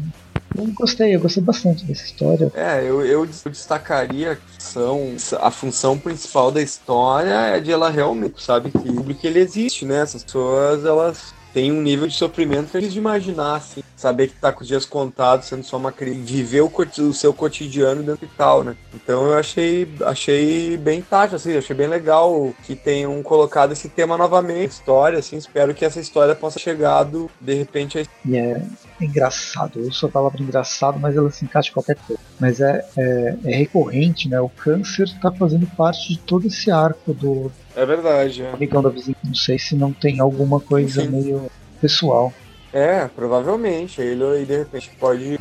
Eu 0.56 0.68
gostei, 0.76 1.16
eu 1.16 1.20
gostei 1.20 1.42
bastante 1.42 1.84
dessa 1.86 2.04
história. 2.04 2.52
É, 2.54 2.84
eu, 2.84 3.04
eu 3.04 3.26
destacaria 3.26 4.36
que 4.36 4.64
são, 4.64 5.16
a 5.40 5.50
função 5.50 5.98
principal 5.98 6.52
da 6.52 6.62
história 6.62 7.34
é 7.34 7.60
de 7.60 7.72
ela 7.72 7.90
realmente, 7.90 8.42
sabe, 8.44 8.70
que 8.70 8.90
o 8.90 9.28
ele 9.28 9.40
existe, 9.40 9.84
né? 9.84 10.02
Essas 10.02 10.24
pessoas, 10.24 10.86
elas 10.86 11.34
têm 11.54 11.72
um 11.72 11.82
nível 11.82 12.08
de 12.08 12.16
sofrimento 12.16 12.72
que 12.72 12.78
eles 12.78 12.96
imaginar, 12.96 13.56
assim 13.56 13.84
saber 14.04 14.28
que 14.28 14.36
tá 14.36 14.52
com 14.52 14.62
os 14.62 14.68
dias 14.68 14.86
contados, 14.86 15.48
sendo 15.48 15.64
só 15.64 15.78
uma 15.78 15.92
criança, 15.92 16.20
viver 16.20 16.62
o, 16.62 16.70
o, 16.70 17.14
seu 17.14 17.34
cotidiano 17.34 18.04
dentro 18.04 18.26
e 18.26 18.38
tal, 18.38 18.62
né? 18.62 18.76
Então 18.94 19.28
eu 19.28 19.38
achei, 19.38 19.88
achei 20.02 20.76
bem 20.76 21.02
tático, 21.02 21.38
assim, 21.38 21.56
achei 21.56 21.74
bem 21.74 21.88
legal 21.88 22.54
que 22.64 22.76
tenham 22.76 23.24
colocado 23.24 23.72
esse 23.72 23.88
tema 23.88 24.18
novamente, 24.18 24.72
história, 24.72 25.20
assim, 25.20 25.38
espero 25.38 25.74
que 25.74 25.86
essa 25.86 26.02
história 26.02 26.36
possa 26.36 26.60
chegado 26.60 27.32
de 27.40 27.54
repente 27.54 27.98
a... 27.98 28.02
É 28.36 28.62
engraçado, 29.04 29.80
eu 29.80 29.92
sou 29.92 30.10
a 30.10 30.12
palavra 30.12 30.42
engraçado, 30.42 31.00
mas 31.00 31.16
ela 31.16 31.30
se 31.32 31.46
encaixa 31.46 31.70
em 31.70 31.74
qualquer 31.74 31.96
coisa. 31.96 32.22
Mas 32.40 32.60
é, 32.60 32.86
é, 32.98 33.36
é 33.46 33.56
recorrente, 33.56 34.28
né? 34.30 34.40
O 34.40 34.50
câncer 34.50 35.08
tá 35.22 35.32
fazendo 35.32 35.68
parte 35.76 36.10
de 36.10 36.20
todo 36.20 36.48
esse 36.48 36.72
arco 36.72 37.14
do, 37.14 37.52
é 37.76 37.86
verdade. 37.86 38.44
É. 38.44 38.52
Amigão 38.52 38.82
da 38.82 38.90
vizinha. 38.90 39.18
Não 39.24 39.36
sei 39.36 39.58
se 39.58 39.76
não 39.76 39.92
tem 39.92 40.20
alguma 40.20 40.60
coisa 40.60 41.02
Sim. 41.02 41.10
meio 41.10 41.52
pessoal. 41.82 42.32
É, 42.72 43.08
provavelmente. 43.08 44.02
Ele 44.02 44.24
aí 44.24 44.46
de 44.46 44.58
repente 44.58 44.92
pode, 45.00 45.40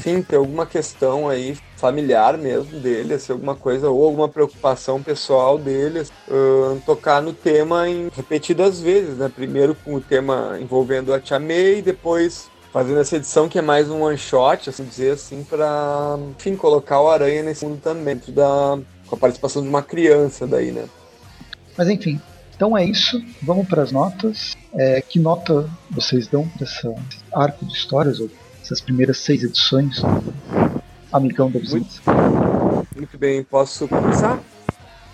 sim, 0.00 0.22
ter 0.22 0.36
alguma 0.36 0.66
questão 0.66 1.28
aí 1.28 1.56
familiar 1.76 2.36
mesmo 2.36 2.80
dele, 2.80 3.14
assim, 3.14 3.32
alguma 3.32 3.54
coisa, 3.54 3.88
ou 3.88 4.04
alguma 4.04 4.28
preocupação 4.28 5.00
pessoal 5.00 5.56
dele, 5.56 6.02
uh, 6.28 6.80
tocar 6.84 7.22
no 7.22 7.32
tema 7.32 7.88
em 7.88 8.08
repetidas 8.12 8.80
vezes, 8.80 9.16
né? 9.16 9.30
Primeiro 9.32 9.76
com 9.84 9.94
o 9.94 10.00
tema 10.00 10.58
envolvendo 10.60 11.14
a 11.14 11.20
Tia 11.20 11.38
May, 11.38 11.80
depois 11.80 12.47
fazendo 12.72 13.00
essa 13.00 13.16
edição 13.16 13.48
que 13.48 13.58
é 13.58 13.62
mais 13.62 13.90
um 13.90 14.02
one 14.02 14.18
shot, 14.18 14.68
assim 14.68 14.84
dizer 14.84 15.12
assim, 15.12 15.44
para 15.44 16.18
enfim 16.36 16.56
colocar 16.56 17.00
o 17.00 17.08
Aranha 17.08 17.42
nesse 17.42 17.64
mundo 17.64 17.80
também, 17.80 18.20
da 18.28 18.78
com 19.06 19.14
a 19.14 19.18
participação 19.18 19.62
de 19.62 19.68
uma 19.68 19.82
criança 19.82 20.46
daí, 20.46 20.70
né? 20.70 20.84
Mas 21.76 21.88
enfim, 21.88 22.20
então 22.54 22.76
é 22.76 22.84
isso, 22.84 23.22
vamos 23.42 23.66
para 23.66 23.82
as 23.82 23.92
notas. 23.92 24.56
É, 24.74 25.00
que 25.00 25.18
nota 25.18 25.68
vocês 25.90 26.26
dão 26.26 26.46
para 26.48 26.64
esse 26.64 26.94
arco 27.32 27.64
de 27.64 27.72
histórias, 27.72 28.20
ou 28.20 28.28
essas 28.62 28.80
primeiras 28.80 29.18
seis 29.18 29.42
edições 29.42 30.02
Amigão 31.10 31.50
da 31.50 31.58
Vizinhança? 31.58 32.02
Muito, 32.04 32.96
muito 32.96 33.18
bem, 33.18 33.42
posso 33.42 33.88
começar? 33.88 34.38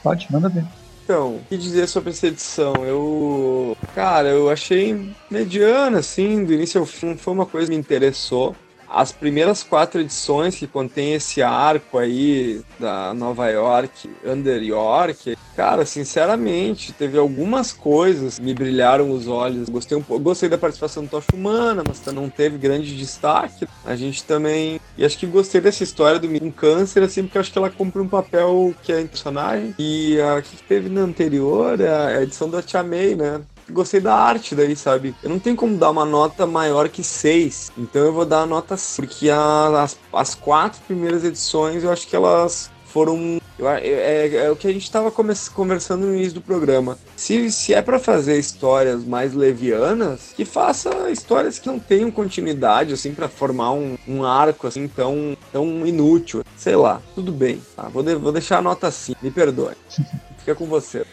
Pode, 0.02 0.26
manda 0.30 0.48
ver. 0.48 0.64
Então, 1.04 1.36
o 1.36 1.44
que 1.50 1.58
dizer 1.58 1.86
sobre 1.86 2.10
essa 2.10 2.26
edição? 2.28 2.72
Eu. 2.86 3.76
Cara, 3.94 4.28
eu 4.30 4.48
achei 4.48 5.14
mediana, 5.30 5.98
assim, 5.98 6.42
do 6.42 6.54
início 6.54 6.80
ao 6.80 6.86
fim. 6.86 7.14
Foi 7.14 7.34
uma 7.34 7.44
coisa 7.44 7.66
que 7.66 7.74
me 7.74 7.80
interessou 7.80 8.56
as 8.88 9.12
primeiras 9.12 9.62
quatro 9.62 10.00
edições 10.00 10.56
que 10.56 10.66
contém 10.66 11.14
esse 11.14 11.42
arco 11.42 11.98
aí 11.98 12.62
da 12.78 13.12
Nova 13.14 13.48
York, 13.48 14.10
Under 14.24 14.62
York, 14.62 15.36
cara, 15.56 15.84
sinceramente, 15.84 16.92
teve 16.92 17.18
algumas 17.18 17.72
coisas 17.72 18.38
que 18.38 18.44
me 18.44 18.54
brilharam 18.54 19.10
os 19.10 19.26
olhos. 19.26 19.68
Gostei 19.68 19.96
um 19.96 20.02
gostei 20.02 20.48
da 20.48 20.58
participação 20.58 21.04
do 21.04 21.10
Tocha 21.10 21.28
Humana, 21.34 21.82
mas 21.86 22.04
não 22.12 22.28
teve 22.28 22.58
grande 22.58 22.96
destaque. 22.96 23.66
A 23.84 23.96
gente 23.96 24.24
também, 24.24 24.80
e 24.96 25.04
acho 25.04 25.18
que 25.18 25.26
gostei 25.26 25.60
dessa 25.60 25.82
história 25.82 26.18
do 26.18 26.34
um 26.44 26.50
câncer 26.50 27.02
assim, 27.02 27.22
porque 27.22 27.38
acho 27.38 27.52
que 27.52 27.58
ela 27.58 27.70
cumpre 27.70 28.00
um 28.00 28.08
papel 28.08 28.74
que 28.82 28.92
é 28.92 29.00
em 29.00 29.06
personagem. 29.06 29.74
E 29.78 30.20
a 30.20 30.42
que 30.42 30.56
teve 30.62 30.88
na 30.88 31.02
anterior, 31.02 31.78
a 31.80 32.22
edição 32.22 32.50
da 32.50 32.60
Tia 32.60 32.82
May, 32.82 33.14
né? 33.14 33.40
Gostei 33.70 34.00
da 34.00 34.14
arte 34.14 34.54
daí, 34.54 34.76
sabe? 34.76 35.14
Eu 35.22 35.30
não 35.30 35.38
tenho 35.38 35.56
como 35.56 35.76
dar 35.76 35.90
uma 35.90 36.04
nota 36.04 36.46
maior 36.46 36.88
que 36.88 37.02
6. 37.02 37.72
Então 37.78 38.02
eu 38.02 38.12
vou 38.12 38.24
dar 38.24 38.42
a 38.42 38.46
nota 38.46 38.76
5. 38.76 39.08
Porque 39.08 39.30
a, 39.30 39.82
as, 39.82 39.98
as 40.12 40.34
quatro 40.34 40.80
primeiras 40.86 41.24
edições 41.24 41.84
eu 41.84 41.90
acho 41.90 42.06
que 42.06 42.16
elas 42.16 42.70
foram. 42.94 43.40
É, 43.58 43.88
é, 43.88 44.36
é, 44.44 44.50
o 44.50 44.56
que 44.56 44.68
a 44.68 44.72
gente 44.72 44.84
estava 44.84 45.10
conversando 45.10 46.06
no 46.06 46.14
início 46.14 46.34
do 46.34 46.40
programa. 46.40 46.96
Se, 47.16 47.50
se 47.50 47.74
é 47.74 47.82
para 47.82 47.98
fazer 47.98 48.38
histórias 48.38 49.04
mais 49.04 49.34
levianas, 49.34 50.32
que 50.36 50.44
faça 50.44 51.10
histórias 51.10 51.58
que 51.58 51.66
não 51.66 51.78
tenham 51.78 52.10
continuidade, 52.10 52.94
assim, 52.94 53.12
para 53.12 53.28
formar 53.28 53.72
um, 53.72 53.96
um, 54.06 54.24
arco 54.24 54.68
assim 54.68 54.86
tão, 54.86 55.36
tão 55.52 55.84
inútil. 55.84 56.44
Sei 56.56 56.76
lá, 56.76 57.02
tudo 57.16 57.32
bem. 57.32 57.60
Tá? 57.74 57.88
Vou, 57.88 58.02
de, 58.02 58.14
vou 58.14 58.30
deixar 58.30 58.58
a 58.58 58.62
nota 58.62 58.90
5, 58.90 59.18
me 59.22 59.30
perdoe. 59.30 59.74
Fica 60.38 60.54
com 60.54 60.66
você. 60.66 61.04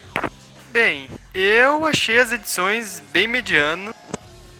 Bem, 0.72 1.08
eu 1.34 1.86
achei 1.86 2.18
as 2.18 2.32
edições 2.32 3.02
bem 3.12 3.26
mediano. 3.26 3.94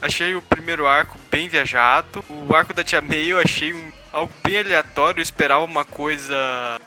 Achei 0.00 0.34
o 0.34 0.42
primeiro 0.42 0.86
arco 0.86 1.18
bem 1.30 1.48
viajado. 1.48 2.24
O 2.28 2.54
arco 2.54 2.74
da 2.74 2.82
Tia 2.82 3.00
May 3.00 3.32
eu 3.32 3.38
achei 3.38 3.72
um, 3.72 3.92
algo 4.12 4.32
bem 4.42 4.58
aleatório. 4.58 5.20
Eu 5.20 5.22
esperava 5.22 5.64
uma 5.64 5.84
coisa 5.84 6.34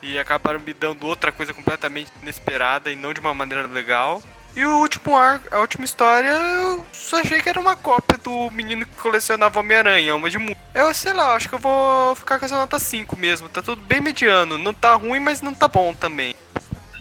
e 0.02 0.18
acabaram 0.18 0.60
me 0.60 0.74
dando 0.74 1.06
outra 1.06 1.32
coisa 1.32 1.54
completamente 1.54 2.12
inesperada 2.22 2.90
e 2.90 2.96
não 2.96 3.14
de 3.14 3.20
uma 3.20 3.32
maneira 3.32 3.66
legal. 3.66 4.22
E 4.54 4.64
o 4.64 4.78
último 4.78 5.14
arco, 5.14 5.54
a 5.54 5.60
última 5.60 5.84
história, 5.84 6.30
eu 6.30 6.84
só 6.90 7.20
achei 7.20 7.42
que 7.42 7.48
era 7.48 7.60
uma 7.60 7.76
cópia 7.76 8.16
do 8.16 8.50
menino 8.50 8.86
que 8.86 8.96
colecionava 8.96 9.60
Homem-Aranha, 9.60 10.16
uma 10.16 10.30
de 10.30 10.38
mundo. 10.38 10.56
Eu 10.74 10.94
sei 10.94 11.12
lá, 11.12 11.34
acho 11.34 11.46
que 11.46 11.54
eu 11.54 11.58
vou 11.58 12.14
ficar 12.14 12.38
com 12.38 12.46
essa 12.46 12.56
nota 12.56 12.78
5 12.78 13.18
mesmo. 13.18 13.50
Tá 13.50 13.60
tudo 13.60 13.82
bem 13.82 14.00
mediano. 14.00 14.56
Não 14.56 14.72
tá 14.72 14.94
ruim, 14.94 15.20
mas 15.20 15.42
não 15.42 15.52
tá 15.52 15.68
bom 15.68 15.92
também. 15.92 16.34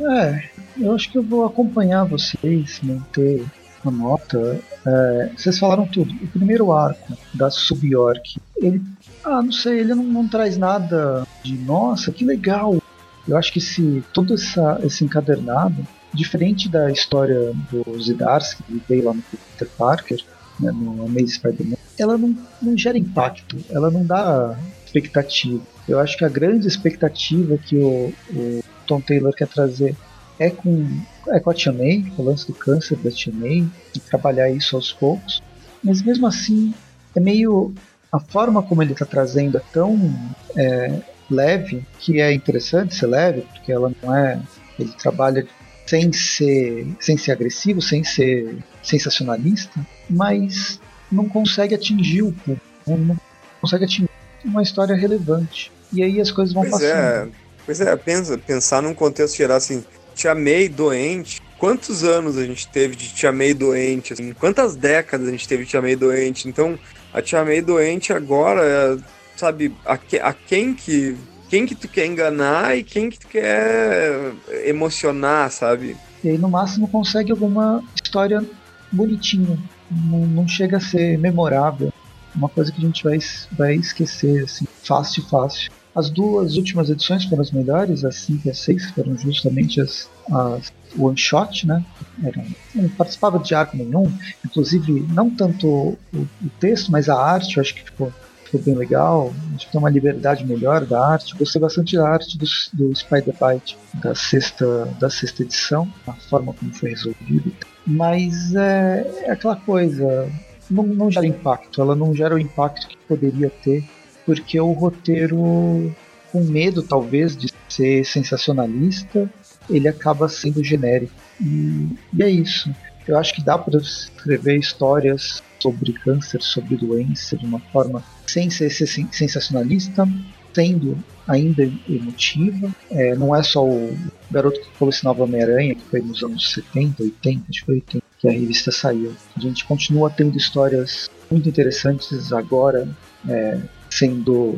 É, 0.02 0.50
eu 0.78 0.94
acho 0.94 1.12
que 1.12 1.18
eu 1.18 1.24
vou 1.24 1.46
acompanhar 1.46 2.04
vocês, 2.04 2.80
manter 2.84 3.46
a 3.84 3.92
nota. 3.92 4.60
É, 4.86 5.32
vocês 5.36 5.58
falaram 5.58 5.88
tudo. 5.88 6.14
O 6.24 6.28
primeiro 6.28 6.72
arco 6.72 7.18
da 7.34 7.50
Sub-York, 7.50 8.38
ele. 8.58 8.82
Ah, 9.24 9.42
não 9.42 9.52
sei, 9.52 9.80
ele 9.80 9.96
não, 9.96 10.04
não, 10.04 10.28
traz 10.28 10.58
nada 10.58 11.26
de 11.44 11.58
nossa, 11.58 12.12
que 12.12 12.26
legal. 12.26 12.82
Eu 13.28 13.38
acho 13.38 13.52
que 13.52 13.62
se 13.62 14.04
todo 14.14 14.36
essa, 14.36 14.80
esse 14.84 15.04
encadernado, 15.04 15.86
diferente 16.14 16.70
da 16.70 16.92
história 16.92 17.52
do 17.72 18.00
Zidarsky, 18.02 18.64
que 18.64 18.82
veio 18.88 19.06
lá 19.06 19.14
no 19.14 19.22
Peter 19.24 19.68
Parker, 19.78 20.20
né, 20.60 20.72
no 20.72 21.06
Amazing 21.06 21.28
Spider-Man, 21.28 21.78
ela 21.98 22.18
não, 22.18 22.38
não 22.62 22.78
gera 22.78 22.98
impacto, 22.98 23.58
ela 23.70 23.90
não 23.90 24.06
dá 24.06 24.58
expectativa. 24.86 25.62
Eu 25.88 26.00
acho 26.00 26.18
que 26.18 26.26
a 26.26 26.30
grande 26.30 26.68
expectativa 26.68 27.58
que 27.58 27.78
o, 27.78 28.14
o 28.30 28.64
Tom 28.86 29.02
Taylor 29.02 29.34
quer 29.34 29.48
trazer 29.48 29.96
é 30.40 30.50
com, 30.50 30.88
é 31.30 31.40
com 31.40 31.50
a 31.50 31.54
Tia 31.54 31.72
May, 31.72 32.06
o 32.18 32.24
lance 32.24 32.48
do 32.48 32.54
câncer 32.54 32.98
da 32.98 33.12
Tia 33.12 33.34
May, 33.34 33.66
e 33.96 34.00
trabalhar 34.00 34.50
isso 34.50 34.76
aos 34.76 34.92
poucos. 34.92 35.42
Mas 35.84 36.02
mesmo 36.02 36.28
assim, 36.28 36.74
é 37.16 37.20
meio. 37.20 37.74
A 38.12 38.20
forma 38.20 38.64
como 38.64 38.82
ele 38.82 38.94
está 38.94 39.06
trazendo 39.06 39.58
é 39.58 39.62
tão 39.74 40.14
é, 40.56 41.02
leve 41.30 41.86
que 42.00 42.22
é 42.22 42.34
interessante 42.34 42.96
ser 42.96 43.08
leve, 43.08 43.42
porque 43.42 43.72
ela 43.72 43.92
não 44.02 44.16
é. 44.16 44.40
Ele 44.80 44.92
trabalha 44.92 45.46
sem 45.86 46.12
ser, 46.12 46.88
sem 47.00 47.18
ser 47.18 47.32
agressivo, 47.32 47.82
sem 47.82 48.04
ser 48.04 48.58
sensacionalista, 48.82 49.86
mas 50.10 50.80
não 51.12 51.30
consegue 51.30 51.76
atingir 51.76 52.24
o 52.24 52.32
público, 52.32 52.66
não 52.88 53.18
consegue 53.62 53.86
atingir 53.86 54.10
uma 54.44 54.64
história 54.64 54.96
relevante. 54.96 55.72
E 55.94 56.04
aí 56.04 56.20
as 56.20 56.32
coisas 56.32 56.54
vão 56.54 56.64
pois 56.64 56.74
passando. 56.74 57.32
É. 57.32 57.45
Pois 57.66 57.82
é, 57.82 57.96
pensa, 57.96 58.38
pensar 58.38 58.82
num 58.82 58.94
contexto 58.94 59.38
geral 59.38 59.58
assim, 59.58 59.84
Tia 60.14 60.36
May 60.36 60.70
doente. 60.70 61.42
Quantos 61.58 62.04
anos 62.04 62.38
a 62.38 62.46
gente 62.46 62.68
teve 62.68 62.96
de 62.96 63.14
Tia 63.14 63.32
May 63.32 63.54
doente? 63.54 64.14
Assim? 64.14 64.34
Quantas 64.34 64.76
décadas 64.76 65.28
a 65.28 65.32
gente 65.32 65.48
teve 65.48 65.64
de 65.64 65.72
Tia 65.72 65.82
May 65.82 65.96
doente? 65.96 66.48
Então, 66.48 66.78
a 67.14 67.22
Tia 67.22 67.44
May 67.44 67.62
doente 67.62 68.14
agora, 68.14 68.62
é, 68.62 68.98
sabe, 69.36 69.76
a, 69.86 69.98
que, 69.98 70.20
a 70.20 70.34
quem 70.34 70.74
que 70.74 71.18
quem 71.50 71.66
que 71.66 71.76
tu 71.76 71.88
quer 71.88 72.06
enganar 72.08 72.76
e 72.76 72.84
quem 72.84 73.10
que 73.10 73.20
tu 73.20 73.28
quer 73.28 74.34
emocionar, 74.66 75.52
sabe? 75.52 75.96
E 76.24 76.30
aí, 76.30 76.38
no 76.38 76.50
máximo, 76.50 76.88
consegue 76.88 77.32
alguma 77.32 77.84
história 78.04 78.44
bonitinha. 78.92 79.58
Não, 79.92 80.26
não 80.26 80.48
chega 80.48 80.78
a 80.78 80.82
ser 80.82 81.18
memorável. 81.18 81.94
Uma 82.36 82.50
coisa 82.50 82.72
que 82.72 82.80
a 82.80 82.82
gente 82.82 83.04
vai, 83.04 83.20
vai 83.52 83.76
esquecer, 83.76 84.44
assim, 84.44 84.66
fácil, 84.84 85.24
fácil. 85.30 85.72
As 85.96 86.10
duas 86.10 86.58
últimas 86.58 86.90
edições 86.90 87.24
foram 87.24 87.42
as 87.42 87.52
melhores, 87.52 88.04
as 88.04 88.18
5 88.18 88.48
e 88.48 88.52
as 88.52 88.60
6 88.60 88.92
foram 88.92 89.18
justamente 89.18 89.80
as, 89.80 90.10
as 90.30 90.74
one 90.98 91.18
shot, 91.18 91.66
né? 91.66 91.84
Era, 92.22 92.44
não 92.74 92.90
participava 92.90 93.40
de 93.40 93.56
arco 93.56 93.78
nenhum, 93.78 94.12
inclusive 94.46 95.06
não 95.14 95.30
tanto 95.30 95.68
o, 95.68 95.98
o, 96.14 96.50
texto, 96.60 96.92
mas 96.92 97.08
a 97.08 97.16
arte, 97.16 97.56
eu 97.56 97.62
acho 97.62 97.74
que 97.76 97.84
ficou 97.84 98.12
ficou 98.44 98.62
bem 98.62 98.76
legal. 98.76 99.34
Acho 99.56 99.66
que 99.66 99.72
tem 99.72 99.80
uma 99.80 99.90
liberdade 99.90 100.46
melhor 100.46 100.86
da 100.86 101.14
arte. 101.14 101.36
Gostei 101.36 101.62
bastante 101.62 101.96
da 101.96 102.08
arte 102.08 102.38
do, 102.38 102.46
do 102.74 102.96
Spider-Bite 102.96 103.78
da 103.96 104.14
sexta, 104.14 104.86
da 105.00 105.10
sexta 105.10 105.44
edição, 105.44 105.92
a 106.06 106.14
forma 106.14 106.54
como 106.54 106.74
foi 106.74 106.92
resolvido. 106.92 107.52
Mas 107.88 108.54
é, 108.54 109.24
é 109.24 109.32
aquela 109.32 109.56
coisa, 109.56 110.30
não, 110.70 110.84
não 110.84 111.12
gera 111.12 111.26
impacto, 111.26 111.82
ela 111.82 111.96
não 111.96 112.14
gera 112.14 112.36
o 112.36 112.40
impacto 112.40 112.88
que 112.88 112.98
poderia 113.08 113.50
ter, 113.50 113.84
porque 114.26 114.60
o 114.60 114.72
roteiro, 114.72 115.94
com 116.32 116.44
medo 116.44 116.82
talvez 116.82 117.36
de 117.36 117.52
ser 117.70 118.06
sensacionalista, 118.06 119.30
ele 119.70 119.88
acaba 119.88 120.28
sendo 120.28 120.64
genérico. 120.64 121.14
E, 121.40 121.90
e 122.14 122.24
é 122.24 122.30
isso. 122.30 122.74
Eu 123.08 123.18
acho 123.18 123.34
que 123.36 123.44
dá 123.44 123.58
para 123.58 123.78
escrever 123.78 124.58
histórias 124.58 125.44
sobre 125.60 125.94
câncer, 125.94 126.42
sobre 126.42 126.76
doença, 126.76 127.38
de 127.38 127.46
uma 127.46 127.60
forma 127.60 128.04
sem 128.26 128.50
ser 128.50 128.70
sensacionalista, 128.70 130.08
sendo 130.54 130.98
ainda 131.28 131.64
emotiva. 131.88 132.74
É, 132.90 133.16
não 133.16 133.36
é 133.36 133.44
só 133.44 133.64
o 133.66 133.96
garoto 134.32 134.60
que 134.60 134.78
falou 134.78 134.90
esse 134.90 135.04
novo 135.04 135.24
Homem-Aranha, 135.24 135.76
que 135.76 135.82
foi 135.84 136.02
nos 136.02 136.24
anos 136.24 136.54
70, 136.54 137.04
80, 137.04 137.46
acho 137.50 137.60
que 137.60 137.66
foi 137.66 137.76
80, 137.76 138.06
que 138.20 138.28
a 138.28 138.32
revista 138.32 138.72
saiu. 138.72 139.14
A 139.36 139.40
gente 139.40 139.66
continua 139.66 140.10
tendo 140.10 140.38
histórias 140.38 141.10
muito 141.30 141.50
interessantes 141.50 142.32
agora, 142.32 142.88
é, 143.28 143.60
sendo 143.96 144.58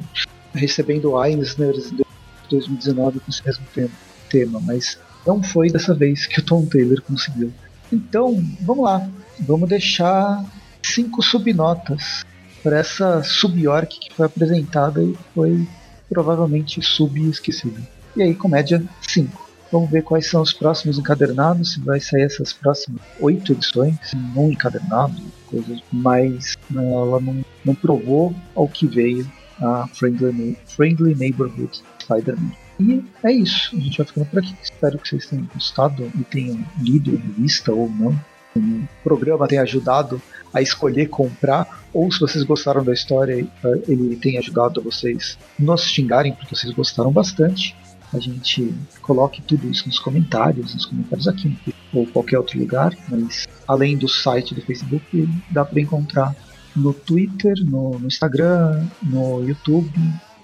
recebendo 0.53 1.23
Eisners 1.23 1.91
de 1.91 2.03
2019 2.49 3.19
com 3.19 3.29
esse 3.29 3.45
mesmo 3.45 3.65
tema, 3.73 3.91
tema, 4.29 4.59
mas 4.61 4.97
não 5.25 5.43
foi 5.43 5.69
dessa 5.69 5.93
vez 5.93 6.25
que 6.25 6.39
o 6.39 6.43
Tom 6.43 6.65
Taylor 6.65 7.01
conseguiu. 7.01 7.53
Então, 7.91 8.43
vamos 8.61 8.83
lá. 8.83 9.07
Vamos 9.41 9.69
deixar 9.69 10.43
cinco 10.81 11.21
subnotas 11.21 12.25
para 12.63 12.79
essa 12.79 13.21
sub-orc 13.23 13.99
que 13.99 14.13
foi 14.13 14.25
apresentada 14.25 15.03
e 15.03 15.15
foi 15.35 15.67
provavelmente 16.09 16.81
sub-esquecível. 16.81 17.83
E 18.15 18.23
aí, 18.23 18.33
comédia 18.33 18.83
5. 19.07 19.46
Vamos 19.71 19.89
ver 19.89 20.03
quais 20.03 20.29
são 20.29 20.41
os 20.41 20.53
próximos 20.53 20.97
encadernados, 20.97 21.73
se 21.73 21.81
vai 21.81 21.99
sair 21.99 22.23
essas 22.23 22.53
próximas 22.53 23.01
oito 23.19 23.51
edições, 23.51 23.97
não 24.35 24.49
encadernado, 24.51 25.21
coisas, 25.47 25.81
mas 25.91 26.55
né, 26.69 26.91
ela 26.91 27.19
não, 27.19 27.43
não 27.65 27.75
provou 27.75 28.33
ao 28.55 28.67
que 28.67 28.87
veio 28.87 29.29
a 29.61 29.87
Friendly, 29.87 30.57
Friendly 30.65 31.15
Neighborhood 31.15 31.81
Spider-Man. 32.01 32.51
E 32.79 33.03
é 33.23 33.31
isso, 33.31 33.75
a 33.75 33.79
gente 33.79 33.97
vai 33.97 34.07
ficando 34.07 34.25
por 34.27 34.39
aqui. 34.39 34.55
Espero 34.61 34.99
que 34.99 35.09
vocês 35.09 35.25
tenham 35.25 35.47
gostado 35.53 36.11
e 36.15 36.23
tenham 36.23 36.63
lido 36.79 37.11
a 37.11 37.19
revista 37.19 37.71
ou 37.71 37.89
não. 37.89 38.17
O 38.55 38.87
programa 39.03 39.47
tenha 39.47 39.61
ajudado 39.61 40.21
a 40.53 40.61
escolher 40.61 41.07
comprar, 41.07 41.85
ou 41.93 42.11
se 42.11 42.19
vocês 42.19 42.43
gostaram 42.43 42.83
da 42.83 42.93
história, 42.93 43.45
eh, 43.63 43.81
ele 43.87 44.15
tem 44.15 44.37
ajudado 44.37 44.81
vocês 44.81 45.37
nos 45.59 45.83
xingarem, 45.83 46.33
porque 46.33 46.55
vocês 46.55 46.73
gostaram 46.73 47.11
bastante. 47.11 47.75
A 48.13 48.19
gente 48.19 48.73
coloque 49.01 49.41
tudo 49.41 49.69
isso 49.69 49.85
nos 49.87 49.99
comentários, 49.99 50.73
nos 50.73 50.85
comentários 50.85 51.27
aqui 51.27 51.57
ou 51.93 52.05
qualquer 52.07 52.37
outro 52.37 52.59
lugar, 52.59 52.95
mas 53.09 53.47
além 53.67 53.97
do 53.97 54.07
site 54.07 54.55
do 54.55 54.61
Facebook, 54.61 55.29
dá 55.51 55.65
para 55.65 55.81
encontrar 55.81 56.35
no 56.75 56.93
Twitter, 56.93 57.53
no, 57.65 57.99
no 57.99 58.07
Instagram, 58.07 58.85
no 59.03 59.43
YouTube, 59.43 59.91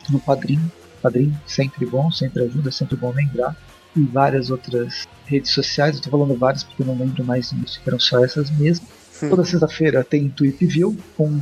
no 0.10 0.20
Padrim 0.20 0.60
Padrim, 1.04 1.36
sempre 1.46 1.86
bom, 1.86 2.10
sempre 2.10 2.44
ajuda, 2.44 2.72
sempre 2.72 2.96
bom 2.96 3.12
lembrar. 3.12 3.56
E 3.96 4.02
várias 4.06 4.50
outras 4.50 5.06
redes 5.26 5.52
sociais, 5.52 5.98
eu 5.98 6.02
tô 6.02 6.10
falando 6.10 6.36
várias 6.36 6.64
porque 6.64 6.82
eu 6.82 6.88
não 6.88 6.98
lembro 6.98 7.24
mais 7.24 7.52
disso, 7.52 7.80
eram 7.86 8.00
só 8.00 8.24
essas 8.24 8.50
mesmo. 8.58 8.88
Sim. 9.12 9.30
Toda 9.30 9.46
sexta-feira 9.46 10.04
tem 10.04 10.30
Tweet 10.30 10.66
View 10.66 10.98
com 11.16 11.40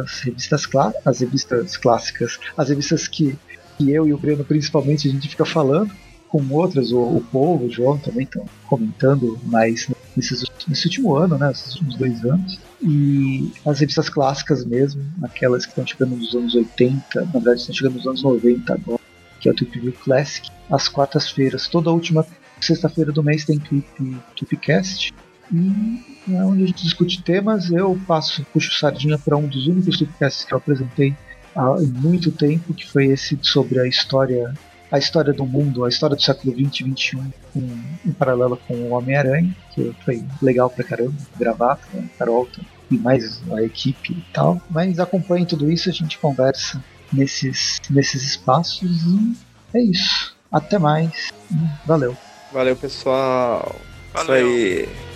as 0.00 0.20
revistas, 0.20 0.66
as 1.04 1.20
revistas 1.20 1.76
clássicas, 1.76 2.40
as 2.56 2.70
revistas 2.70 3.06
que, 3.06 3.38
que 3.76 3.90
eu 3.90 4.06
e 4.06 4.12
o 4.12 4.18
Breno 4.18 4.44
principalmente 4.44 5.08
a 5.08 5.10
gente 5.10 5.28
fica 5.28 5.44
falando 5.44 5.92
com 6.32 6.42
outras, 6.50 6.92
o, 6.92 6.98
o 6.98 7.20
Paul, 7.30 7.62
o 7.62 7.70
João 7.70 7.98
também 7.98 8.24
estão 8.24 8.46
comentando 8.66 9.38
mais 9.44 9.86
nesses, 10.16 10.42
nesse 10.66 10.86
último 10.86 11.14
ano, 11.14 11.36
né, 11.36 11.50
esses 11.50 11.74
últimos 11.74 11.96
dois 11.96 12.24
anos. 12.24 12.58
E 12.80 13.52
as 13.66 13.80
revistas 13.80 14.08
clássicas 14.08 14.64
mesmo, 14.64 15.04
aquelas 15.22 15.66
que 15.66 15.72
estão 15.72 15.86
chegando 15.86 16.16
nos 16.16 16.34
anos 16.34 16.54
80, 16.54 17.20
na 17.20 17.32
verdade 17.32 17.60
estão 17.60 17.74
chegando 17.74 17.96
nos 17.96 18.06
anos 18.06 18.22
90 18.22 18.72
agora, 18.72 19.00
que 19.40 19.48
é 19.48 19.52
o 19.52 19.54
Tweep 19.54 19.78
View 19.78 19.92
Classic, 19.92 20.48
às 20.70 20.88
quartas-feiras. 20.88 21.68
Toda 21.68 21.90
a 21.90 21.92
última 21.92 22.26
sexta-feira 22.62 23.12
do 23.12 23.22
mês 23.22 23.44
tem 23.44 23.58
Tweep, 23.58 23.86
Tweepcast. 24.34 25.12
E 25.52 26.32
é 26.32 26.42
onde 26.44 26.64
a 26.64 26.66
gente 26.66 26.82
discute 26.82 27.22
temas. 27.22 27.70
Eu 27.70 28.00
passo, 28.06 28.42
puxo 28.54 28.72
sardinha 28.72 29.18
para 29.18 29.36
um 29.36 29.46
dos 29.46 29.66
únicos 29.66 29.98
Tweepcasts 29.98 30.46
que 30.46 30.54
eu 30.54 30.58
apresentei 30.58 31.14
há 31.54 31.76
muito 31.80 32.30
tempo, 32.30 32.74
que 32.74 32.88
foi 32.88 33.06
esse 33.06 33.38
sobre 33.42 33.80
a 33.80 33.86
história 33.86 34.54
a 34.90 34.98
história 34.98 35.32
do 35.32 35.46
mundo, 35.46 35.86
a 35.86 35.88
história 35.88 36.14
do 36.14 36.20
século 36.20 36.54
20 36.54 36.80
e 36.80 36.84
21 36.84 37.32
em, 37.56 37.98
em 38.04 38.12
paralelo 38.12 38.58
com 38.68 38.74
o 38.74 38.90
Homem-Aranha, 38.90 39.56
que 39.74 39.90
foi 40.04 40.22
legal 40.42 40.68
pra 40.68 40.84
caramba 40.84 41.14
gravar 41.38 41.76
com 41.90 41.98
a 41.98 42.18
Carol 42.18 42.46
e 42.90 42.98
mais 42.98 43.40
a 43.52 43.62
equipe 43.62 44.12
e 44.12 44.32
tal. 44.34 44.60
Mas 44.68 45.00
acompanhe 45.00 45.46
tudo 45.46 45.72
isso, 45.72 45.88
a 45.88 45.92
gente 45.92 46.18
conversa 46.18 46.84
nesses, 47.10 47.80
nesses 47.88 48.22
espaços 48.22 49.02
e 49.06 49.34
é 49.72 49.80
isso. 49.80 50.36
Até 50.50 50.78
mais. 50.78 51.32
Valeu. 51.86 52.14
Valeu, 52.52 52.76
pessoal. 52.76 53.74
Valeu. 54.12 54.46
Isso 54.46 54.86
aí. 54.86 55.11